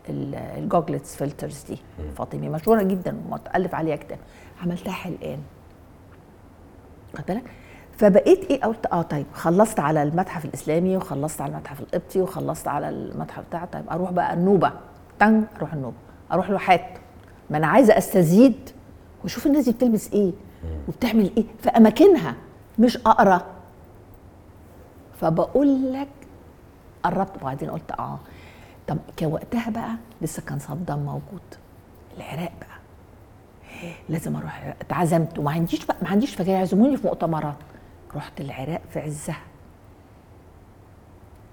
ال- 0.09 0.35
ال 0.35 0.45
goglets 0.45 1.17
filters 1.17 1.65
دي. 1.69 1.79
فاطمي 2.17 2.49
مشهورة 2.49 2.83
جدا 2.83 3.17
ومتألف 3.29 3.75
عليها 3.75 3.97
كتاب. 3.97 4.19
عملتها 4.63 4.93
حلقان. 4.93 5.39
خد 7.19 7.25
بالك؟ 7.29 7.43
فبقيت 7.99 8.45
إيه؟ 8.51 8.61
قلت 8.63 8.87
آه 8.87 9.03
طيب 9.03 9.27
خلصت 9.33 9.81
على 9.81 10.03
المتحف 10.03 10.45
الإسلامي 10.45 10.97
وخلصت 10.97 11.41
على 11.41 11.53
المتحف 11.53 11.81
القبطي 11.81 12.21
وخلصت 12.21 12.69
على 12.69 12.89
المتحف 12.89 13.45
بتاع 13.49 13.65
طيب 13.65 13.85
أروح 13.91 14.11
بقى 14.11 14.35
النوبة. 14.35 14.73
تن 15.19 15.43
أروح 15.57 15.73
النوبة. 15.75 15.97
أروح 16.33 16.49
الواحات 16.49 16.85
ما 17.51 17.57
أنا 17.57 17.67
عايزة 17.67 17.99
أستزيد. 17.99 18.55
وأشوف 19.23 19.47
الناس 19.47 19.65
دي 19.65 19.73
بتلبس 19.73 20.13
إيه؟ 20.13 20.33
وبتعمل 20.89 21.31
إيه؟ 21.37 21.45
في 21.63 21.69
أماكنها. 21.69 22.35
مش 22.79 22.97
أقرأ. 22.97 23.47
فبقول 25.21 25.93
لك 25.93 26.09
قربت 27.03 27.37
وبعدين 27.43 27.71
قلت 27.71 27.91
آه. 27.99 28.19
طب 28.89 28.99
كان 29.17 29.33
وقتها 29.33 29.71
بقى 29.71 29.95
لسه 30.23 30.43
كان 30.43 30.59
صدام 30.59 30.99
موجود. 30.99 31.43
العراق 32.17 32.53
بقى. 32.61 32.79
لازم 34.09 34.37
أروح. 34.37 34.75
اتعزمت. 34.81 35.39
وما 35.39 35.51
عنديش 35.51 35.91
ما 36.03 36.09
عنديش 36.09 36.35
فكره 36.35 36.51
يعزموني 36.53 36.97
في 36.97 37.07
مؤتمرات. 37.07 37.57
رحت 38.17 38.41
العراق 38.41 38.81
في 38.93 39.01
عزها. 39.01 39.41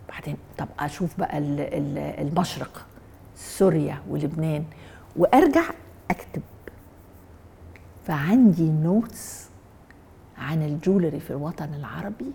بعدين 0.09 0.37
طب 0.57 0.67
أشوف 0.79 1.19
بقى 1.19 1.37
ال- 1.37 1.59
ال- 1.59 2.27
المشرق. 2.27 2.85
سوريا 3.35 3.97
ولبنان. 4.09 4.65
وأرجع 5.15 5.63
فعندي 8.05 8.69
نوتس 8.69 9.49
عن 10.37 10.63
الجولري 10.63 11.19
في 11.19 11.31
الوطن 11.31 11.73
العربي 11.73 12.31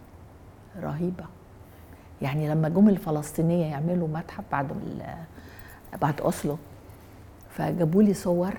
رهيبة. 0.82 1.24
يعني 2.22 2.48
لما 2.48 2.68
جم 2.68 2.88
الفلسطينية 2.88 3.66
يعملوا 3.66 4.08
متحف 4.08 4.44
بعد 4.52 4.68
بعد 6.02 6.20
أوسلو 6.20 6.56
فجابوا 7.50 8.02
لي 8.02 8.14
صور 8.14 8.54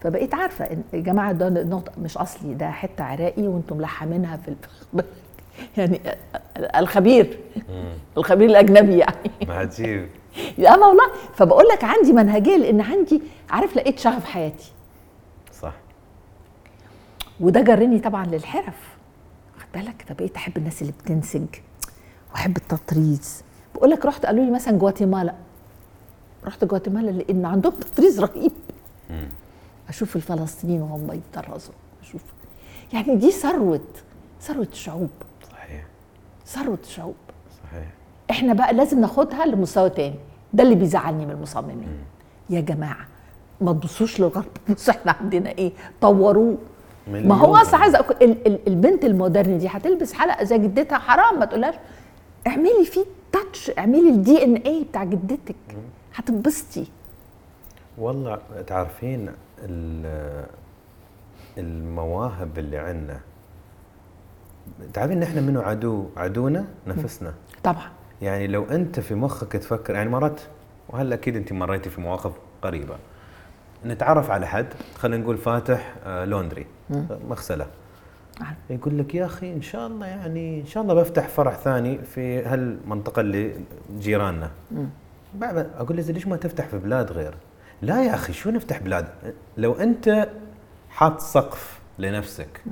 فبقيت 0.00 0.34
عارفة 0.34 0.64
إن 0.64 0.82
يا 0.92 1.00
جماعة 1.00 1.32
ده 1.32 1.48
نقطة 1.48 1.92
مش 1.98 2.16
أصلي 2.18 2.54
ده 2.54 2.70
حتة 2.70 3.04
عراقي 3.04 3.42
وأنتم 3.48 3.76
ملحمينها 3.76 4.36
في 4.36 4.54
يعني 5.76 6.00
الخبير 6.76 7.38
الخبير 8.16 8.50
الأجنبي 8.50 8.98
يعني. 8.98 9.30
عجيب 9.48 10.08
يا 10.58 10.70
والله 10.70 11.10
فبقول 11.34 11.64
لك 11.68 11.84
عندي 11.84 12.12
منهجيه 12.12 12.56
لأن 12.56 12.80
عندي 12.80 13.22
عارف 13.50 13.76
لقيت 13.76 13.98
شغف 13.98 14.24
حياتي. 14.24 14.72
وده 17.40 17.60
جرني 17.60 17.98
طبعا 17.98 18.26
للحرف. 18.26 18.96
خد 19.58 19.66
بالك؟ 19.74 20.04
فبقيت 20.08 20.36
احب 20.36 20.56
الناس 20.56 20.82
اللي 20.82 20.92
بتنسج؟ 20.92 21.46
وأحب 22.32 22.56
التطريز. 22.56 23.42
بقول 23.74 23.90
لك 23.90 24.06
رحت 24.06 24.26
قالوا 24.26 24.44
لي 24.44 24.50
مثلا 24.50 24.78
جواتيمالا. 24.78 25.34
رحت 26.44 26.64
جواتيمالا 26.64 27.10
لأن 27.10 27.44
عندهم 27.44 27.72
تطريز 27.72 28.20
رهيب. 28.20 28.52
أشوف 29.88 30.16
الفلسطينيين 30.16 30.82
وهم 30.82 31.12
يتطرزوا 31.12 31.74
أشوف. 32.02 32.22
يعني 32.92 33.16
دي 33.16 33.30
ثروة 33.30 33.80
ثروة 34.40 34.68
الشعوب 34.72 35.10
صحيح. 35.52 35.84
ثروة 36.46 36.78
الشعوب 36.82 37.14
صحيح. 37.62 37.88
إحنا 38.30 38.52
بقى 38.52 38.74
لازم 38.74 39.00
ناخدها 39.00 39.46
لمستوى 39.46 39.90
تاني. 39.90 40.16
ده 40.52 40.62
اللي 40.62 40.74
بيزعلني 40.74 41.26
من 41.26 41.30
المصممين. 41.32 41.88
يا 42.50 42.60
جماعة 42.60 43.06
ما 43.60 43.72
تبصوش 43.72 44.20
للغرب. 44.20 44.44
بصوا 44.70 44.94
إحنا 44.94 45.12
عندنا 45.20 45.50
إيه؟ 45.50 45.72
طوروه. 46.00 46.58
ما 47.06 47.34
هو 47.34 47.56
أصلا 47.56 48.00
ال- 48.22 48.68
البنت 48.68 49.04
المودرن 49.04 49.58
دي 49.58 49.68
هتلبس 49.68 50.12
حلقة 50.12 50.44
زي 50.44 50.58
جدتها 50.58 50.98
حرام 50.98 51.38
ما 51.38 51.44
تقولهاش. 51.44 51.74
اعملي 52.46 52.84
فيه 52.84 53.04
تاتش 53.32 53.70
اعملي 53.78 54.10
الدي 54.10 54.44
ان 54.44 54.54
اي 54.56 54.84
بتاع 54.84 55.04
جدتك. 55.04 55.54
هتنبسطي. 56.14 56.86
والله 57.98 58.38
تعرفين 58.66 59.30
ال- 59.58 60.44
المواهب 61.58 62.58
اللي 62.58 62.78
عندنا. 62.78 63.20
تعرفين 64.92 65.20
نحن 65.20 65.42
منو 65.42 65.60
عدو 65.60 66.06
عدونا؟ 66.16 66.64
نفسنا. 66.86 67.34
طبعا. 67.64 67.88
يعني 68.22 68.46
لو 68.46 68.64
أنت 68.64 69.00
في 69.00 69.14
مخك 69.14 69.52
تفكر 69.52 69.94
يعني 69.94 70.10
مرات 70.10 70.40
وهلأ 70.88 71.14
أكيد 71.14 71.36
أنت 71.36 71.52
مريتي 71.52 71.90
في 71.90 72.00
مواقف 72.00 72.32
قريبة. 72.62 72.96
نتعرف 73.86 74.30
على 74.30 74.46
حد 74.46 74.66
خلينا 74.98 75.22
نقول 75.22 75.38
فاتح 75.38 75.94
آه، 76.06 76.24
لوندري. 76.24 76.66
مغسلة. 77.28 77.66
عارف. 78.40 78.56
يقول 78.70 78.98
لك 78.98 79.14
يا 79.14 79.24
أخي 79.26 79.52
إن 79.52 79.62
شاء 79.62 79.86
الله 79.86 80.06
يعني 80.06 80.60
إن 80.60 80.66
شاء 80.66 80.82
الله 80.82 80.94
بفتح 80.94 81.28
فرع 81.28 81.52
ثاني 81.54 81.98
في 81.98 82.42
هالمنطقة 82.42 83.20
اللي 83.20 83.54
جيراننا. 83.98 84.50
بعد 85.34 85.56
أقول 85.76 85.96
له 85.96 86.02
ليش 86.02 86.26
ما 86.26 86.36
تفتح 86.36 86.66
في 86.66 86.78
بلاد 86.78 87.12
غير؟ 87.12 87.34
لا 87.82 88.04
يا 88.04 88.14
أخي 88.14 88.32
شو 88.32 88.50
نفتح 88.50 88.78
بلاد؟ 88.78 89.08
لو 89.56 89.72
أنت 89.72 90.28
حاط 90.90 91.20
سقف 91.20 91.80
لنفسك 91.98 92.64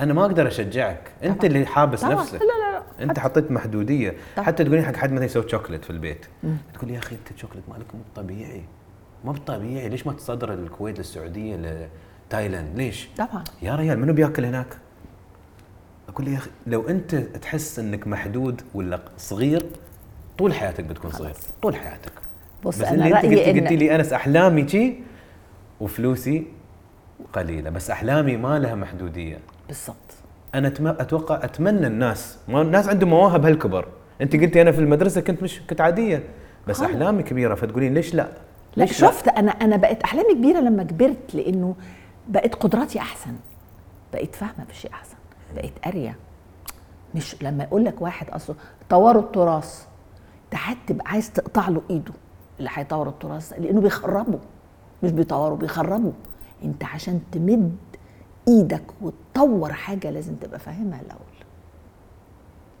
أنا 0.00 0.12
ما 0.14 0.22
أقدر 0.22 0.46
أشجعك، 0.48 1.10
أنت. 1.24 1.44
اللي 1.44 1.66
حابس 1.66 2.00
طبعا. 2.00 2.14
نفسك. 2.14 2.34
لا 2.40 2.46
لا 2.46 2.72
لا. 2.98 3.04
أنت 3.04 3.18
حطيت 3.18 3.50
محدودية. 3.50 4.14
طبعا. 4.36 4.46
حتى 4.46 4.64
تقولين 4.64 4.84
حق 4.84 4.96
حد 4.96 5.12
مثلا 5.12 5.24
يسوي 5.24 5.48
شوكليت 5.48 5.84
في 5.84 5.90
البيت. 5.90 6.26
تقول 6.74 6.90
يا 6.90 6.98
أخي 6.98 7.16
أنت 7.16 7.30
الشوكليت 7.30 7.64
مالك 7.68 7.94
مو 7.94 8.00
طبيعي. 8.16 8.62
مو 9.24 9.32
طبيعي 9.32 9.88
ليش 9.88 10.06
ما 10.06 10.12
تصدر 10.12 10.52
الكويت 10.54 10.98
للسعودية 10.98 11.86
لتايلاند؟ 12.28 12.76
ليش؟ 12.78 13.08
طبعا. 13.18 13.44
يا 13.62 13.76
ريال 13.76 13.98
منو 13.98 14.12
بياكل 14.12 14.44
هناك؟ 14.44 14.66
أقول 16.08 16.26
له 16.26 16.32
يا 16.32 16.36
أخي 16.38 16.50
لو 16.66 16.88
أنت 16.88 17.14
تحس 17.14 17.78
إنك 17.78 18.06
محدود 18.06 18.62
ولا 18.74 19.00
صغير 19.18 19.66
طول 20.38 20.54
حياتك 20.54 20.84
بتكون 20.84 21.10
صغير. 21.10 21.34
طول 21.62 21.76
حياتك. 21.76 22.12
بص 22.64 22.78
بس 22.78 22.84
أنا 22.88 23.04
رأيي 23.04 23.28
قلتي 23.44 23.50
إن 23.68 23.76
لي 23.78 23.94
انس 23.96 24.12
أحلامي 24.12 24.68
شي 24.68 24.94
وفلوسي 25.80 26.46
قليلة 27.32 27.70
بس 27.70 27.90
أحلامي 27.90 28.36
ما 28.36 28.58
لها 28.58 28.74
محدودية. 28.74 29.38
بالضبط. 29.68 29.96
أنا 30.54 30.68
أتم- 30.70 31.00
أتوقع 31.00 31.44
أتمنى 31.44 31.86
الناس 31.86 32.38
ما 32.48 32.62
الناس 32.62 32.88
عندهم 32.88 33.10
مواهب 33.10 33.46
هالكبر. 33.46 33.88
أنت 34.20 34.36
قلتي 34.36 34.62
أنا 34.62 34.72
في 34.72 34.78
المدرسة 34.78 35.20
كنت 35.20 35.42
مش 35.42 35.60
كنت 35.70 35.80
عادية 35.80 36.22
بس. 36.68 36.80
أحلامي 36.82 37.22
كبيرة 37.22 37.54
فتقولين 37.54 37.94
ليش 37.94 38.14
لا؟ 38.14 38.28
لا 38.76 38.86
شفت 38.86 39.28
أنا 39.28 39.50
أنا 39.50 39.76
بقت 39.76 40.02
أحلامي 40.02 40.34
كبيرة 40.34 40.60
لما 40.60 40.82
كبرت 40.82 41.34
لأنه 41.34 41.74
بقت 42.28 42.54
قدراتي 42.54 42.98
أحسن. 42.98 43.36
بقيت 44.12 44.34
فاهمة 44.34 44.64
بشيء 44.68 44.92
أحسن. 44.92 45.16
بقيت 45.54 45.78
قارية. 45.84 46.16
مش 47.14 47.42
لما 47.42 47.64
يقول 47.64 47.84
لك 47.84 48.02
واحد 48.02 48.30
أصله 48.30 48.56
طوروا 48.90 49.22
التراث. 49.22 49.86
ده 50.52 50.56
حد 50.58 50.76
تبقى 50.86 51.10
عايز 51.10 51.32
تقطع 51.32 51.68
له 51.68 51.82
إيده. 51.90 52.12
اللي 52.58 52.70
هيطور 52.72 53.08
التراث 53.08 53.52
لأنه 53.52 53.80
بيخربوا. 53.80 54.38
مش 55.02 55.10
بيطوروا 55.10 55.56
بيخربوا. 55.56 56.12
أنت 56.64 56.84
عشان 56.84 57.20
تمد 57.32 57.76
إيدك 58.48 58.82
وتطور 59.02 59.72
حاجة 59.72 60.10
لازم 60.10 60.34
تبقى 60.34 60.58
فاهمها 60.58 61.00
الأول. 61.00 61.20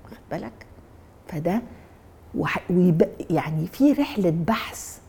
واخد 0.04 0.16
بالك؟ 0.30 0.66
فده 1.28 1.62
وح... 2.34 2.70
ويب... 2.70 3.08
يعني 3.30 3.66
في 3.66 3.92
رحلة 3.92 4.30
بحث 4.46 4.99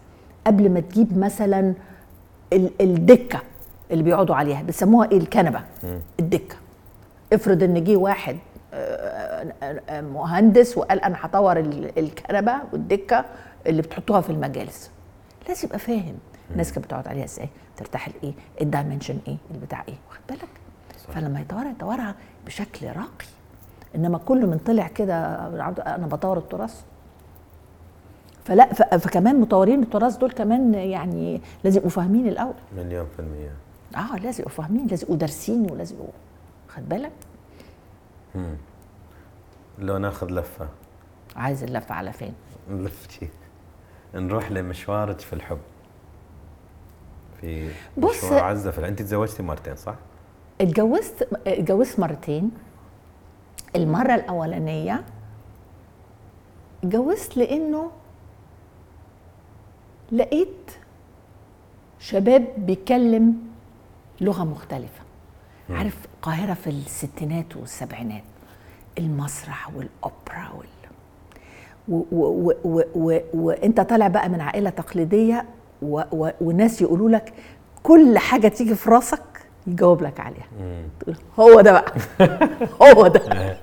قبل 0.47 0.69
ما 0.69 0.79
تجيب 0.79 1.17
مثلا 1.17 1.73
ال... 2.53 2.69
الدكة 2.81 3.39
اللي 3.91 4.03
بيقعدوا 4.03 4.35
عليها 4.35 4.61
بيسموها 4.61 5.11
إيه؟ 5.11 5.17
الكنبة. 5.17 5.61
الدكة. 6.19 6.55
افرض 7.33 7.63
إن 7.63 7.83
جه 7.83 7.95
واحد 7.95 8.37
آه، 8.73 9.53
آه، 9.63 9.81
آه، 9.89 10.01
مهندس 10.01 10.77
وقال 10.77 10.99
أنا 11.01 11.15
هطور 11.21 11.59
ال- 11.59 11.99
الكنبة 11.99 12.53
والدكة 12.73 13.25
اللي 13.67 13.81
بتحطوها 13.81 14.21
في 14.21 14.29
المجالس. 14.29 14.91
لازم 15.47 15.67
يبقى 15.67 15.79
فاهم 15.79 16.15
الناس 16.51 16.73
كانت 16.73 16.85
بتقعد 16.85 17.07
عليها 17.07 17.25
إزاي 17.25 17.49
ترتاح 17.77 18.09
لإيه 18.09 18.33
الدايمنشن 18.61 19.17
إيه 19.27 19.37
البتاع 19.55 19.83
إيه 19.87 19.95
واخد 20.09 20.21
بالك؟ 20.29 20.49
فلما 21.13 21.41
يطورها 21.41 21.71
يطورها 21.71 22.15
بشكل 22.45 22.87
راقي. 22.87 23.25
إنما 23.95 24.17
كل 24.17 24.45
من 24.47 24.57
طلع 24.57 24.87
كده 24.87 25.35
أنا 25.95 26.07
بطور 26.07 26.37
التراث. 26.37 26.81
فلا 28.45 28.73
فكمان 28.97 29.39
مطورين 29.41 29.83
التراث 29.83 30.17
دول 30.17 30.31
كمان 30.31 30.73
يعني 30.73 31.41
لازم 31.63 31.77
يبقوا 31.77 31.89
فاهمين 31.91 32.27
الأول. 32.27 32.53
مليون 32.77 33.07
في 33.15 33.19
المية. 33.19 33.51
آه 33.95 34.15
لازم 34.15 34.43
يبقوا 34.43 34.55
فاهمين 34.55 34.87
لازم 34.87 35.03
يبقوا 35.03 35.17
دارسين 35.17 35.71
ولازم 35.71 35.95
يبقوا 35.95 36.11
خد 36.67 36.89
بالك؟ 36.89 37.11
لو 39.79 39.97
ناخذ 39.97 40.27
لفة. 40.31 40.67
عايز 41.35 41.63
اللفة 41.63 41.95
على 41.95 42.13
فين؟ 42.13 42.33
نلف 42.69 43.07
شي. 43.09 43.27
نروح 44.15 44.51
لمشوارك 44.51 45.19
في 45.19 45.33
الحب. 45.33 45.57
في 47.41 47.69
بص- 47.97 48.23
مشوار 48.25 48.43
عزة 48.43 48.71
في 48.71 48.87
انت 48.87 49.01
تزوجتي 49.01 49.43
مرتين 49.43 49.75
صح؟ 49.75 49.95
اتجوزت 50.61 51.27
اتجوزت 51.47 51.99
مرتين. 51.99 52.51
المرة 53.75 54.15
الأولانية 54.15 55.03
اتجوزت 56.83 57.37
لأنه 57.37 57.91
لقيت 60.11 60.71
شباب 61.99 62.45
بيتكلم 62.57 63.33
لغة 64.21 64.43
مختلفة. 64.43 65.01
عارف 65.69 65.97
القاهرة 66.15 66.53
في 66.53 66.69
الستينات 66.69 67.57
والسبعينات؟ 67.57 68.23
المسرح 68.97 69.67
والأوبرا 69.75 70.49
وال 70.57 70.67
و- 71.87 72.05
و- 72.11 72.53
و- 72.63 72.81
و- 72.95 73.19
وانت 73.33 73.81
طالع 73.81 74.07
بقى 74.07 74.29
من 74.29 74.41
عائلة 74.41 74.69
تقليدية 74.69 75.45
و- 75.81 76.01
و- 76.11 76.29
وناس 76.41 76.81
يقولوا 76.81 77.09
لك 77.09 77.33
كل 77.83 78.17
حاجة 78.17 78.47
تيجي 78.47 78.75
في 78.75 78.89
راسك 78.89 79.23
يجاوب 79.67 80.01
لك 80.01 80.19
عليها. 80.19 80.47
تقول 80.99 81.15
هو 81.39 81.61
ده 81.61 81.71
بقى. 81.71 81.93
هو 82.83 83.07
ده. 83.07 83.57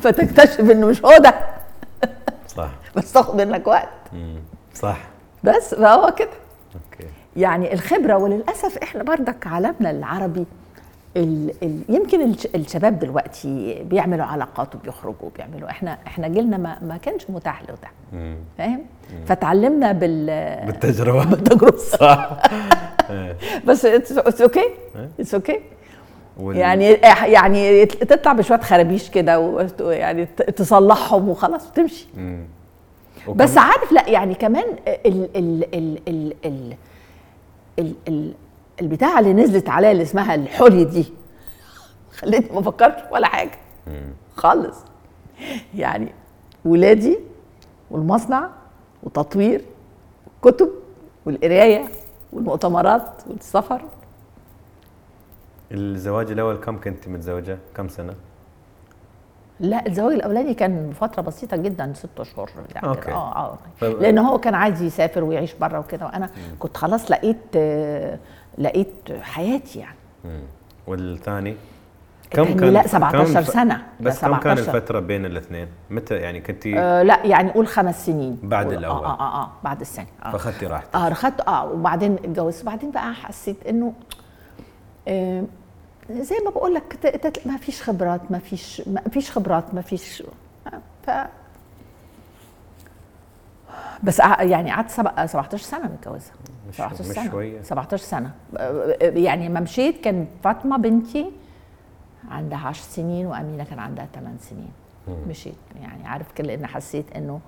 فتكتشف 0.00 0.60
إنه 0.60 0.86
مش 0.86 1.04
هو 1.04 1.16
ده. 1.18 1.34
صح. 2.48 2.70
بس 2.96 3.12
تاخد 3.12 3.40
منك 3.40 3.66
وقت. 3.66 3.88
مم. 4.12 4.40
صح. 4.74 4.98
بس 5.44 5.74
فهو 5.74 6.14
كده. 6.14 6.28
Okay. 6.74 7.08
يعني 7.36 7.74
الخبرة 7.74 8.16
وللأسف 8.16 8.78
إحنا 8.78 9.02
بردك 9.02 9.46
عالمنا 9.46 9.90
العربي 9.90 10.44
ال 11.16 11.50
ال 11.62 11.80
يمكن 11.88 12.30
الش- 12.30 12.46
الشباب 12.54 12.98
دلوقتي 12.98 13.82
بيعملوا 13.84 14.24
علاقات 14.24 14.74
وبيخرجوا 14.74 15.14
وبيعملوا. 15.22 15.70
إحنا 15.70 15.98
إحنا 16.06 16.28
جيلنا 16.28 16.56
ما, 16.56 16.78
ما 16.82 16.96
كانش 16.96 17.22
متاح 17.30 17.62
له 17.62 17.74
ده. 17.82 17.88
فاهم؟ 18.58 18.80
فتعلمنا 19.26 19.92
بال 19.92 20.26
بالتجربة. 20.66 21.24
بالتجربة. 21.30 21.76
صح. 22.00 22.36
بس 23.66 23.84
it's 23.84 24.40
okay 24.40 24.64
it's 25.20 25.34
okay 25.34 25.60
يعني 26.40 26.92
يعني 27.24 27.86
تطلع 27.86 28.32
بشوية 28.32 28.60
خرابيش 28.60 29.10
كده 29.10 29.40
ويعني 29.80 30.26
تصلحهم 30.56 31.28
وخلاص 31.28 31.66
وتمشي. 31.68 32.06
بس 33.34 33.58
عارف 33.58 33.92
لا 33.92 34.08
يعني 34.08 34.34
كمان 34.34 34.64
ال 34.88 35.36
ال 35.36 35.74
ال 35.74 35.98
ال 36.08 36.34
ال 36.46 36.74
ال 37.78 37.94
ال 38.08 38.34
البتاعة 38.80 39.18
اللي 39.18 39.32
نزلت 39.32 39.68
عليا 39.68 39.92
اللي 39.92 40.02
اسمها 40.02 40.34
الحلي 40.34 40.84
دي 40.84 41.12
خلتني 42.18 42.52
ما 42.54 42.60
افكرش 42.60 43.02
ولا 43.12 43.26
حاجة 43.26 43.58
خالص 44.36 44.76
يعني 45.74 46.12
ولادي 46.64 47.18
والمصنع 47.90 48.50
وتطوير 49.02 49.64
كتب 50.42 50.70
والقراية 51.26 51.84
والمؤتمرات 52.32 53.22
والسفر 53.26 53.82
الزواج 55.72 56.30
الأول 56.30 56.56
كم 56.56 56.80
كنت 56.80 57.08
متزوجة؟ 57.08 57.58
كم 57.74 57.88
سنة؟ 57.88 58.14
لا 59.60 59.86
الزواج 59.86 60.14
الأولاني 60.14 60.54
كان 60.54 60.92
فترة 61.00 61.22
بسيطة 61.22 61.56
جدا 61.56 61.92
ست 61.94 62.20
أشهر 62.20 62.50
يعني. 62.74 62.86
أوكي. 62.88 63.12
آه 63.12 63.36
آه 63.36 63.58
ف- 63.80 63.84
لأن 63.84 64.18
هو 64.18 64.38
كان 64.38 64.54
عايز 64.54 64.82
يسافر 64.82 65.24
ويعيش 65.24 65.54
بره 65.54 65.78
وكده. 65.78 66.06
وأنا 66.06 66.30
كنت 66.58 66.76
خلاص 66.76 67.10
لقيت 67.10 67.36
آه، 67.56 68.18
لقيت 68.58 68.94
حياتي 69.20 69.78
يعني. 69.78 69.96
مم. 70.24 70.42
والثاني؟ 70.86 71.56
التاني 72.24 72.70
لا 72.70 72.86
17 72.86 73.34
كم 73.34 73.40
ف- 73.42 73.48
سنة. 73.48 73.82
بس 74.00 74.20
كم 74.20 74.36
كان 74.36 74.56
17. 74.56 74.74
الفترة 74.76 75.00
بين 75.00 75.26
الاثنين؟ 75.26 75.68
متى 75.90 76.14
يعني 76.16 76.40
كنتي 76.40 76.78
آه 76.78 77.02
لا 77.02 77.26
يعني 77.26 77.50
قول 77.50 77.66
خمس 77.66 78.06
سنين. 78.06 78.38
بعد 78.42 78.66
قول- 78.66 78.74
الأول. 78.78 79.04
آه 79.04 79.20
آه 79.20 79.42
آه 79.42 79.50
بعد 79.64 79.80
الثاني. 79.80 80.08
آه. 80.24 80.30
فاخذتي 80.32 80.66
راحتك. 80.66 80.94
آه 80.96 81.08
رخدت 81.08 81.40
آه 81.48 81.64
وبعدين 81.72 82.14
اتجوزت. 82.14 82.62
وبعدين 82.62 82.90
بقى 82.90 83.14
حسيت 83.14 83.66
إنه 83.66 83.92
آه 85.08 85.44
زي 86.10 86.36
ما 86.44 86.50
بقول 86.50 86.74
لك 86.74 87.16
ما 87.46 87.56
فيش 87.56 87.82
خبرات 87.82 88.30
ما 88.32 88.38
فيش 88.38 88.82
ما 88.88 89.00
فيش 89.00 89.30
خبرات 89.30 89.74
ما 89.74 89.80
فيش. 89.82 90.22
ف 91.06 91.10
بس 94.02 94.18
يعني 94.40 94.70
قعدت 94.72 94.90
سبع- 94.90 95.26
17 95.26 95.58
سنة 95.58 95.84
متجوزة. 95.84 96.30
مش- 96.68 96.74
17 96.76 97.04
مش 97.04 97.14
سنة. 97.14 97.30
شوية. 97.30 97.62
17 97.62 97.96
سنة. 98.04 98.30
يعني 99.00 99.48
ما 99.48 99.60
مشيت 99.60 100.00
كان 100.04 100.26
فاطمة 100.44 100.76
بنتي 100.76 101.30
عندها 102.30 102.58
10 102.58 102.82
سنين 102.82 103.26
وأمينة 103.26 103.64
كان 103.64 103.78
عندها 103.78 104.08
8 104.14 104.38
سنين. 104.38 104.70
مشيت 105.28 105.54
يعني 105.80 106.06
عارف 106.08 106.32
كده 106.32 106.46
لأن 106.46 106.66
حسيت 106.66 107.12
إنه 107.16 107.40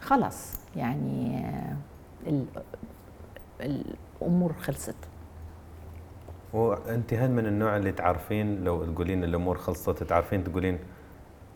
خلاص 0.00 0.52
يعني 0.76 1.44
الأمور 3.60 4.52
خلصت. 4.52 4.94
وانت 6.52 7.14
هل 7.14 7.30
من 7.30 7.46
النوع 7.46 7.76
اللي 7.76 7.92
تعرفين 7.92 8.64
لو 8.64 8.84
تقولين 8.84 9.24
الأمور 9.24 9.58
خلصت 9.58 10.02
تعرفين 10.02 10.44
تقولين 10.44 10.78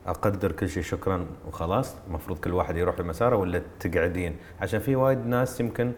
أقدر 0.06 0.52
كل 0.52 0.68
شيء 0.68 0.82
شكرا 0.82 1.26
وخلاص؟ 1.48 1.94
المفروض 2.08 2.38
كل 2.38 2.52
واحد 2.52 2.76
يروح 2.76 3.00
لمساره 3.00 3.36
ولا 3.36 3.62
تقعدين؟ 3.80 4.36
عشان 4.60 4.80
في 4.80 4.96
وايد 4.96 5.26
ناس 5.26 5.60
يمكن 5.60 5.92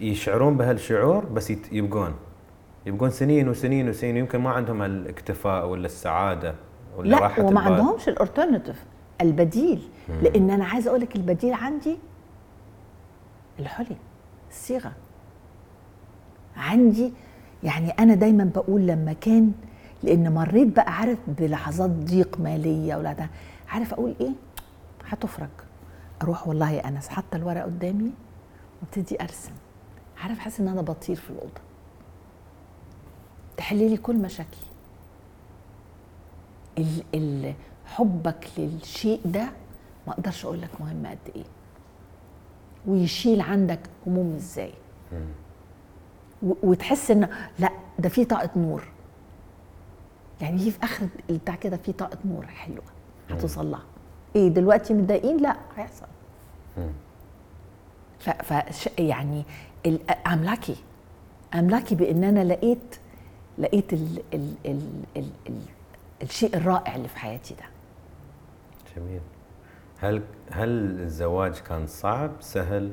يشعرون 0.00 0.56
بهالشعور 0.56 1.24
بس 1.24 1.52
يبقون. 1.72 2.14
يبقون 2.86 3.10
سنين 3.10 3.48
وسنين 3.48 3.88
وسنين 3.88 4.16
يمكن 4.16 4.38
ما 4.40 4.50
عندهم 4.50 4.82
الاكتفاء 4.82 5.66
ولا 5.68 5.86
السعادة 5.86 6.54
ولا 6.96 7.08
لا 7.08 7.18
راحة 7.18 7.42
وما 7.44 7.60
عندهمش 7.60 8.08
الالترناتيف 8.08 8.84
البديل. 9.20 9.88
مم. 10.08 10.20
لأن 10.20 10.50
أنا 10.50 10.64
عايزة 10.64 10.90
أقول 10.90 11.00
لك 11.00 11.16
البديل 11.16 11.54
عندي 11.54 11.98
الحلي 13.58 13.96
الصيغة. 14.50 14.92
عندي 16.56 17.12
يعني 17.62 17.90
أنا 17.90 18.14
دايما 18.14 18.44
بقول 18.44 18.86
لما 18.86 19.12
كان 19.12 19.52
لأن 20.02 20.34
مريت 20.34 20.76
بقى 20.76 20.92
عارف 20.96 21.18
بلحظات 21.28 21.90
ضيق 21.90 22.40
مالية 22.40 22.96
ولا 22.96 23.12
ده 23.12 23.30
عارف 23.68 23.92
أقول 23.92 24.14
إيه؟ 24.20 24.30
هتفرج. 25.06 25.48
أروح 26.22 26.48
والله 26.48 26.70
يا 26.70 26.88
أنس 26.88 27.08
حاطة 27.08 27.36
الورق 27.36 27.62
قدامي 27.64 28.10
وابتدي 28.82 29.22
أرسم. 29.22 29.52
عارف 30.22 30.38
حاسس 30.38 30.60
إن 30.60 30.68
أنا 30.68 30.82
بطير 30.82 31.16
في 31.16 31.30
الأوضة. 31.30 31.60
تحلي 33.56 33.88
لي 33.88 33.96
كل 33.96 34.16
مشاكلي. 34.16 34.70
ال 36.78 37.02
ال 37.14 37.54
حبك 37.86 38.46
للشيء 38.58 39.20
ده 39.24 39.48
ما 40.06 40.12
أقدرش 40.12 40.44
أقول 40.44 40.60
لك 40.62 40.80
مهم 40.80 41.06
قد 41.06 41.18
إيه. 41.36 41.44
ويشيل 42.86 43.40
عندك 43.40 43.80
هموم 44.06 44.34
إزاي. 44.34 44.72
وتحس 46.42 47.10
إن 47.10 47.28
لا 47.58 47.70
ده 47.98 48.08
في 48.08 48.24
طاقة 48.24 48.50
نور. 48.56 48.82
يعني 50.40 50.58
في 50.58 50.70
في 50.70 50.84
آخر 50.84 51.08
بتاع 51.30 51.54
كده 51.54 51.76
في 51.76 51.92
طاقة 51.92 52.18
نور 52.24 52.46
حلوة 52.46 52.82
هتوصل 53.30 53.70
لها 53.70 53.82
إيه 54.36 54.48
دلوقتي 54.48 54.94
متضايقين؟ 54.94 55.36
لا 55.36 55.56
هيحصل. 55.76 56.06
ف, 58.18 58.30
ف 58.30 58.88
يعني 58.98 59.44
ام 60.26 60.44
لاكي 60.44 60.76
ام 61.54 61.70
لاكي 61.70 61.94
بإن 61.94 62.24
أنا 62.24 62.44
لقيت 62.44 62.96
لقيت 63.58 63.92
ال 63.92 64.22
ال 64.34 64.54
ال 64.66 64.80
ال 65.16 65.30
ال 65.48 65.60
الشيء 66.22 66.56
الرائع 66.56 66.96
اللي 66.96 67.08
في 67.08 67.18
حياتي 67.18 67.54
ده. 67.54 67.64
جميل. 68.96 69.20
هل 70.00 70.22
هل 70.50 71.00
الزواج 71.00 71.58
كان 71.58 71.86
صعب 71.86 72.30
سهل؟ 72.40 72.92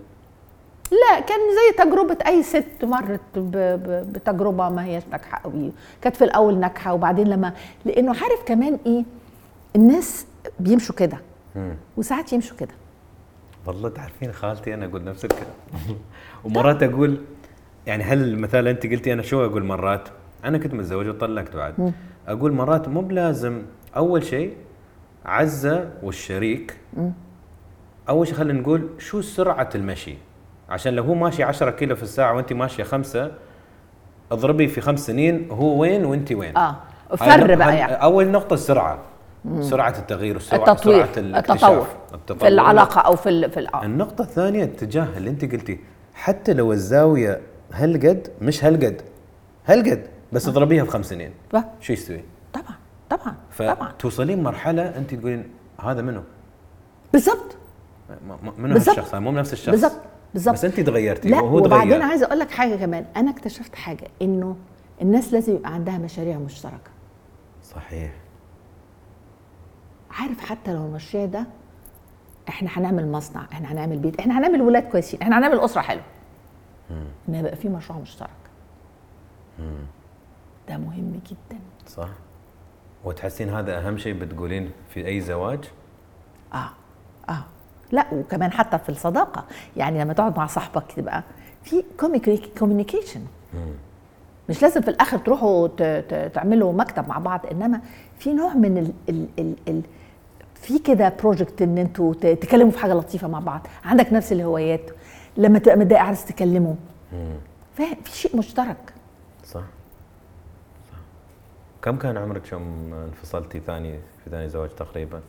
لا 0.91 1.19
كان 1.19 1.39
زي 1.39 1.83
تجربة 1.83 2.17
أي 2.27 2.43
ست 2.43 2.83
مرت 2.83 3.21
بتجربة 3.35 4.69
ما 4.69 4.85
هيش 4.85 5.03
ناجحة 5.11 5.41
قوي 5.43 5.71
كانت 6.01 6.15
في 6.15 6.23
الأول 6.23 6.59
ناجحة 6.59 6.93
وبعدين 6.93 7.27
لما 7.27 7.53
لأنه 7.85 8.09
عارف 8.09 8.43
كمان 8.45 8.79
إيه؟ 8.85 9.03
الناس 9.75 10.25
بيمشوا 10.59 10.95
كده. 10.95 11.17
وساعات 11.97 12.33
يمشوا 12.33 12.57
كده. 12.57 12.73
والله 13.65 13.89
تعرفين 13.89 14.31
خالتي 14.31 14.73
أنا 14.73 14.85
أقول 14.85 15.03
نفس 15.03 15.25
الكلام 15.25 15.53
ومرات 16.45 16.83
أقول 16.83 17.21
يعني 17.88 18.03
هل 18.03 18.39
مثلا 18.39 18.69
أنت 18.69 18.88
قلتي 18.88 19.13
أنا 19.13 19.21
شو 19.21 19.45
أقول 19.45 19.63
مرات؟ 19.63 20.09
أنا 20.45 20.57
كنت 20.57 20.73
متزوج 20.73 21.07
وطلقت 21.07 21.55
بعد. 21.55 21.93
أقول 22.27 22.51
مرات 22.51 22.88
مو 22.88 23.01
بلازم 23.01 23.61
أول 23.95 24.23
شيء 24.23 24.53
عزة 25.25 25.89
والشريك. 26.03 26.77
أول 28.09 28.27
شيء 28.27 28.35
خلينا 28.35 28.59
نقول 28.59 28.89
شو 28.97 29.21
سرعة 29.21 29.69
المشي. 29.75 30.17
عشان 30.70 30.93
لو 30.93 31.03
هو 31.03 31.13
ماشي 31.13 31.43
10 31.43 31.70
كيلو 31.72 31.95
في 31.95 32.03
الساعة 32.03 32.34
وانت 32.34 32.53
ماشية 32.53 32.84
خمسة 32.84 33.32
اضربي 34.32 34.68
في 34.68 34.82
خمس 34.82 35.07
سنين 35.07 35.47
هو 35.51 35.82
وين 35.82 36.05
وانت 36.05 36.32
وين. 36.32 36.57
آه. 36.57 36.76
فر 37.18 37.55
بقى 37.55 37.78
يعني. 37.78 37.93
أول 37.93 38.28
نقطة 38.28 38.53
السرعة. 38.53 38.99
مم. 39.45 39.61
سرعة 39.61 39.95
التغيير 39.99 40.36
والسرعه 40.36 40.72
التطوير 40.72 41.05
سرعة 41.13 41.39
التطور. 41.39 41.88
التطور 42.13 42.38
في 42.38 42.47
العلاقة 42.47 43.01
أو 43.01 43.15
في 43.15 43.30
ال 43.30 43.51
في 43.51 43.59
الع... 43.59 43.84
النقطة 43.84 44.22
الثانية 44.22 44.63
الاتجاه 44.63 45.07
اللي 45.18 45.30
انت 45.30 45.51
قلتي. 45.51 45.80
حتى 46.13 46.53
لو 46.53 46.74
الزاوية 46.74 47.41
هالقد 47.74 48.28
مش 48.41 48.65
هالقد 48.65 49.01
هالقد 49.65 50.07
بس 50.32 50.47
اضربيها 50.47 50.84
في 50.84 50.91
خمس 50.91 51.09
سنين. 51.09 51.32
شو 51.82 51.93
يستوي؟ 51.93 52.22
طبعا 52.53 52.76
طبعا 53.09 53.36
طبعا. 53.59 53.89
فتوصلين 53.91 54.43
مرحلة 54.43 54.97
انت 54.97 55.15
تقولين 55.15 55.49
هذا 55.84 56.01
منو؟ 56.01 56.22
بالظبط 57.13 57.55
منو 58.57 58.76
هالشخص؟ 58.76 59.15
مو 59.15 59.32
نفس 59.32 59.53
الشخص. 59.53 59.70
بالظبط 59.70 60.01
بالظبط. 60.34 60.53
بس 60.53 60.65
انت 60.65 60.80
تغيرتي 60.80 61.30
لا 61.30 61.41
وهو 61.41 61.57
وبعدين 61.57 62.01
عايزة 62.01 62.25
أقول 62.25 62.39
لك 62.39 62.51
حاجة 62.51 62.75
كمان. 62.75 63.05
أنا 63.15 63.32
اكتشفت 63.32 63.75
حاجة 63.75 64.07
إنه 64.21 64.55
الناس 65.01 65.34
لازم 65.34 65.55
يبقى 65.55 65.73
عندها 65.73 65.97
مشاريع 65.97 66.38
مشتركة. 66.38 66.91
صحيح. 67.63 68.11
عارف 70.11 70.39
حتى 70.39 70.73
لو 70.73 70.86
المشروع 70.86 71.25
ده 71.25 71.45
إحنا 72.49 72.69
هنعمل 72.73 73.11
مصنع 73.11 73.45
إحنا 73.51 73.71
هنعمل 73.71 73.97
بيت 73.99 74.19
إحنا 74.19 74.39
هنعمل 74.39 74.61
ولاد 74.61 74.84
كويسين 74.84 75.21
إحنا 75.21 75.38
هنعمل 75.38 75.59
أسرة 75.59 75.82
حلوة. 75.82 76.03
ان 77.30 77.36
يبقى 77.36 77.55
في 77.55 77.69
مشروع 77.69 77.99
مشترك. 77.99 78.30
مم. 79.59 79.86
ده 80.69 80.78
مهم 80.78 81.19
جدا. 81.30 81.59
صح. 81.88 82.09
وتحسين 83.03 83.49
هذا 83.49 83.78
أهم 83.78 83.97
شيء 83.97 84.13
بتقولين 84.13 84.71
في 84.89 85.07
أي 85.07 85.21
زواج؟ 85.21 85.59
آه. 86.53 86.69
آه. 87.30 87.45
لا 87.91 88.05
وكمان 88.13 88.51
حتى 88.51 88.77
في 88.77 88.89
الصداقة. 88.89 89.45
يعني 89.77 90.01
لما 90.03 90.13
تقعد 90.13 90.38
مع 90.38 90.47
صاحبك 90.47 90.83
تبقى 90.95 91.23
في 91.63 91.83
كوميونيكيشن 92.59 93.21
مش 94.49 94.61
لازم 94.61 94.81
في 94.81 94.88
الآخر 94.88 95.17
تروحوا 95.17 95.67
تعملوا 96.27 96.73
مكتب 96.73 97.07
مع 97.07 97.17
بعض 97.17 97.45
إنما 97.51 97.81
في 98.19 98.33
نوع 98.33 98.53
من 98.53 98.77
ال 98.77 98.93
ال 99.09 99.27
ال 99.39 99.55
ال 99.67 99.81
في 100.55 100.79
كده 100.79 101.13
بروجكت 101.19 101.61
إن 101.61 101.77
أنتوا 101.77 102.13
تتكلموا 102.13 102.71
في 102.71 102.79
حاجة 102.79 102.93
لطيفة 102.93 103.27
مع 103.27 103.39
بعض. 103.39 103.67
عندك 103.85 104.13
نفس 104.13 104.31
الهوايات. 104.31 104.81
لما 105.38 105.59
تبقى 105.59 105.77
متضايق 105.77 106.01
عايز 106.01 106.25
تكلمه. 106.25 106.75
فاهم 107.77 107.95
في 108.03 108.11
شيء 108.11 108.38
مشترك. 108.38 108.93
صح. 109.45 109.59
صح. 110.91 110.97
كم 111.81 111.97
كان 111.97 112.17
عمرك 112.17 112.51
يوم 112.51 112.93
انفصلتي 112.93 113.59
ثاني 113.59 113.99
في 114.23 114.29
ثاني 114.29 114.49
زواج 114.49 114.69
تقريبا؟ 114.69 115.21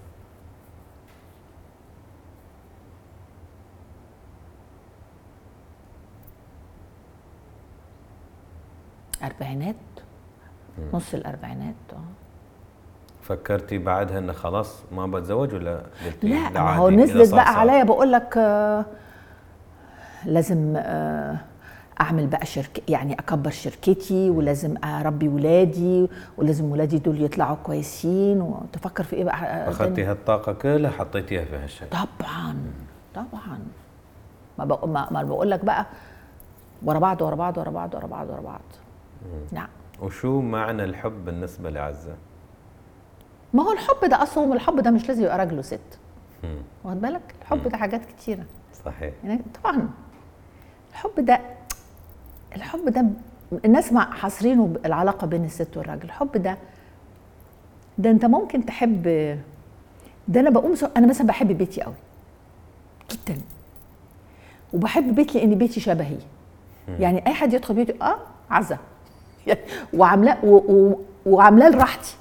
أربعينات 9.23 9.75
نص 10.93 11.15
الأربعينات 11.15 11.75
آه. 11.93 11.97
فكرتي 13.23 13.79
بعدها 13.79 14.19
إن 14.19 14.33
خلاص 14.33 14.83
ما 14.93 15.07
بتزوج 15.07 15.55
ولا 15.55 15.83
قلتي 16.05 16.29
لا 16.29 16.51
ما 16.51 16.77
هو 16.77 16.91
نزلت 16.91 17.35
بقى 17.35 17.61
عليا 17.61 17.85
بقول 17.85 18.13
لك 18.13 18.35
آه 18.39 18.85
لازم 20.25 20.75
آه 20.77 21.37
أعمل 22.01 22.27
بقى 22.27 22.47
شركه 22.47 22.83
يعني 22.89 23.15
أكبر 23.15 23.51
شركتي 23.51 24.31
ولازم 24.31 24.75
أربي 24.85 25.29
ولادي 25.29 26.09
ولازم 26.37 26.65
ولادي 26.73 26.99
دول 26.99 27.23
يطلعوا 27.23 27.57
كويسين 27.63 28.41
وتفكر 28.41 29.05
في 29.05 29.17
إيه 29.17 29.25
بقى 29.25 29.35
آه، 29.37 29.71
أخذتي 29.71 30.05
هالطاقة 30.05 30.53
كلها 30.53 30.91
حطيتيها 30.91 31.45
في 31.45 31.57
هالشيء 31.57 31.89
طبعا 31.89 32.57
طبعا. 33.15 33.59
ما 34.59 34.65
بقول 34.65 34.91
ما, 34.91 35.09
ما 35.11 35.23
بقول 35.23 35.51
لك 35.51 35.65
بقى 35.65 35.87
ورا 36.83 36.99
بعض 36.99 37.23
ورا 37.23 37.35
بعض 37.35 37.59
ورا 37.59 37.71
بعض 37.71 37.95
ورا 37.95 38.07
بعض 38.07 38.29
ورا 38.31 38.41
بعض. 38.41 38.61
نعم. 39.53 39.69
وشو 40.03 40.41
معنى 40.41 40.85
الحب 40.85 41.25
بالنسبة 41.25 41.71
لعزة؟ 41.71 42.17
ما 43.55 43.63
هو 43.63 43.73
الحب 43.73 44.09
ده 44.11 44.23
أصلا 44.23 44.55
الحب 44.55 44.81
ده 44.81 44.91
مش 44.91 45.09
لازم 45.09 45.23
يبقى 45.23 45.39
راجل 45.39 45.59
وست. 45.59 45.99
واخد 46.85 47.01
بالك؟ 47.01 47.35
الحب 47.43 47.69
ده 47.69 47.77
حاجات 47.77 48.01
كتيرة. 48.05 48.45
صحيح. 48.85 49.15
يعني 49.25 49.43
طبعا. 49.63 49.89
الحب 50.91 51.25
ده 51.25 51.41
الحب 52.57 52.89
ده 52.89 53.05
الناس 53.65 53.93
مع 53.93 54.11
حاصرينه 54.11 54.75
العلاقة 54.85 55.27
بين 55.27 55.45
الست 55.45 55.77
والراجل. 55.77 56.05
الحب 56.05 56.33
ده 56.33 56.59
ده 57.99 58.11
أنت 58.11 58.25
ممكن 58.25 58.67
تحب 58.67 59.03
ده 60.29 60.41
أنا 60.41 60.51
بقوم 60.51 60.75
أنا 60.97 61.07
مثلا 61.07 61.27
بحب 61.27 61.49
بيتي 61.59 61.83
قوي 61.83 61.95
جدا. 63.11 63.39
وبحب 64.73 65.15
بيتي 65.15 65.39
لأن 65.39 65.55
بيتي 65.55 65.81
شبهي. 65.81 66.19
يعني 66.89 67.27
أي 67.27 67.35
حد 67.35 67.53
يدخل 67.53 67.75
بيتي 67.75 68.03
آه 68.03 68.19
عزة. 68.51 68.79
وعاملاه 69.99 70.39
وعاملاه 71.27 71.69
لراحتي. 71.71 72.17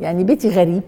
يعني 0.00 0.24
بيتي 0.24 0.48
غريب. 0.48 0.82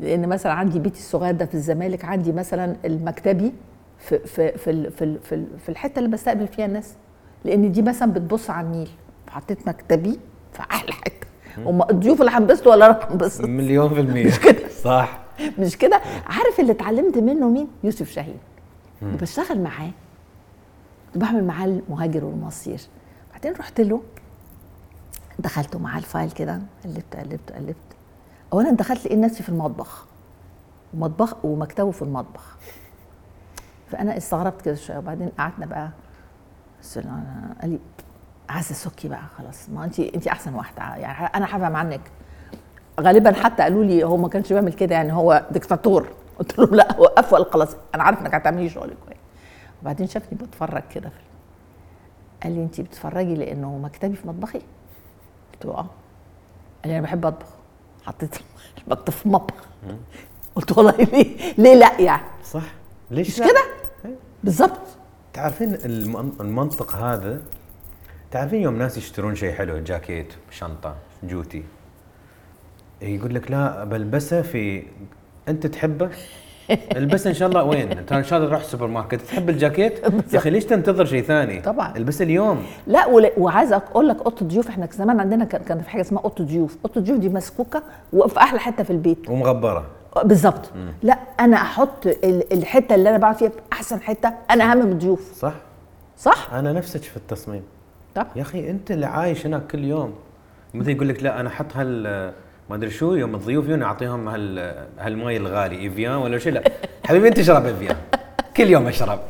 لأن 0.00 0.28
مثلا 0.28 0.52
عندي 0.52 0.78
بيتي 0.78 0.98
الصغير 0.98 1.34
ده 1.34 1.46
في 1.46 1.54
الزمالك 1.54 2.04
عندي 2.04 2.32
مثلا 2.32 2.76
المكتبي 2.84 3.52
في 3.98 4.18
في 4.18 4.58
في 4.58 4.90
في, 4.90 5.18
في, 5.18 5.44
في 5.58 5.68
الحتة 5.68 5.98
اللي 5.98 6.10
بستقبل 6.10 6.48
فيها 6.48 6.66
الناس. 6.66 6.94
لأن 7.44 7.72
دي 7.72 7.82
مثلا 7.82 8.12
بتبص 8.12 8.50
على 8.50 8.66
النيل. 8.66 8.88
فحطيت 9.26 9.68
مكتبي 9.68 10.18
في 10.52 10.60
أحلى 10.60 10.92
حتة. 10.92 11.26
هم 11.58 11.82
الضيوف 11.82 12.20
اللي 12.20 12.30
هنبسطوا 12.30 12.72
ولا 12.72 12.86
أنا 12.86 13.00
هنبسط 13.10 13.44
مليون 13.44 13.94
في 13.94 14.00
المية. 14.00 14.26
مش 14.26 14.40
كده. 14.40 14.68
صح. 14.84 15.18
مش 15.58 15.78
كده؟ 15.78 16.00
عارف 16.26 16.60
اللي 16.60 16.72
اتعلمت 16.72 17.18
منه 17.18 17.48
مين؟ 17.48 17.68
يوسف 17.84 18.10
شاهين. 18.10 18.38
بشتغل 19.02 19.60
معاه. 19.60 19.90
بعمل 21.14 21.44
معاه 21.44 21.64
المهاجر 21.66 22.24
والمصير. 22.24 22.80
بعدين 23.32 23.52
رحت 23.52 23.80
له 23.80 24.00
دخلت 25.38 25.76
معاه 25.76 25.98
الفايل 25.98 26.30
كده 26.30 26.60
قلبت 26.84 27.16
قلبت 27.16 27.52
قلبت. 27.52 27.76
اولا 28.52 28.70
دخلت 28.70 29.06
لقيت 29.06 29.18
نفسي 29.18 29.42
في 29.42 29.48
المطبخ. 29.48 30.04
ومطبخ 30.94 31.44
ومكتبه 31.44 31.90
في 31.90 32.02
المطبخ. 32.02 32.56
فأنا 33.90 34.16
استغربت 34.16 34.62
كده 34.62 34.74
شوية. 34.74 34.98
وبعدين 34.98 35.28
قعدنا 35.38 35.66
بقى. 35.66 35.90
له 36.96 37.22
قال 37.60 37.70
لي 37.70 37.78
عايزة 38.48 38.74
سكي 38.74 39.08
بقى 39.08 39.22
خلاص. 39.38 39.68
ما 39.68 39.84
انت 39.84 40.00
انت 40.00 40.26
أحسن 40.26 40.54
واحدة. 40.54 40.82
يعني 40.96 41.26
أنا 41.26 41.46
هفهم 41.46 41.76
عنك. 41.76 42.00
غالبا 43.00 43.32
حتى 43.32 43.62
قالوا 43.62 43.84
لي 43.84 44.04
هو 44.04 44.16
ما 44.16 44.28
كانش 44.28 44.52
بيعمل 44.52 44.72
كده 44.72 44.94
يعني 44.94 45.12
هو 45.12 45.46
دكتاتور 45.50 46.08
قلت 46.38 46.58
لهم 46.58 46.74
لا 46.74 47.00
وقفوا 47.00 47.38
قال 47.38 47.52
خلاص. 47.52 47.76
أنا 47.94 48.02
عارف 48.02 48.20
إنك 48.20 48.34
هتعملي 48.34 48.68
شغلك 48.68 48.96
كويس. 49.06 49.18
وبعدين 49.82 50.06
شافني 50.06 50.38
بتفرج 50.38 50.82
كده 50.94 51.10
قال 52.42 52.52
لي 52.52 52.62
انت 52.62 52.80
بتتفرجي 52.80 53.34
لأنه 53.34 53.78
مكتبي 53.78 54.16
في 54.16 54.28
مطبخي؟ 54.28 54.62
له 55.64 55.72
آه. 55.72 55.86
قال 56.82 56.92
لي 56.92 56.92
أنا 56.92 57.00
بحب 57.02 57.26
أطبخ. 57.26 57.46
حطيت 58.04 58.36
المكتب 58.86 59.12
في 59.12 59.26
المطبخ. 59.26 59.64
قلت 60.54 60.78
والله 60.78 60.96
ليه؟ 61.12 61.52
ليه 61.58 61.74
لأ 61.74 62.00
يعني؟ 62.00 62.22
صح. 62.44 62.62
ليش 63.10 63.40
مش؟ 63.40 63.46
كده؟ 63.48 63.64
بالظبط. 64.44 64.80
تعرفين 65.32 65.74
المن- 65.74 66.32
المنطق 66.40 66.96
هذا؟ 66.96 67.42
تعرفين 68.30 68.62
يوم 68.62 68.78
ناس 68.78 68.96
يشترون 68.98 69.34
شيء 69.34 69.52
حلو 69.54 69.78
جاكيت 69.78 70.32
شنطة 70.50 70.94
جوتي 71.22 71.64
يقول 73.02 73.34
لك 73.34 73.50
لا 73.50 73.84
بلبسه 73.84 74.42
في 74.42 74.86
أنت 75.48 75.66
تحبه؟ 75.66 76.10
البسه 76.96 77.30
إن 77.30 77.34
شاء 77.34 77.48
الله 77.48 77.62
وين؟ 77.64 77.92
انت 77.98 78.12
إن 78.12 78.24
شاء 78.24 78.38
الله 78.38 78.48
تروح 78.50 78.60
السوبر 78.60 78.86
ماركت. 78.86 79.20
تحب 79.20 79.50
الجاكيت؟ 79.50 79.98
يا 80.32 80.38
أخي 80.38 80.50
ليش 80.50 80.64
تنتظر 80.64 81.04
شيء 81.04 81.22
ثاني؟ 81.22 81.60
طبعاً. 81.60 81.96
البسه 81.96 82.22
اليوم. 82.22 82.62
لا 82.86 83.06
وعايزة 83.38 83.76
أقول 83.76 84.08
لك 84.08 84.16
أوضة 84.22 84.46
ضيوف 84.46 84.68
إحنا 84.68 84.88
زمان 84.92 85.20
عندنا 85.20 85.44
كان 85.44 85.62
كان 85.62 85.80
في 85.80 85.90
حاجة 85.90 86.00
اسمها 86.00 86.22
أوضة 86.22 86.44
ضيوف 86.44 86.76
أوضة 86.86 86.96
الضيوف 86.96 87.18
دي 87.18 87.28
مسكوكة 87.28 87.82
وفي 88.12 88.38
أحلى 88.38 88.58
حتة 88.60 88.82
في 88.84 88.90
البيت. 88.90 89.30
ومغبرة. 89.30 89.86
بالظبط. 90.24 90.70
لا 91.02 91.18
أنا 91.40 91.56
أحط 91.56 92.06
ال- 92.06 92.52
الحتة 92.52 92.94
اللي 92.94 93.08
أنا 93.10 93.18
بقعد 93.18 93.36
فيها 93.36 93.48
في 93.48 93.58
أحسن 93.72 94.00
حتة. 94.02 94.32
أنا 94.50 94.70
أهم 94.72 94.78
من 94.78 94.92
الضيوف. 94.92 95.32
صح؟ 95.38 95.52
صح؟ 96.18 96.48
أنا 96.54 96.72
نفسك 96.72 97.02
في 97.02 97.16
التصميم. 97.16 97.62
طب. 98.14 98.26
يا 98.36 98.42
أخي 98.42 98.70
أنت 98.70 98.90
اللي 98.90 99.06
عايش 99.06 99.46
هناك 99.46 99.66
كل 99.66 99.84
يوم. 99.84 100.14
مثل 100.74 100.90
يقول 100.90 101.08
لك 101.08 101.22
لا 101.22 101.40
أنا 101.40 101.48
أحط 101.48 101.66
هال 101.76 102.32
ما 102.70 102.76
أدري 102.76 102.90
شو 102.90 103.14
يوم 103.14 103.34
الضيوف 103.34 103.64
يجون 103.64 103.82
أعطيهم 103.82 104.28
هال 104.28 104.58
هالماي 104.98 105.36
الغالي 105.36 105.78
إيفيان 105.78 106.14
ولا 106.14 106.38
شيء 106.38 106.52
لا. 106.52 106.62
حبيبي 107.04 107.28
أنت 107.28 107.38
اشرب 107.38 107.66
إيفيان. 107.66 107.96
كل 108.56 108.70
يوم 108.70 108.86
أشرب. 108.86 109.20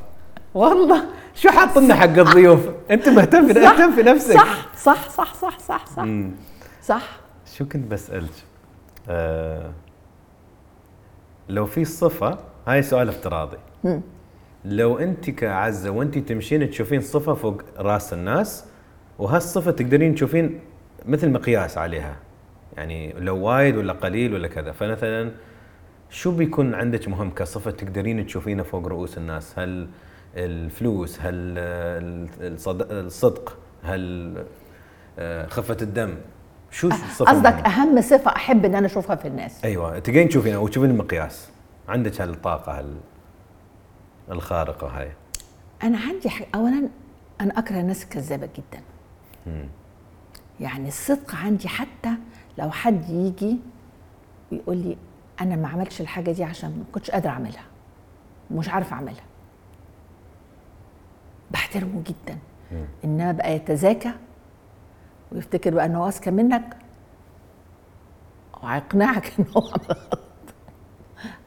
والله 0.54 1.04
شو 1.34 1.48
حاط 1.48 1.78
لنا 1.78 1.94
حق 1.94 2.18
الضيوف؟ 2.18 2.68
أنت 2.90 3.08
مهتم 3.08 3.52
في 3.52 3.66
اهتم 3.66 3.92
في 3.92 4.02
نفسك. 4.02 4.36
صح 4.36 4.76
صح 4.76 5.08
صح 5.08 5.34
صح 5.34 5.58
صح 5.58 5.86
صح 5.86 6.02
مم. 6.02 6.30
صح. 6.82 7.20
شو 7.58 7.64
كنت 7.64 7.90
بسألك؟ 7.92 8.30
آه 9.08 9.70
لو 11.48 11.66
في 11.66 11.84
صفة 11.84 12.38
هاي 12.66 12.82
سؤال 12.82 13.08
افتراضي. 13.08 13.56
لو 14.64 14.98
أنت 14.98 15.30
كعزة 15.30 15.90
وأنت 15.90 16.18
تمشين 16.18 16.70
تشوفين 16.70 17.00
صفة 17.00 17.34
فوق 17.34 17.62
رأس 17.78 18.12
الناس 18.12 18.64
وهالصفة 19.18 19.70
تقدرين 19.70 20.14
تشوفين 20.14 20.60
مثل 21.06 21.30
مقياس 21.30 21.78
عليها. 21.78 22.16
يعني 22.76 23.12
لو 23.12 23.36
وايد 23.36 23.76
ولا 23.76 23.92
قليل 23.92 24.34
ولا 24.34 24.48
كذا. 24.48 24.72
فمثلا 24.72 25.30
شو 26.10 26.30
بيكون 26.36 26.74
عندك 26.74 27.08
مهم 27.08 27.30
كصفة 27.30 27.70
تقدرين 27.70 28.26
تشوفينه 28.26 28.62
فوق 28.62 28.86
رؤوس 28.86 29.18
الناس؟ 29.18 29.58
هل 29.58 29.88
الفلوس 30.36 31.18
هل 31.20 31.58
الصد- 32.40 32.92
الصدق 32.92 33.58
هل 33.84 34.34
آه، 35.18 35.46
خفة 35.46 35.76
الدم؟ 35.82 36.14
شو 36.70 36.88
الصفه 36.88 37.24
قصدك 37.24 37.46
المهمة؟ 37.46 37.66
أهم 37.66 38.00
صفة 38.00 38.36
أحب 38.36 38.64
إن 38.64 38.74
أنا 38.74 38.86
أشوفها 38.86 39.16
في 39.16 39.28
الناس؟ 39.28 39.64
أيوه 39.64 39.98
تقدرين 39.98 40.28
تشوفينها 40.28 40.58
وتشوفين 40.58 40.90
المقياس. 40.90 41.48
عندك 41.88 42.20
هالطاقه 42.20 42.78
هال 42.78 42.96
الخارقة 44.30 44.86
هاي؟ 44.86 45.12
أنا 45.82 45.98
عندي 45.98 46.30
حاجة 46.30 46.46
اولا 46.54 46.88
أنا 47.40 47.58
أكره 47.58 47.80
الناس 47.80 48.04
الكذابة 48.04 48.46
جدا. 48.56 48.82
يعني 50.60 50.88
الصدق 50.88 51.34
عندي 51.34 51.68
حتى 51.68 52.10
لو 52.58 52.70
حد 52.70 53.10
يجي 53.10 53.58
ويقول 54.52 54.76
لي 54.76 54.96
أنا 55.40 55.56
ما 55.56 55.68
عملتش 55.68 56.00
الحاجة 56.00 56.30
دي 56.32 56.44
عشان 56.44 56.70
ما 56.70 56.84
كنتش 56.92 57.10
قادرة 57.10 57.30
أعملها 57.30 57.64
ومش 58.50 58.68
عارفه 58.68 58.96
أعملها. 58.96 59.24
بحترمه 61.50 62.02
جدا 62.06 62.38
انما 63.04 63.32
بقى 63.32 63.52
يتزاكى 63.56 64.12
ويفتكر 65.32 65.74
بقى 65.74 65.86
إن 65.86 65.94
هو 65.94 66.08
أذكى 66.08 66.30
منك. 66.30 66.76
وهيقنعك 68.62 69.32
إن 69.38 69.44
هو 69.56 69.60
غلط. 69.76 69.98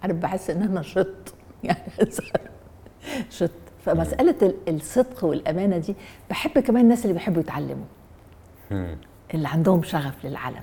عارف 0.03 0.15
بحس 0.17 0.49
إن 0.49 0.61
أنا 0.61 0.81
شط. 0.81 1.33
يعني 1.63 1.91
شط. 3.29 3.51
فمسألة 3.85 4.35
ال- 4.41 4.75
الصدق 4.75 5.23
والأمانة 5.25 5.77
دي 5.77 5.95
بحب 6.29 6.59
كمان 6.59 6.83
الناس 6.83 7.01
اللي 7.03 7.13
بيحبوا 7.13 7.41
يتعلموا. 7.41 7.85
اللي 9.33 9.47
عندهم 9.47 9.83
شغف 9.83 10.25
للعلم 10.25 10.61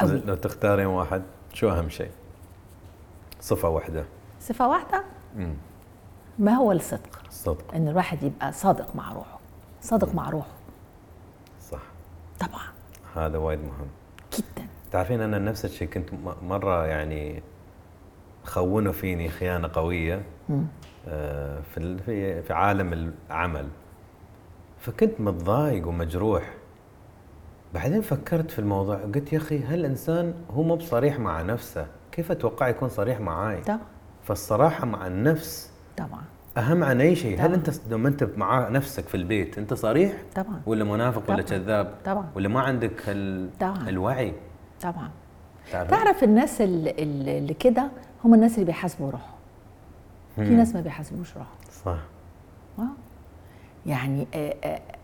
قوي. 0.00 0.22
لو 0.26 0.34
تختارين 0.34 0.86
واحد 0.86 1.22
شو 1.52 1.68
أهم 1.70 1.88
شيء؟ 1.88 2.10
صفة 3.40 3.68
واحدة. 3.68 4.04
صفة 4.40 4.68
واحدة؟ 4.68 5.04
ما 6.38 6.52
هو 6.52 6.72
الصدق؟ 6.72 7.22
الصدق. 7.28 7.74
إن 7.74 7.88
الواحد 7.88 8.22
يبقى 8.22 8.52
صادق 8.52 8.96
مع 8.96 9.12
روحه. 9.12 9.38
صادق 9.80 10.14
مع 10.14 10.30
روحه. 10.30 10.52
صح. 11.70 11.82
طبعا. 12.40 12.64
هذا 13.16 13.38
وايد 13.38 13.58
مهم. 13.58 13.88
جدا. 14.32 14.68
تعرفين 14.92 15.20
أنا 15.20 15.38
نفس 15.38 15.64
الشيء 15.64 15.88
كنت 15.88 16.08
مرة 16.42 16.86
يعني 16.86 17.42
خونوا 18.44 18.92
فيني 18.92 19.28
خيانة 19.28 19.70
قوية 19.74 20.22
آه، 21.08 21.60
في 21.74 22.42
في 22.42 22.52
عالم 22.52 23.12
العمل. 23.30 23.68
فكنت 24.80 25.20
متضايق 25.20 25.88
ومجروح. 25.88 26.54
بعدين 27.74 28.00
فكرت 28.00 28.50
في 28.50 28.58
الموضوع 28.58 28.96
قلت 28.96 29.32
يا 29.32 29.38
أخي 29.38 29.62
هالانسان 29.64 30.34
هو 30.50 30.62
مو 30.62 30.76
بصريح 30.76 31.18
مع 31.18 31.42
نفسه؟ 31.42 31.86
كيف 32.12 32.30
أتوقع 32.30 32.68
يكون 32.68 32.88
صريح 32.88 33.20
معاي؟ 33.20 33.60
طبعا. 33.60 33.78
فالصراحة 34.24 34.86
مع 34.86 35.06
النفس 35.06 35.70
طبعا. 35.96 36.22
أهم 36.58 36.84
عن 36.84 37.00
أي 37.00 37.16
شيء. 37.16 37.34
هل 37.40 37.44
طبعاً. 37.46 37.54
أنت 37.54 37.70
لما 37.90 38.08
أنت 38.08 38.24
مع 38.36 38.68
نفسك 38.68 39.08
في 39.08 39.14
البيت 39.16 39.58
أنت 39.58 39.74
صريح؟ 39.74 40.12
طبعا. 40.34 40.60
ولا 40.66 40.84
منافق 40.84 41.30
ولا 41.30 41.42
طبعاً. 41.42 41.58
كذاب؟ 41.60 41.94
طبعا. 42.04 42.26
ولا 42.34 42.48
ما 42.48 42.60
عندك 42.60 43.02
ال... 43.08 43.50
طبعاً. 43.60 43.88
الوعي؟ 43.88 44.32
طبعا. 44.82 45.10
تعرف؟ 45.72 45.90
تعرف 45.90 46.24
الناس 46.24 46.60
اللي, 46.60 46.90
اللي 47.38 47.54
كده 47.54 47.90
هم 48.24 48.34
الناس 48.34 48.54
اللي 48.54 48.64
بيحاسبوا 48.64 49.10
روحهم. 49.10 49.34
في 50.36 50.42
ناس 50.42 50.74
ما 50.74 50.80
بيحاسبوش 50.80 51.36
روحهم. 51.36 51.56
صح. 51.84 51.98
آه. 52.78 52.82
يعني 53.86 54.26
آه، 54.34 54.54
آه، 54.64 54.80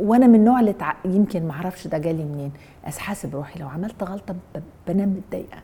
وأنا 0.00 0.26
من 0.26 0.34
النوع 0.34 0.60
اللي 0.60 0.72
تع... 0.72 0.94
يمكن 1.04 1.46
ما 1.48 1.52
أعرفش 1.52 1.86
ده 1.86 1.98
جالي 1.98 2.24
منين 2.24 2.52
اسحاسب 2.84 3.34
روحي 3.36 3.58
لو 3.60 3.68
عملت 3.68 4.02
غلطة 4.02 4.34
ب- 4.54 4.60
بنام 4.88 5.08
متضايقة 5.08 5.58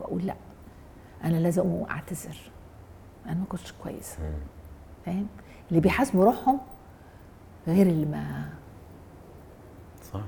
واقول 0.00 0.26
لا 0.26 0.34
أنا 1.24 1.36
لازم 1.36 1.62
اقوم 1.62 1.86
أعتذر 1.90 2.36
أنا 3.26 3.34
ما 3.34 3.44
كنتش 3.48 3.72
كويسة. 3.82 4.18
فاهم؟ 5.06 5.26
اللي 5.70 5.80
بيحاسبوا 5.80 6.24
روحهم 6.24 6.58
غير 7.66 7.86
اللي 7.86 8.06
ما 8.06 8.48
صح. 10.12 10.20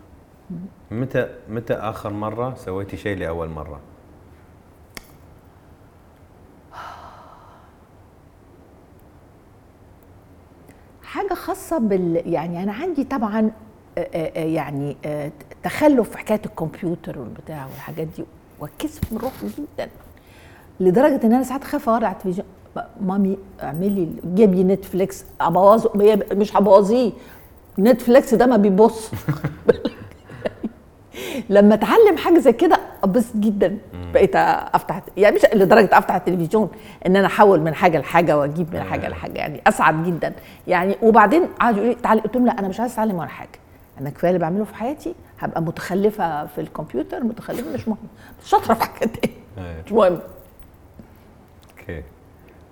متى 0.90 1.28
متى 1.48 1.74
آخر 1.74 2.12
مرة 2.12 2.54
سويتي 2.54 2.96
شيء 2.96 3.16
لأول 3.18 3.48
مرة؟ 3.48 3.80
حاجة 11.10 11.34
خاصة 11.34 11.78
بال 11.78 12.22
يعني 12.26 12.62
أنا 12.62 12.72
عندي 12.72 13.04
طبعا 13.04 13.50
يعني 14.34 14.96
تخلف 15.62 16.10
في 16.10 16.18
حكاية 16.18 16.40
الكمبيوتر 16.46 17.18
والبتاع 17.18 17.66
والحاجات 17.66 18.06
دي 18.16 18.24
واتكسف 18.60 19.12
من 19.12 19.18
روحي 19.18 19.46
جدا 19.58 19.90
لدرجة 20.80 21.20
إن 21.26 21.32
أنا 21.32 21.42
ساعات 21.44 21.64
خايفة 21.64 21.92
أوري 21.92 22.06
على 22.06 22.16
التلفزيون 22.16 22.46
مامي 23.00 23.38
اعملي 23.62 24.08
جيبي 24.34 24.64
Netflix 24.64 25.24
ابوظه 25.40 25.90
مش 26.32 26.56
هتبوظيه 26.56 27.12
Netflix 27.78 28.34
ده 28.34 28.46
ما 28.46 28.56
بيبوظ. 28.56 29.10
لما 31.50 31.74
اتعلم 31.74 32.16
حاجة 32.16 32.38
زي 32.38 32.52
كده 32.52 32.80
انبسط 33.04 33.36
جدا. 33.36 33.78
بقيت 34.14 34.36
أفتح 34.36 35.02
يعني 35.16 35.36
مش 35.36 35.42
لدرجة 35.54 35.88
أفتح 35.98 36.14
التلفزيون 36.14 36.70
إن 37.06 37.16
أنا 37.16 37.26
أحول 37.26 37.60
من 37.60 37.74
حاجة 37.74 37.98
لحاجة 37.98 38.38
وأجيب 38.38 38.74
من 38.74 38.82
حاجة 38.82 39.08
لحاجة 39.08 39.38
يعني 39.38 39.60
أسعد 39.66 40.04
جدا. 40.06 40.32
يعني 40.66 40.96
وبعدين 41.02 41.46
قعدوا 41.46 41.78
يقولوا 41.78 41.94
لي 41.94 42.00
تعالي 42.02 42.20
قلت 42.20 42.36
لهم 42.36 42.46
لا 42.46 42.58
أنا 42.58 42.68
مش 42.68 42.80
عايز 42.80 42.92
أتعلم 42.92 43.16
ولا 43.18 43.28
حاجة. 43.28 43.48
أنا 44.00 44.10
كفاية 44.10 44.30
اللي 44.30 44.40
بعمله 44.40 44.64
في 44.64 44.74
حياتي 44.74 45.14
هبقى 45.38 45.62
متخلفة 45.62 46.46
في 46.46 46.60
الكمبيوتر 46.60 47.24
متخلفة 47.24 47.72
مش 47.74 47.88
مهم. 47.88 47.96
شاطرة 48.44 48.74
في 48.74 48.82
حاجات 48.84 49.10
إيه 49.24 49.30
مش 49.86 49.92
مهم. 49.92 50.18
أوكي. 51.80 52.02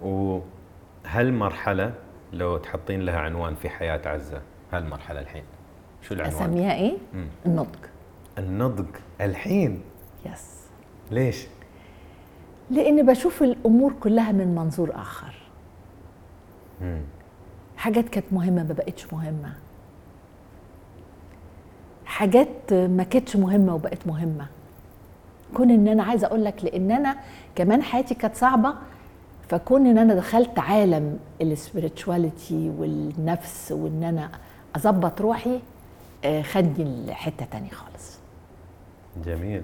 وهل 0.03 1.33
مرحلة 1.33 1.93
لو 2.33 2.57
تحطين 2.57 3.01
لها 3.01 3.19
عنوان 3.19 3.55
في 3.55 3.69
حياة 3.69 4.01
عزة 4.07 4.41
هالمرحلة 4.73 5.21
الحين؟ 5.21 5.43
شو 6.03 6.15
العنوان؟ 6.15 6.43
أسميها 6.43 6.75
إيه؟ 6.75 6.97
مم. 7.15 7.27
النضج. 7.47 7.77
النضج 8.39 8.87
الحين. 9.21 9.81
يس 10.27 10.47
ليش؟ 11.11 11.47
لاني 12.71 13.03
بشوف 13.03 13.43
الأمور 13.43 13.93
كلها 14.01 14.33
من 14.33 14.55
منظور 14.55 14.91
آخر. 14.95 15.35
مم. 16.81 17.01
حاجات 17.77 18.09
كانت 18.09 18.27
مهمة 18.33 18.63
ما 18.63 18.73
بقتش 18.73 19.13
مهمة. 19.13 19.53
حاجات 22.05 22.73
ما 22.73 23.03
كانتش 23.03 23.37
مهمة 23.37 23.75
وبقت 23.75 24.07
مهمة. 24.07 24.47
كون 25.55 25.71
إن 25.71 25.89
أنا 25.89 26.03
عايزة 26.03 26.27
أقول 26.27 26.45
لك 26.45 26.65
لأن 26.65 26.91
أنا 26.91 27.17
كمان 27.55 27.83
حياتي 27.83 28.15
كانت 28.15 28.37
صعبة 28.37 28.75
فكون 29.49 29.87
إن 29.87 29.99
أنا 29.99 30.15
دخلت 30.15 30.59
عالم 30.59 31.19
السبirituality 31.43 32.53
والنفس 32.53 33.73
وإن 33.73 34.03
أنا 34.05 34.31
أظبط 34.77 35.21
روحي 35.21 35.61
آه، 36.25 36.43
خدني 36.43 37.07
لحتة 37.07 37.47
تانية 37.51 37.71
خالص. 37.71 38.19
جميل. 39.25 39.63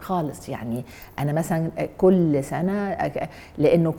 خالص 0.00 0.48
يعني 0.48 0.84
أنا 1.18 1.32
مثلا 1.32 1.70
كل 1.98 2.44
سنة 2.44 3.10
لأنه 3.58 3.94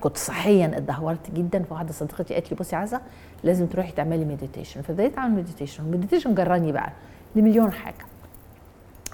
كنت 0.00 0.16
صحيا 0.16 0.66
اتدهورت 0.66 1.30
جدا 1.30 1.62
فواحدة 1.62 1.92
صديقتي 1.92 2.34
قالت 2.34 2.50
لي 2.50 2.56
بصي 2.56 2.76
عزه 2.76 3.00
لازم 3.44 3.66
تروحي 3.66 3.92
تعملي 3.92 4.24
meditation 4.24 4.82
فبدأت 4.82 5.18
أعمل 5.18 5.34
meditation 5.34 5.84
ال 5.84 5.88
meditation 5.88 6.34
جراني 6.34 6.72
بقى 6.72 6.92
لمليون 7.36 7.72
حاجة. 7.72 8.04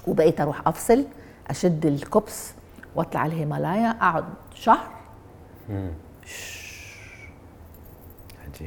وبقيت 0.07 0.41
أروح 0.41 0.67
أفصل 0.67 1.05
أشد 1.49 1.85
الكوبس 1.85 2.53
وأطلع 2.95 3.21
على 3.21 3.33
الهيمالايا 3.33 3.89
أقعد 3.89 4.25
شهر. 4.53 4.87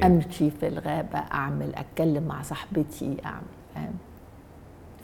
أمشي 0.04 0.50
في 0.50 0.68
الغابة 0.68 1.18
أعمل 1.18 1.74
أتكلم 1.74 2.22
مع 2.22 2.42
صاحبتي 2.42 3.16
أعمل 3.24 3.42
فاهم؟ 3.74 3.94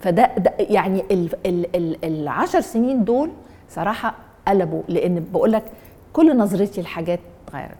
فده 0.03 0.25
ده 0.37 0.53
يعني 0.59 0.99
ال 1.11 1.29
ال 1.45 1.75
ال 1.75 2.05
العشر 2.05 2.61
سنين 2.61 3.03
دول 3.03 3.31
صراحة 3.69 4.15
قلبوا 4.47 4.83
لأن 4.87 5.25
بقول 5.31 5.51
لك 5.51 5.63
كل 6.13 6.37
نظرتي 6.37 6.81
للحاجات 6.81 7.19
اتغيرت. 7.47 7.77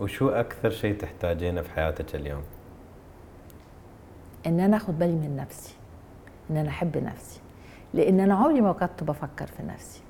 وشو 0.00 0.28
أكثر 0.28 0.70
شيء 0.70 0.94
تحتاجينه 0.96 1.62
في 1.62 1.70
حياتك 1.70 2.14
اليوم؟ 2.14 2.42
إن 4.46 4.60
أنا 4.60 4.76
آخد 4.76 4.98
بالي 4.98 5.12
من 5.12 5.36
نفسي 5.36 5.74
إن 6.50 6.56
أنا 6.56 6.68
أحب 6.68 6.98
نفسي 6.98 7.40
لأن 7.94 8.20
أنا 8.20 8.34
عمري 8.34 8.60
ما 8.60 8.72
كنت 8.72 9.04
بفكر 9.04 9.46
في 9.46 9.62
نفسي 9.62 10.00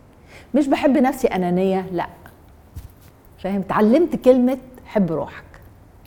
مش 0.54 0.66
بحب 0.68 0.98
نفسي 0.98 1.28
أنانية 1.28 1.86
لأ 1.92 2.06
فاهم 3.38 3.60
اتعلمت 3.60 4.16
كلمة 4.16 4.58
حب 4.86 5.12
روحك 5.12 5.44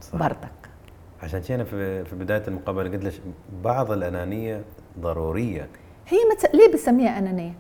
صح. 0.02 0.16
برضك 0.16 0.63
عشان 1.24 1.42
كذا 1.42 1.64
في 1.64 2.06
في 2.06 2.16
بداية 2.16 2.44
المقابلة 2.48 2.90
قلت 2.90 3.04
لك 3.04 3.14
بعض 3.64 3.92
الأنانية 3.92 4.62
ضرورية. 5.00 5.68
هي 6.08 6.18
مت... 6.32 6.56
ليه 6.56 6.68
بتسميها 6.68 7.20
أنانية؟ 7.20 7.54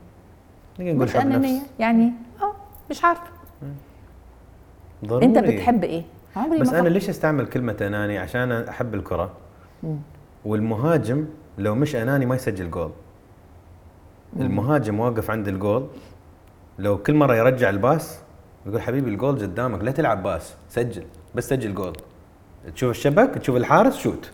نقول 0.79 0.95
مش 0.95 1.13
حب 1.13 1.21
أنانية 1.21 1.61
نفس 1.61 1.69
يعني 1.79 2.11
آه 2.41 2.53
مش 2.89 3.03
عارفة. 3.03 3.23
ضروري. 5.05 5.25
أنت 5.25 5.37
بتحب 5.37 5.83
إيه؟ 5.83 6.03
عمري 6.35 6.59
بس 6.59 6.73
أنا. 6.73 6.89
ليش 6.89 7.09
أستعمل 7.09 7.45
كلمة 7.45 7.77
أناني؟ 7.81 8.17
عشان 8.17 8.51
أحب 8.51 8.95
الكرة. 8.95 9.31
والمهاجم 10.45 11.25
لو 11.57 11.75
مش 11.75 11.95
أناني 11.95 12.25
ما 12.25 12.35
يسجل 12.35 12.71
جول. 12.71 12.91
المهاجم 14.39 14.99
واقف 14.99 15.31
عند 15.31 15.47
الجول 15.47 15.87
لو 16.79 16.97
كل 16.97 17.13
مرة 17.13 17.35
يرجع 17.35 17.69
ال 17.69 17.79
pass 17.79 18.19
يقول 18.65 18.81
حبيبي 18.81 19.09
الجول 19.09 19.35
قدامك 19.35 19.83
لا 19.83 19.91
تلعب 19.91 20.23
pass 20.23 20.55
سجل 20.69 21.03
بس 21.35 21.49
سجل 21.49 21.73
جول. 21.73 21.93
تشوف 22.75 22.89
الشبك 22.89 23.29
تشوف 23.29 23.55
الحارس 23.55 23.97
shoot. 23.97 24.31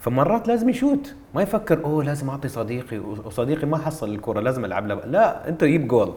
فمرات 0.00 0.48
لازم 0.48 0.68
ي 0.68 0.75
shoot. 0.75 1.14
ما 1.34 1.42
يفكر 1.42 1.84
أوه 1.84 2.04
لازم 2.04 2.30
أعطي 2.30 2.48
صديقي. 2.48 2.98
وصديقي 2.98 3.66
ما 3.66 3.78
حصل 3.78 4.08
الكرة 4.14 4.40
لازم 4.40 4.64
ألعب 4.64 4.86
له. 4.86 4.94
لا 4.94 5.48
أنت 5.48 5.64
جيب 5.64 5.88
جول. 5.88 6.14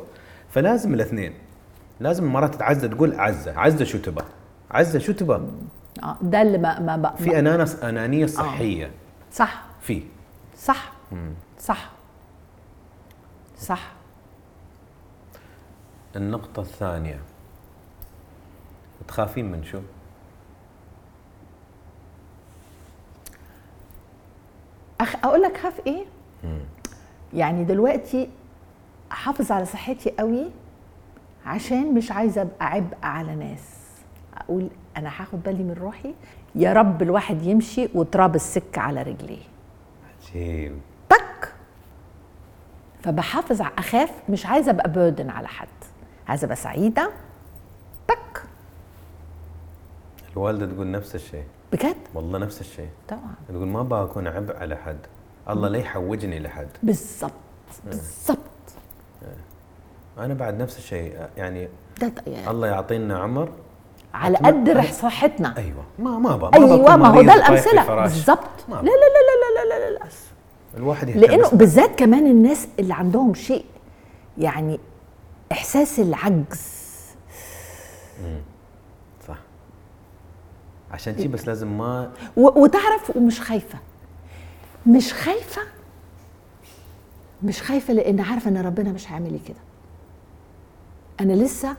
فلازم 0.50 0.94
الاثنين. 0.94 1.34
لازم 2.00 2.26
مرات 2.26 2.56
عزة 2.56 2.88
تقول 2.88 3.20
عزة 3.20 3.60
عزة 3.60 3.86
شو 3.86 3.98
تبى 3.98 4.22
عزة 4.72 5.00
شو 5.00 5.12
تبى 5.12 5.34
آه 6.04 6.18
ده 6.22 6.42
اللي 6.42 6.58
ما 6.58 6.80
ما 6.80 6.98
بقى 6.98 7.18
في 7.18 7.40
انانه 7.40 7.70
أنانية 7.84 8.26
صحية. 8.26 8.92
صح. 9.32 9.64
في. 9.82 10.04
صح. 10.58 10.94
صح. 11.60 11.92
صح. 13.58 13.92
النقطة 16.16 16.62
الثانية. 16.62 17.20
تخافين 19.08 19.52
من 19.52 19.64
شو؟ 19.64 19.80
أخ... 25.02 25.16
أقول 25.24 25.42
لك 25.42 25.58
خاف 25.58 25.82
إيه؟ 25.88 26.06
يعني 27.34 27.64
دلوقتي 27.64 28.30
احافظ 29.12 29.52
على 29.52 29.66
صحتي 29.66 30.12
قوي 30.20 30.52
عشان 31.46 31.94
مش 31.94 32.12
عايزه 32.12 32.42
أبقى 32.42 32.66
عبء 32.66 32.98
على 33.04 33.36
ناس. 33.36 33.78
أقول 34.38 34.70
أنا 34.98 35.10
هاخد 35.10 35.44
بالي 35.44 35.64
من 35.64 35.74
روحي. 35.74 36.14
يا 36.56 36.74
رب 36.74 37.02
الواحد 37.02 37.42
يمشي 37.42 37.90
وتراب 37.94 38.36
السكة 38.36 38.82
على 38.82 39.02
رجليه. 39.02 39.44
عجيب 40.30 40.80
تك 41.10 41.54
فبحافظ 43.04 43.62
أخاف 43.62 44.12
مش 44.30 44.46
عايزه 44.46 44.72
أبقى 44.72 44.92
بيردن 44.92 45.30
على 45.30 45.48
حد. 45.48 45.68
عايزه 46.28 46.46
أبقى 46.46 46.56
سعيدة. 46.56 47.12
تك 48.08 48.44
الوالدة 50.34 50.66
تقول 50.66 50.92
نفس 50.92 51.16
الشيء. 51.16 51.46
بجد؟ 51.72 51.96
والله 52.14 52.40
نفس 52.40 52.62
الشيء. 52.62 52.90
طبعا. 53.08 53.36
تقول 53.50 53.68
ما 53.68 53.82
أبغى 53.82 54.04
اكون 54.04 54.28
عبء 54.28 54.58
على 54.58 54.76
حد. 54.76 55.00
الله 55.50 55.68
لا 55.68 55.78
يحوجني 55.78 56.40
لحد. 56.40 56.68
بالظبط 56.84 57.32
بالظبط 57.86 58.38
أنا 60.18 60.34
بعد 60.34 60.62
نفس 60.62 60.78
الشيء. 60.78 61.14
يعني 61.38 61.68
يعني 62.28 62.50
الله 62.52 62.68
يعطينا 62.68 63.20
عمر. 63.20 63.50
على 64.14 64.38
قد 64.38 64.70
رح 64.70 64.92
صحتنا. 64.92 65.58
أيوه. 65.58 65.84
ما 66.00 66.20
ما 66.20 66.34
أبغى 66.34 66.52
أيوه 66.54 66.76
أكون 66.76 66.96
ما 66.96 67.08
هو 67.08 67.22
ده 67.22 67.34
الأمثلة. 67.34 67.96
بالظبط 68.02 68.70
ما 68.70 68.76
لا. 68.76 68.82
لا 68.82 68.90
لا 68.90 69.70
لا 69.70 69.70
لا 69.70 69.90
لا 69.90 69.98
لا. 69.98 70.06
الواحد 70.78 71.10
لأنه 71.10 71.50
بالذات 71.50 72.00
كمان 72.00 72.28
الناس 72.28 72.68
اللي 72.80 72.94
عندهم 72.94 73.34
شيء. 73.34 73.66
يعني 74.38 74.80
إحساس 75.52 76.00
العجز. 76.00 76.82
صح 78.22 78.51
عشان 80.92 81.18
شي 81.18 81.28
بس 81.28 81.48
لازم 81.48 81.78
ما 81.78 82.12
و- 82.38 82.60
وتعرف 82.64 83.16
ومش 83.18 83.42
خايفة. 83.42 83.80
مش 84.88 85.14
خايفة 85.14 85.62
مش 87.44 87.62
خايفة 87.62 87.94
لأن 87.94 88.20
عارفة 88.20 88.50
إن 88.50 88.58
ربنا 88.58 88.92
مش 88.92 89.12
هيعمل 89.12 89.32
لي 89.34 89.40
كده. 89.48 89.58
أنا 91.20 91.34
لسه 91.34 91.76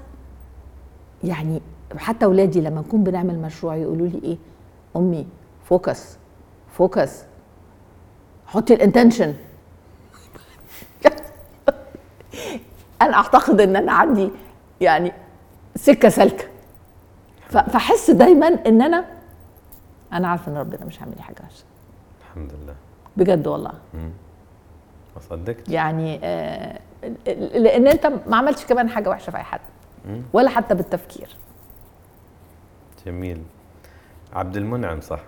يعني 1.25 1.61
حتى 1.97 2.25
اولادي 2.25 2.61
لما 2.61 2.81
نكون 2.81 3.05
بنعمل 3.05 3.39
مشروع 3.39 3.77
يقولوا 3.77 4.07
لي 4.09 4.21
إيه؟ 4.25 4.37
أمي 4.97 5.27
focus 5.64 6.16
focus 6.78 7.11
حطي 8.47 8.75
ال 8.74 8.80
intention 8.80 9.35
أنا 13.03 13.15
أعتقد 13.17 13.61
إن 13.61 13.77
أنا 13.77 13.93
عندي 13.93 14.31
يعني 14.81 15.13
سكة 15.77 16.09
سالكة. 16.09 16.45
فاحس 17.53 18.11
دايما 18.11 18.46
إن 18.46 18.82
أنا 18.82 19.05
أنا 20.12 20.28
عارفة 20.28 20.53
إن 20.53 20.57
ربنا 20.57 20.84
مش 20.84 20.98
هيعمل 20.98 21.16
لي 21.16 21.22
حاجة 21.22 21.42
وحشه 21.42 21.64
الحمد 22.20 22.53
لله. 22.53 22.74
بجد 23.16 23.46
والله. 23.46 23.72
ما 25.14 25.20
صدقت 25.20 25.68
يعني 25.68 26.20
آه 26.24 26.80
لأن 27.36 27.86
أنت 27.86 28.07
ما 28.07 28.36
عملتش 28.36 28.66
كمان 28.66 28.88
حاجة 28.88 29.09
وحشة 29.09 29.30
في 29.30 29.36
أي 29.36 29.42
حد. 29.42 29.61
ولا 30.32 30.50
حتى 30.50 30.74
بالتفكير. 30.74 31.36
جميل. 33.07 33.42
عبد 34.32 34.57
المنعم 34.57 35.00
صح؟ 35.00 35.20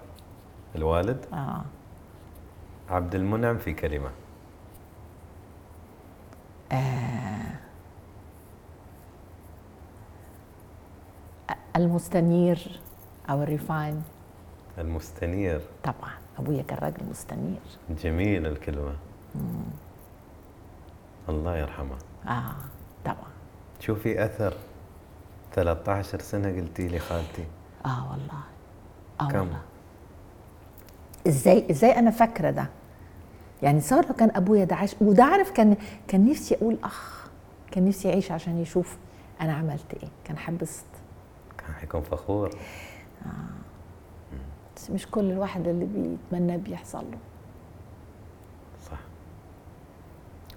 الوالد؟ 0.76 1.26
آه. 1.32 1.62
عبد 2.90 3.14
المنعم 3.14 3.58
في 3.58 3.72
كلمة. 3.72 4.10
المستنير 11.76 12.80
أو 13.30 13.42
الريفاين. 13.42 14.02
المستنير. 14.78 15.60
طبعا 15.84 16.12
أبويا 16.38 16.62
كان 16.62 16.78
راجل 16.78 17.04
مستنير. 17.10 17.60
جميل 18.02 18.46
الكلمة. 18.46 18.94
الله 21.28 21.56
يرحمه. 21.56 21.96
آه 22.28 22.54
طبعا. 23.04 23.16
شوفي 23.80 24.24
أثر 24.24 24.54
13 25.52 26.18
سنة 26.18 26.48
قلتي 26.48 26.88
لي 26.88 26.98
خالتي. 26.98 27.44
آه 27.86 28.10
والله. 28.10 28.40
آه 29.20 29.28
كم؟ 29.28 29.38
والله. 29.38 29.60
إزاي 31.26 31.70
إزاي 31.70 31.98
أنا 31.98 32.10
فاكرة 32.10 32.50
ده؟ 32.50 32.66
يعني 33.62 33.80
تصور 33.80 34.06
لو 34.06 34.14
كان 34.14 34.30
أبويا 34.34 34.64
ده 34.64 34.76
عايش 34.76 34.94
وده 35.00 35.24
عارف 35.24 35.50
كان 35.50 35.76
كان 36.08 36.30
نفسي 36.30 36.54
أقول 36.54 36.76
أخ 36.84 37.28
كان 37.70 37.88
نفسي 37.88 38.08
يعيش 38.08 38.30
عشان 38.30 38.58
يشوف 38.58 38.96
أنا 39.40 39.52
عملت 39.52 39.94
إيه 40.02 40.08
كان 40.24 40.36
كان 40.36 40.76
حيكون 41.80 42.00
فخور. 42.00 42.50
بس 44.76 44.90
مش 44.90 45.06
كل 45.06 45.30
الواحد 45.30 45.68
اللي 45.68 45.84
بيتمنى 45.84 46.58
بيحصل 46.58 47.04
له. 47.10 47.18
صح. 48.90 48.98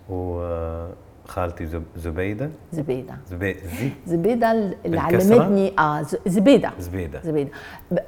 وخالتي 0.09 1.65
زب... 1.65 1.83
زبيدة؟ 1.95 2.49
زبيدة. 2.71 3.17
زبي... 3.27 3.53
زي. 3.53 3.91
زبيدة 4.07 4.51
اللي؟ 4.51 4.99
علمتني 4.99 5.79
آه 5.79 6.01
زبيدة. 6.25 6.71
زبيدة. 6.79 7.21
زبيدة. 7.21 7.51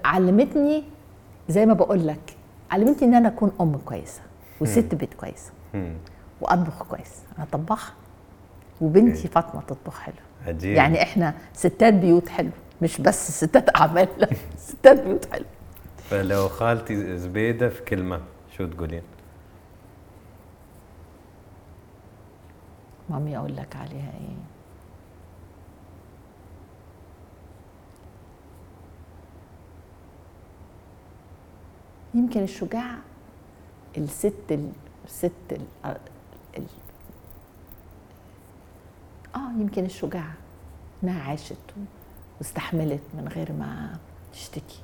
علمتني 0.06 0.84
زي 1.50 1.66
ما 1.66 1.74
بقول 1.74 2.08
لك 2.08 2.38
علمتني 2.72 3.08
إن 3.08 3.14
أنا 3.14 3.28
أكون 3.28 3.52
أم 3.62 3.78
كويسة 3.78 4.22
وست 4.62 4.96
بيت 4.96 5.14
كويسة. 5.14 5.52
وأطبخ 6.42 6.84
كويس. 6.84 7.24
أنا 7.38 7.48
طباخة 7.52 7.94
وبنتي 8.82 9.18
okay. 9.18 9.28
فاطمة 9.28 9.62
تطبخ 9.62 10.00
حلو. 10.00 10.16
عجيب. 10.48 10.76
يعني 10.76 11.02
إحنا 11.04 11.34
ستات 11.54 11.94
بيوت 11.94 12.30
حلو. 12.30 12.50
مش 12.82 13.02
بس 13.02 13.32
ستات 13.44 13.76
أعمال 13.76 14.08
لا 14.18 14.30
ستات 14.58 15.02
بيوت 15.02 15.26
حلو 15.34 15.46
فلو 15.98 16.50
خالتي 16.50 17.18
زبيدة 17.18 17.70
في 17.70 17.82
كلمة 17.82 18.22
شو 18.58 18.66
تقولين؟ 18.68 19.02
مامي 23.10 23.38
أقول 23.38 23.56
لك 23.56 23.76
عليها 23.76 24.12
إيه؟ 24.14 24.36
يمكن 32.14 32.44
الشجاع 32.44 32.96
الست 33.98 34.34
ال- 34.52 34.72
الست 35.06 35.32
ال 35.52 35.62
ال 36.58 36.64
آه 39.36 39.52
يمكن 39.60 39.86
الشجاعة 39.86 40.34
إنها 41.04 41.24
عاشت. 41.30 41.58
واستحملت 42.40 43.02
من 43.14 43.28
غير 43.28 43.52
ما 43.54 43.98
تشتكي. 44.34 44.82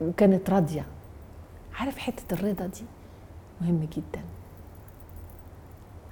وكانت 0.00 0.50
راضية. 0.50 0.86
عارف 1.74 1.98
حتة 1.98 2.34
الرضا 2.34 2.66
دي 2.66 2.84
مهم 3.60 3.88
جدا. 3.96 4.22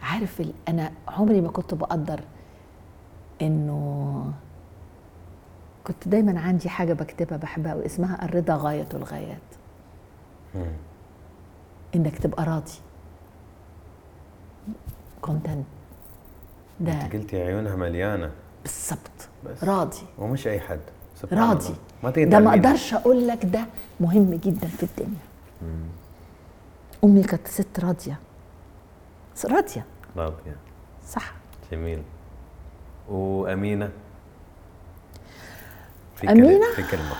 عارف 0.02 0.40
ال- 0.40 0.54
أنا 0.68 0.92
عمري 1.08 1.40
ما 1.40 1.48
كنت 1.48 1.74
بقدر 1.74 2.20
إنه 3.42 4.32
كنت 5.86 6.08
دايما 6.08 6.40
عندي 6.40 6.68
حاجة 6.68 6.92
بكتبها 6.92 7.38
بحبها 7.38 7.74
واسمها 7.74 8.24
الرضا 8.24 8.54
غاية 8.56 8.88
الغايات. 8.94 9.38
إنك 11.94 12.18
تبقى 12.18 12.44
راضي. 12.44 12.72
كونتنت 15.22 15.66
ده 16.80 16.92
أنت 17.04 17.12
قلتي 17.12 17.42
عيونها 17.42 17.76
مليانة. 17.76 18.30
بالظبط. 18.62 19.28
راضي. 19.62 20.06
ومش 20.18 20.46
أي 20.46 20.60
حد. 20.60 20.80
راضي. 21.32 21.74
ما 22.02 22.10
ده 22.10 22.38
ما. 22.38 22.50
أقدرش 22.50 22.94
أقول 22.94 23.28
لك 23.28 23.44
ده 23.44 23.66
مهم 24.00 24.34
جدا 24.34 24.66
في 24.66 24.82
الدنيا. 24.82 25.20
أمي 27.04 27.22
كانت 27.22 27.48
ست 27.48 27.80
راضية. 27.80 28.18
راضية. 29.44 29.84
راضية. 30.16 30.56
صح. 31.08 31.32
جميل. 31.72 32.02
وأمينة؟ 33.08 33.90
في؟ 36.16 36.26
كلمة. 36.26 36.72
في 36.76 36.82
كلمة. 36.82 37.14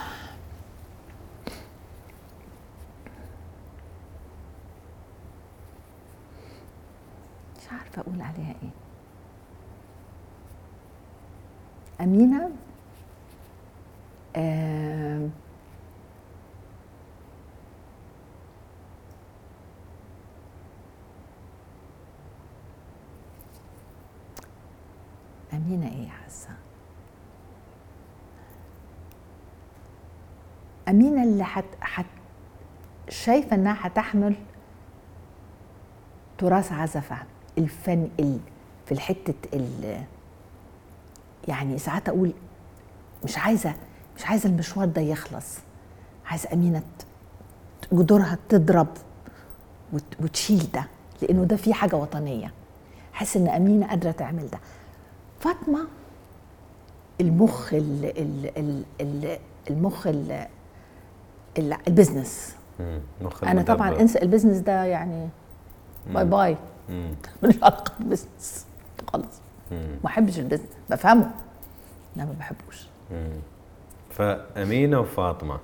مش 7.59 7.73
عارفة 7.73 8.03
أقول 8.03 8.21
عليها 8.21 8.55
إيه. 8.63 8.82
أمينة 12.03 12.51
آم، 14.37 15.31
أمينة 25.53 25.87
إيه 25.89 26.09
حسن؟ 26.09 26.55
أمينة 30.89 31.23
اللي 31.23 31.45
حت, 31.45 31.65
حت 31.81 32.07
شايفة 33.09 33.57
إنها 33.57 33.77
هتحمل 33.87 34.35
تراث 36.39 36.73
عزة 36.73 37.01
فهمي 37.01 37.29
الفن 37.59 38.09
ال 38.21 38.39
في 38.87 38.93
الحتة 38.93 39.35
ال 39.55 40.05
يعني 41.49 41.79
ساعات 41.79 42.09
أقول 42.09 42.33
مش 43.25 43.39
عايزة 43.39 43.75
مش 44.17 44.27
عايزة 44.27 44.49
المشوار 44.49 44.87
ده 44.87 45.01
يخلص 45.03 45.59
عايزة 46.27 46.49
أمينة 46.53 46.79
ت- 46.79 47.95
جذورها 47.95 48.39
تضرب 48.49 48.89
وت- 49.93 50.17
وتشيل 50.21 50.69
ده 50.75 50.85
لأنه 51.23 51.45
ده 51.45 51.57
فيه 51.57 51.73
حاجة 51.73 51.97
وطنية 51.97 52.53
حاسة 53.13 53.41
إن 53.41 53.49
أمينة 53.49 53.87
قادرة 53.87 54.11
تعمل 54.11 54.51
ده 54.51 54.59
فاطمة 55.41 55.81
المخ 57.21 57.75
ال 57.75 58.05
ال 58.19 58.59
ال 58.59 58.85
ال 59.01 59.39
المخ 59.71 60.07
ال. 60.07 60.47
مخ 63.23 63.45
أنا 63.45 63.63
طبعا. 63.63 64.01
انسى 64.01 64.23
ال 64.23 64.26
business 64.26 64.57
ده 64.59 64.85
يعني 64.85 65.29
bye 66.15 66.25
bye. 66.25 66.57
ملوش 67.43 67.57
علاقة 67.63 67.93
بال 67.99 68.12
business 68.12 68.67
خالص. 69.13 69.41
ما 69.73 69.99
بحبش 70.05 70.39
ال 70.39 70.42
business 70.42 70.69
بفهمه 70.91 71.31
أنا 72.17 72.25
ما 72.25 72.33
بحبوش. 72.39 72.87
فأمينة 74.11 75.01
وفاطمة. 75.01 75.59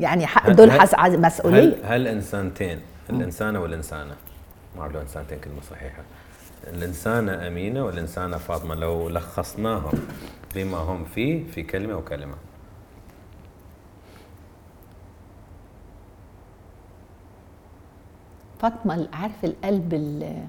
يعني 0.00 0.26
حق 0.26 0.50
دول 0.50 0.70
حس 0.70 0.94
مسؤوليه 0.98 1.60
هل 1.60 1.84
هل 1.84 2.08
إنسانتين؟ 2.08 2.80
الإنسانة 3.10 3.60
والإنسانة. 3.60 4.16
ما 4.76 4.82
أعرف 4.82 4.94
لو 4.94 5.00
إنسانتين 5.00 5.38
كلمة 5.38 5.60
صحيحة. 5.70 6.02
الإنسانة 6.66 7.46
أمينة 7.46 7.84
والإنسانة 7.84 8.36
فاطمة. 8.36 8.74
لو 8.74 9.08
لخصناهم 9.08 9.92
بما 10.54 10.76
هم 10.76 11.04
فيه 11.04 11.50
في 11.50 11.62
كلمة 11.62 11.96
وكلمه 11.96 12.34
فاطمة 18.58 19.08
عارف 19.12 19.44
القلب 19.44 19.94
ال- 19.94 20.46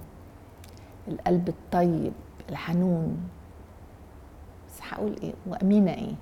القلب 1.08 1.50
الطيب؟ 1.50 2.14
الحنون. 2.50 3.30
بس 4.68 4.80
هقول 4.90 5.16
إيه؟ 5.24 5.34
وأمينة 5.48 5.94
إيه؟ 5.94 6.16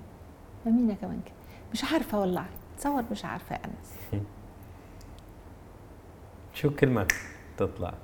أمينة 0.66 0.94
كمان 0.94 1.20
كده. 1.26 1.34
مش 1.72 1.84
عارفة 1.92 2.20
والله. 2.20 2.44
تصور 2.78 3.04
مش 3.10 3.24
عارفة 3.24 3.54
يا 3.56 3.60
أنس. 3.64 4.22
شو 6.54 6.70
كلمه 6.70 7.08
تطلع 7.56 7.94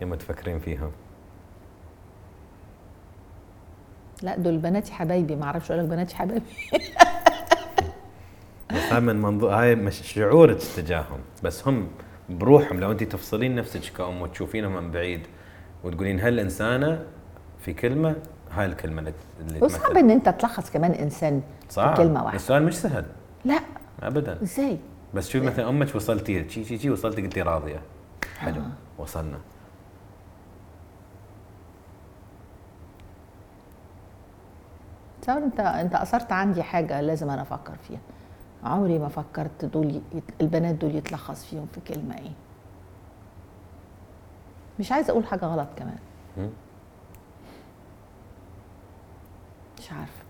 يوم 0.00 0.14
تفكرين 0.14 0.58
فيها؟ 0.58 0.90
لا 4.22 4.36
دول 4.36 4.58
بناتي 4.58 4.92
حبايبي. 4.92 5.36
ما 5.36 5.44
أعرفش 5.44 5.70
أقول 5.70 5.84
لك 5.84 5.90
بناتي 5.90 6.16
حبايبي. 6.16 6.44
بس 8.74 8.92
هاي 8.92 9.00
من 9.00 9.16
منظور 9.22 9.54
هاي 9.54 9.74
مش 9.74 10.12
شعورك 10.12 10.58
تجاههم. 10.76 11.20
بس 11.42 11.68
هم 11.68 11.88
بروحهم. 12.28 12.80
لو 12.80 12.92
انت 12.92 13.02
تفصلين 13.02 13.54
نفسك 13.54 13.80
كأم 13.80 14.22
وتشوفينهم 14.22 14.72
من 14.76 14.90
بعيد 14.90 15.26
وتقولين 15.84 16.20
هالإنسانة 16.20 17.04
في 17.58 17.72
كلمة 17.72 18.16
هاي 18.50 18.66
الكلمة 18.66 19.12
اللي 19.40 19.60
وصعب. 19.62 19.96
إن 19.96 20.10
أنت 20.10 20.28
تلخص 20.28 20.70
كمان 20.70 20.90
إنسان 20.90 21.42
صعب 21.68 21.96
في 21.96 22.02
كلمة 22.02 22.24
واحدة. 22.24 22.36
السؤال 22.36 22.62
مش 22.62 22.76
سهل. 22.76 23.04
لا. 23.44 23.60
ابدا. 24.02 24.42
إزاي؟ 24.42 24.78
بس 25.14 25.28
شوف 25.28 25.42
مثلا 25.42 25.68
أمك 25.68 25.94
وصلتي 25.94 26.48
شي 26.48 26.64
شي 26.64 26.78
شي 26.78 26.90
وصلتي 26.90 27.22
قلتي 27.22 27.42
راضية. 27.42 27.80
حلو 28.38 28.60
آه. 28.60 29.02
وصلنا. 29.02 29.38
تصور 35.22 35.38
انت 35.38 35.60
أنت 35.60 35.94
أثرت 35.94 36.32
عندي 36.32 36.62
حاجة 36.62 37.00
لازم 37.00 37.30
أنا 37.30 37.42
أفكر 37.42 37.76
فيها. 37.88 38.00
عمري 38.64 38.98
ما 38.98 39.08
فكرت 39.08 39.64
دول 39.64 40.00
البنات 40.40 40.74
دول 40.74 40.94
يتلخص 40.94 41.44
فيهم 41.44 41.66
في 41.74 41.94
كلمة 41.94 42.18
إيه. 42.18 42.32
مش 44.78 44.92
عايزة 44.92 45.10
أقول 45.10 45.26
حاجة 45.26 45.44
غلط 45.44 45.68
كمان. 45.76 45.98
مش 49.78 49.92
عارفة. 49.92 50.24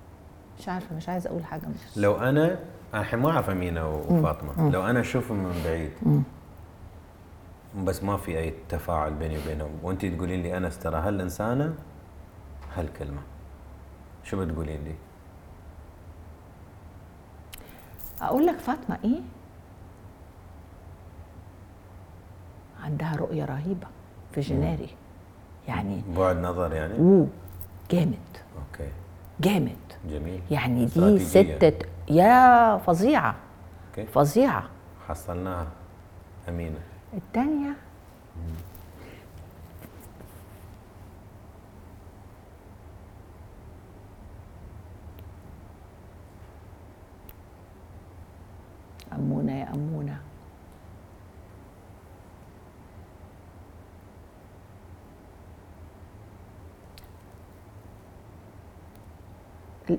مش 0.59 0.69
عارفة 0.69 0.97
مش 0.97 1.09
عايزة 1.09 1.31
أقول 1.31 1.45
حاجة 1.45 1.67
مش. 1.67 1.99
لو 1.99 2.17
أنا 2.17 2.59
أنا 2.95 3.03
الحين 3.03 3.21
ما 3.21 3.31
أعرف 3.31 3.51
أمينة 3.51 3.89
وفاطمه 3.89 4.71
لو 4.71 4.87
أنا 4.87 5.01
أشوفهم 5.01 5.37
من 5.37 5.63
بعيد 5.65 5.93
بس 7.85 8.03
ما 8.03 8.17
في 8.17 8.39
أي 8.39 8.55
تفاعل 8.69 9.15
بيني 9.15 9.39
وبينهم. 9.39 9.79
وأنت 9.83 10.07
تقولين 10.07 10.43
لي 10.43 10.57
أنس 10.57 10.79
ترى 10.79 10.97
هالإنسانة 10.97 11.75
هالكلمة. 12.75 13.23
شو 14.25 14.45
بتقولين 14.45 14.85
لي؟ 14.85 14.95
أقول 18.23 18.47
لك 18.47 18.59
فاطمة 18.59 18.99
إيه؟ 19.05 19.21
عندها 22.83 23.17
رؤية 23.17 23.45
رهيبة. 23.45 23.87
visionary 24.35 24.89
يعني 25.69 26.03
بعد 26.17 26.37
نظر 26.37 26.73
يعني؟ 26.73 26.99
اوه 26.99 27.27
جامد. 27.91 28.19
okay. 28.59 28.91
جامد. 29.41 29.77
جميل. 30.11 30.41
يعني 30.51 30.85
دي. 30.85 31.19
ستة 31.19 31.87
يا 32.11 32.77
فظيعة. 32.79 33.35
أوكي. 33.91 34.07
فظيعة. 34.07 34.69
حصلناها. 35.09 35.67
أمينة. 36.49 36.79
الثانية 37.15 37.77
يا 49.53 49.75
أمونة 49.75 50.13
ال- 50.15 50.19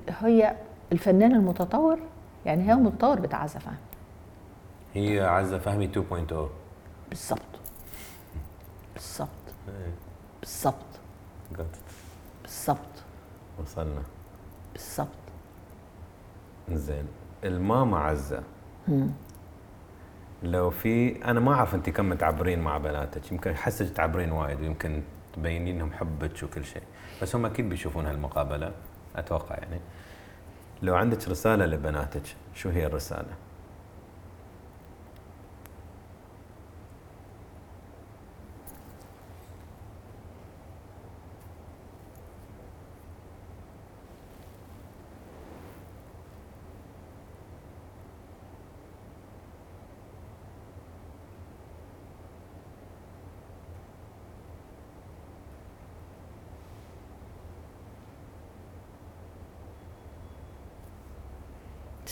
هي 0.09 0.55
الفنان 0.91 1.31
المتطور 1.31 1.99
يعني 2.45 2.69
هي 2.71 2.75
متطور 2.75 3.19
بتعزف 3.19 3.67
عنه 3.67 3.77
هي 4.93 5.21
عزه 5.21 5.57
فهمي 5.59 5.87
2.0 5.87 6.33
بالظبط. 7.09 7.41
بالظبط. 8.93 9.29
إيه، 9.67 9.93
بالظبط. 10.41 10.75
بالظبط. 12.43 12.79
وصلنا. 13.59 14.01
بالظبط. 14.73 15.07
زين. 16.71 17.07
الماما 17.43 17.97
عزه 17.99 18.43
لو 20.43 20.69
في 20.69 21.25
أنا 21.25 21.39
ما 21.39 21.53
أعرف 21.53 21.75
أنت 21.75 21.89
كم 21.89 22.13
تعبرين 22.13 22.59
مع 22.59 22.77
بناتك. 22.77 23.31
يمكن 23.31 23.51
احسك 23.51 23.89
تعبرين 23.89 24.31
وايد 24.31 24.61
ويمكن 24.61 25.01
تبينين 25.33 25.79
لهم 25.79 25.91
حبك 25.91 26.43
وكل 26.43 26.65
شيء. 26.65 26.83
بس 27.21 27.35
هم 27.35 27.45
أكيد 27.45 27.69
بيشوفون 27.69 28.05
هالمقابلة. 28.05 28.71
أتوقع 29.15 29.55
يعني 29.55 29.79
لو 30.81 30.95
عندك 30.95 31.27
رسالة 31.29 31.65
لبناتك 31.65 32.35
شو 32.55 32.69
هي 32.69 32.85
الرسالة؟ 32.85 33.44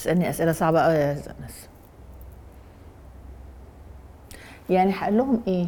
تسألني 0.03 0.29
أسئلة 0.29 0.51
صعبة 0.51 0.79
أوي 0.79 0.93
يا 0.93 1.11
أنس. 1.11 1.69
يعني 4.69 4.93
هقول 4.93 5.17
لهم 5.17 5.43
إيه؟ 5.47 5.67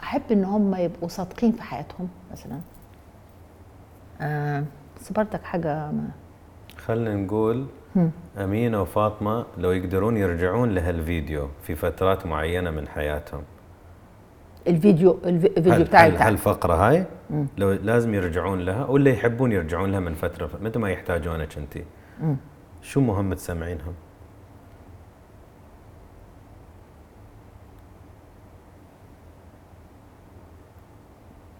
أحب 0.00 0.22
إن 0.32 0.44
هم 0.44 0.74
يبقوا 0.74 1.08
صادقين 1.08 1.52
في 1.52 1.62
حياتهم 1.62 2.08
مثلا. 2.32 2.60
آه 4.20 4.64
بس 5.00 5.12
برضك 5.12 5.42
حاجة 5.42 5.90
ما. 5.90 6.08
خلينا 6.76 7.14
نقول 7.14 7.66
أمينة 8.38 8.82
وفاطمة 8.82 9.46
لو 9.58 9.72
يقدرون 9.72 10.16
يرجعون 10.16 10.74
لهالفيديو 10.74 11.48
في 11.62 11.74
فترات 11.74 12.26
معينة 12.26 12.70
من 12.70 12.88
حياتهم. 12.88 13.42
الفيديو 14.68 15.18
الفي- 15.24 15.46
الفيديو 15.46 15.84
بتاعي 15.84 16.10
بتاع 16.10 16.28
هالفقرة 16.28 16.74
هاي؟ 16.74 17.04
لو 17.58 17.72
لازم 17.72 18.14
يرجعون 18.14 18.60
لها 18.60 18.84
ولا 18.86 19.10
يحبون 19.10 19.52
يرجعون 19.52 19.90
لها 19.92 20.00
من 20.00 20.14
فترة 20.14 20.50
متى 20.62 20.78
ما 20.78 20.90
يحتاجونك 20.90 21.58
أنت 21.58 21.78
شو 22.82 23.00
مهم 23.00 23.34
تسمعينهم؟ 23.34 23.94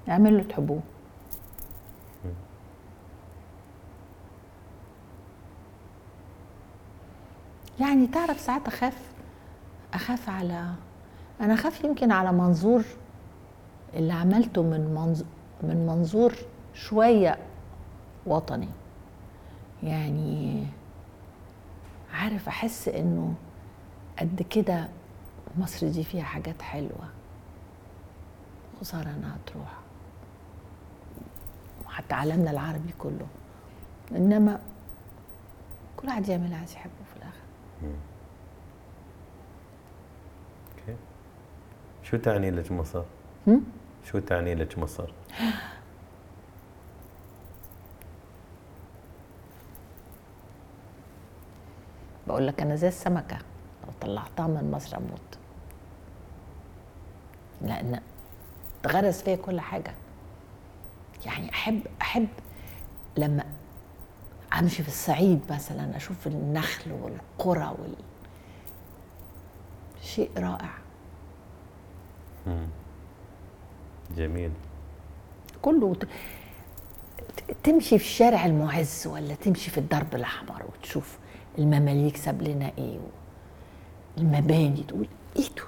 اعملوا 0.09 0.29
اللي 0.39 0.45
تحبوه. 0.45 0.81
يعني 7.81 8.07
تعرف 8.07 8.41
ساعات 8.41 8.67
أخاف 8.69 8.97
أخاف 9.95 10.31
على 10.31 10.73
أنا 11.41 11.55
اخاف 11.55 11.85
يمكن 11.85 12.13
على 12.13 12.33
منظور 12.33 12.85
اللي 13.95 14.13
عملته 14.13 14.63
من 14.63 14.95
منظور 14.95 15.27
من 15.63 15.87
منظور 15.87 16.35
شوية 16.75 17.39
وطني. 18.27 18.69
يعني 19.83 20.67
عارف 22.13 22.49
أحس 22.49 22.89
إنه 22.89 23.35
قد 24.19 24.43
كده 24.43 24.89
مصر 25.59 25.89
دي 25.89 26.05
فيها 26.05 26.23
حاجات 26.25 26.63
حلوة. 26.63 27.09
خساره 28.81 29.09
إنها 29.11 29.37
تروح. 29.47 29.73
وحتى 31.87 32.15
عالمنا 32.15 32.51
العربي 32.51 32.95
كله. 32.99 33.27
إنما 34.13 34.61
كل 35.97 36.09
واحد 36.09 36.29
يعمل 36.29 36.45
اللي 36.45 36.57
عايز 36.57 36.73
يحبه 36.73 36.93
في 37.13 37.17
الآخر 37.17 37.45
أوكي. 40.79 40.97
شو 42.05 42.17
تعني 42.17 42.51
لك 42.51 42.73
مصر؟ 42.73 43.03
شو 44.05 44.19
تعني 44.19 44.55
لك 44.55 44.79
مصر؟ 44.79 45.11
بقول 52.27 52.47
لك 52.47 52.61
أنا 52.61 52.77
زي 52.77 52.89
السمكة 52.89 53.37
لو 53.85 53.93
طلعتها 54.01 54.47
من 54.47 54.71
مصر 54.71 54.97
أموت 54.97 55.39
لأن 57.63 58.01
تغرس 58.83 59.23
فيا 59.23 59.37
كل 59.37 59.61
حاجة 59.61 59.95
يعني 61.27 61.51
أحب 61.51 61.81
أحب 62.03 62.29
لما 63.17 63.45
أمشي 64.59 64.83
في 64.83 64.89
الصعيد 64.89 65.41
مثلا 65.51 65.97
أشوف 65.97 66.27
النخل 66.27 66.93
والقرى 66.93 67.75
وال 67.79 67.95
شيء 70.03 70.31
رائع 70.39 70.71
جميل. 74.17 74.51
كله 75.63 75.97
تمشي 77.65 77.99
في 77.99 78.05
الشارع 78.05 78.47
المعز 78.47 79.07
ولا 79.07 79.35
تمشي 79.35 79.71
في 79.71 79.79
الدرب 79.79 80.15
الأحمر 80.15 80.63
وتشوف 80.69 81.19
المماليك 81.59 82.17
ساب 82.17 82.43
لنا 82.43 82.73
إيه 82.79 82.99
المباني 84.19 84.83
تقول 84.89 85.07
إيه 85.37 85.43
دول؟ 85.57 85.67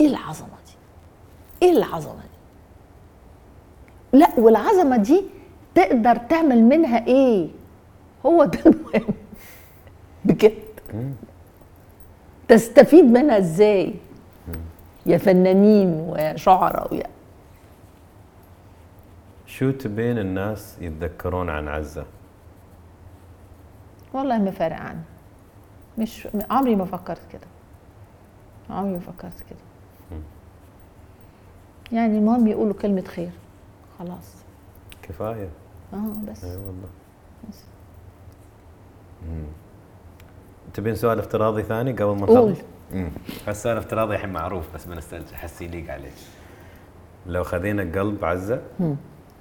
إيه 0.00 0.06
العظمة 0.06 0.48
دي؟ 0.66 0.72
إيه 1.66 1.72
العظمة 1.72 2.20
دي؟ 2.22 4.18
لا 4.18 4.28
والعظمة 4.38 4.96
دي 4.96 5.22
تقدر 5.74 6.16
تعمل 6.16 6.62
منها 6.64 7.06
إيه؟ 7.06 7.48
هو 8.26 8.44
ده 8.44 8.58
المهم. 8.66 9.14
بجد. 10.24 10.52
تستفيد 12.48 13.04
منها 13.04 13.38
إزاي؟ 13.38 13.94
يا 15.06 15.18
فنانين 15.18 15.88
ويا 16.08 16.36
شعراء 16.36 16.94
ويا 16.94 17.06
شو 19.46 19.70
تبين 19.70 20.18
الناس 20.18 20.76
يتذكرون 20.80 21.50
عن 21.50 21.68
عزة؟ 21.68 22.04
والله 24.12 24.38
ما 24.38 24.50
فارق 24.50 24.76
عني 24.76 25.00
مش 25.98 26.28
عمري 26.50 26.76
ما 26.76 26.84
فكرت 26.84 27.20
كده 27.32 27.46
عمري 28.70 28.92
ما 28.92 28.98
فكرت 29.00 29.40
كده 29.50 29.58
يعني 31.92 32.18
المهم 32.18 32.46
يقولوا 32.46 32.74
كلمة 32.74 33.02
خير 33.02 33.30
خلاص 33.98 34.34
كفاية 35.02 35.48
آه 35.94 36.12
بس 36.30 36.44
أي 36.44 36.56
والله 36.56 36.88
بس. 37.50 37.58
تبين 40.74 40.94
سؤال 40.94 41.18
افتراضي 41.18 41.62
ثاني 41.62 41.92
قبل 41.92 42.04
ما 42.20 42.26
قول. 42.26 42.50
نخلص؟ 42.50 42.58
مم. 42.60 42.71
السؤال 43.48 43.76
الافتراضي 43.76 44.14
الحين 44.14 44.32
معروف 44.32 44.74
بس 44.74 44.84
بنستلج 44.84 45.32
أحس 45.34 45.62
يليق 45.62 45.92
عليك. 45.92 46.12
لو 47.26 47.44
خذينا 47.44 48.00
قلب 48.00 48.24
عزة 48.24 48.62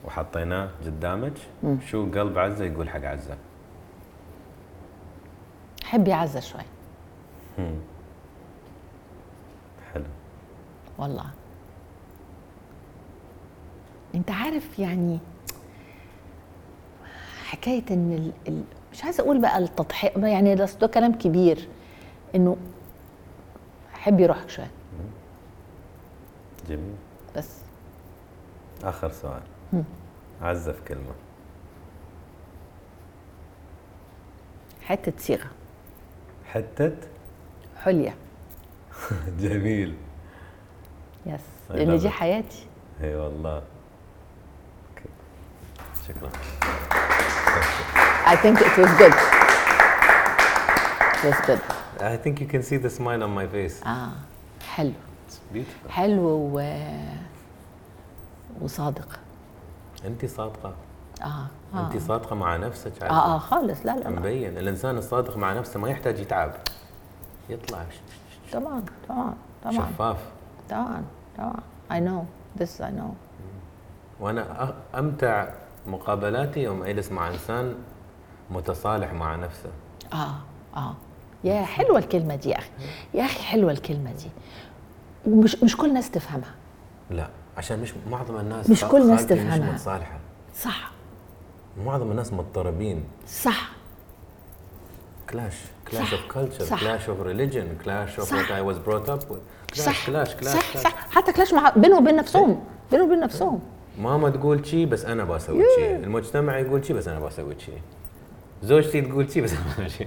وحطيناه 0.05 0.69
قدامك 0.85 1.33
شو 1.87 2.11
قلب 2.11 2.37
عزة 2.37 2.65
يقول 2.65 2.89
حق 2.89 3.03
عزة؟ 3.05 3.37
حب 5.83 6.07
يعزة 6.07 6.39
شوي. 6.39 6.61
حلو. 9.93 10.03
والله. 10.97 11.25
أنت 14.15 14.31
عارف 14.31 14.79
يعني 14.79 15.19
حكاية 17.45 17.83
إن 17.91 18.13
ال... 18.13 18.31
ال... 18.53 18.63
مش 18.93 19.03
عايزة 19.03 19.23
أقول 19.23 19.41
بقى 19.41 19.57
التضحية 19.57 20.11
يعني 20.27 20.55
ده 20.55 20.87
كلام 20.93 21.13
كبير 21.13 21.67
إنه 22.35 22.57
حب 24.01 24.19
يروحك 24.19 24.49
شوية. 24.49 24.71
جميل. 26.69 26.95
بس. 27.35 27.49
آخر 28.83 29.11
سؤال. 29.11 29.41
عزة 30.41 30.71
في 30.71 30.81
كلمة. 30.87 31.13
حتة 34.85 35.13
صيغة. 35.17 35.49
حتة؟ 36.53 36.97
حلية. 37.83 38.15
جميل. 39.39 39.95
يس. 41.25 41.39
I 41.69 41.73
لأن 41.75 41.97
دي. 41.97 42.09
حياتي. 42.09 42.65
إي 43.03 43.15
والله. 43.15 43.63
شكرا. 46.07 46.31
I 48.25 48.35
think 48.35 48.59
it 48.61 48.77
was 48.77 48.91
good. 48.97 49.15
It 51.13 51.27
was 51.27 51.45
good. 51.45 51.80
I 51.99 52.17
think 52.17 52.39
you 52.41 52.47
can 52.47 52.61
see 52.63 52.77
the 52.77 52.89
smile 52.89 53.23
on 53.23 53.31
my 53.39 53.47
face. 53.55 53.87
آه 53.87 54.11
حلو. 54.75 54.93
It's 55.29 55.55
beautiful. 55.55 55.89
حلو 55.89 56.21
و 56.27 56.83
وصادق. 58.61 59.19
انت 60.05 60.25
صادقة. 60.25 60.73
آه 61.21 61.47
آه. 61.73 61.85
انت 61.85 61.97
صادقة 61.97 62.35
مع 62.35 62.57
نفسك 62.57 63.03
عزة. 63.03 63.09
آه 63.09 63.35
آه 63.35 63.37
خالص. 63.37 63.85
لا 63.85 63.95
لا. 63.95 64.09
مبين. 64.09 64.57
الإنسان 64.57 64.97
الصادق 64.97 65.37
مع 65.37 65.53
نفسه 65.53 65.79
ما 65.79 65.89
يحتاج 65.89 66.19
يتعب. 66.19 66.51
يطلع. 67.49 67.85
طبعا 68.53 68.83
طبعا 69.09 69.33
طبعا 69.63 69.73
شفاف. 69.73 70.17
طبعا 70.69 71.03
طبعا 71.37 71.59
I 71.91 71.99
know. 71.99 72.25
This 72.61 72.81
I 72.81 72.91
know. 72.99 73.13
وأنا 74.19 74.73
أمتع 74.95 75.49
مقابلاتي 75.87 76.59
يوم 76.59 76.83
أجلس 76.83 77.11
مع 77.11 77.27
إنسان 77.27 77.75
متصالح 78.51 79.13
مع 79.13 79.35
نفسه. 79.35 79.69
آه 80.13 80.35
آه. 80.75 80.95
يا 81.43 81.61
حلوة 81.61 81.99
الكلمة 81.99 82.35
دي 82.35 82.49
يا 82.49 82.57
أخي. 82.57 82.69
يا 83.13 83.25
أخي 83.25 83.43
حلوة 83.43 83.71
الكلمة 83.71 84.11
دي. 84.11 84.29
ومش 85.25 85.63
مش 85.63 85.77
كل 85.77 85.87
الناس 85.87 86.11
تفهمها. 86.11 86.53
لا 87.11 87.29
عشان 87.57 87.79
مش 87.79 87.93
معظم 88.09 88.37
الناس 88.37 88.69
مش 88.69 88.83
كل 88.83 89.01
الناس 89.01 89.19
خالتي 89.19 89.33
مش 89.33 89.41
تفهمها. 89.41 89.71
متصالحة. 89.71 90.19
صح. 90.55 90.91
معظم 91.85 92.11
الناس 92.11 92.33
مضطربين. 92.33 93.03
صح. 93.27 93.69
clash 95.29 95.55
clash. 95.91 96.13
of 96.13 96.21
culture. 96.33 96.79
clash 96.79 97.09
of 97.09 97.21
religion 97.21 97.67
clash 97.85 98.19
of. 98.19 98.33
what 98.33 98.51
I 98.51 98.61
was 98.61 98.77
brought 98.77 99.09
up 99.09 99.19
صح. 99.73 100.07
clash 100.07 100.35
clash 100.35 100.53
صح. 100.53 100.71
clash 100.71 100.83
صح. 100.83 101.09
حتى 101.11 101.33
clash 101.33 101.53
مع 101.53 101.69
بينهم 101.69 102.03
وبين 102.03 102.15
نفسهم. 102.15 102.63
بينهم 102.91 103.07
وبين 103.07 103.19
نفسهم. 103.19 103.59
ماما 103.99 104.29
تقول 104.29 104.65
شي 104.65 104.85
بس 104.85 105.05
أنا 105.05 105.23
بسوي 105.23 105.63
شي. 105.75 105.95
المجتمع 105.95 106.57
يقول 106.57 106.85
شي 106.85 106.93
بس 106.93 107.07
أنا 107.07 107.19
بسوي 107.19 107.55
شي. 107.59 107.71
زوجتي 108.63 109.01
تقول 109.01 109.31
شي 109.31 109.41
بس 109.41 109.53
أنا 109.53 109.61
بسوي 109.71 109.89
شي. 109.89 110.05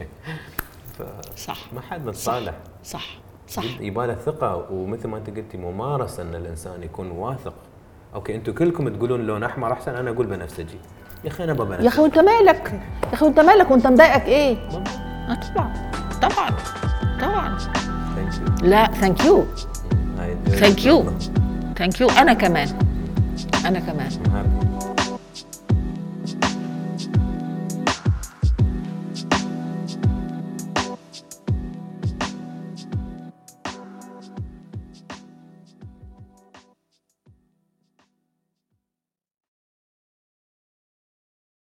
صح. 1.37 1.73
ما 1.73 1.81
حد 1.81 2.07
متصالح 2.07 2.55
صح. 2.85 3.07
صح. 3.49 3.65
يبغى 3.81 4.07
له 4.07 4.15
ثقة 4.15 4.67
ومثل 4.71 5.09
ما 5.09 5.17
انت 5.17 5.31
قلتي 5.31 5.57
ممارسة 5.59 6.23
إن 6.23 6.35
الإنسان 6.35 6.83
يكون 6.83 7.11
واثق. 7.11 7.55
okay 8.15 8.35
أنتم 8.35 8.53
كلكم 8.53 8.89
تقولون 8.89 9.21
لون 9.27 9.43
أحمر 9.45 9.73
أحسن 9.73 9.95
أنا 9.95 10.11
أقول 10.11 10.27
بنفسجي 10.27 10.79
يا 11.25 11.29
أخي 11.29 11.45
أنا 11.45 11.53
بنفسجي 11.53 11.85
يا 11.85 11.89
أخي 11.89 12.03
وأنت 12.03 12.19
مالك؟ 12.19 12.73
يا 13.09 13.15
أخي 13.15 13.25
وأنت 13.25 13.41
مالك؟ 13.41 13.71
وأنت 13.71 13.87
مضايقك 13.87 14.27
إيه؟ 14.27 14.69
طبعا. 14.69 15.73
طبعا. 16.23 16.51
طبعا. 17.21 17.59
thank 18.15 18.35
you 18.63 18.69
لا 18.69 18.87
thank 18.87 19.25
you 19.25 19.45
thank 20.49 20.85
you 20.85 21.05
thank 21.79 22.01
you 22.01 22.09
أنا 22.09 22.35
كمان. 22.35 22.69
أنا 23.67 23.81
كمان. 23.81 24.11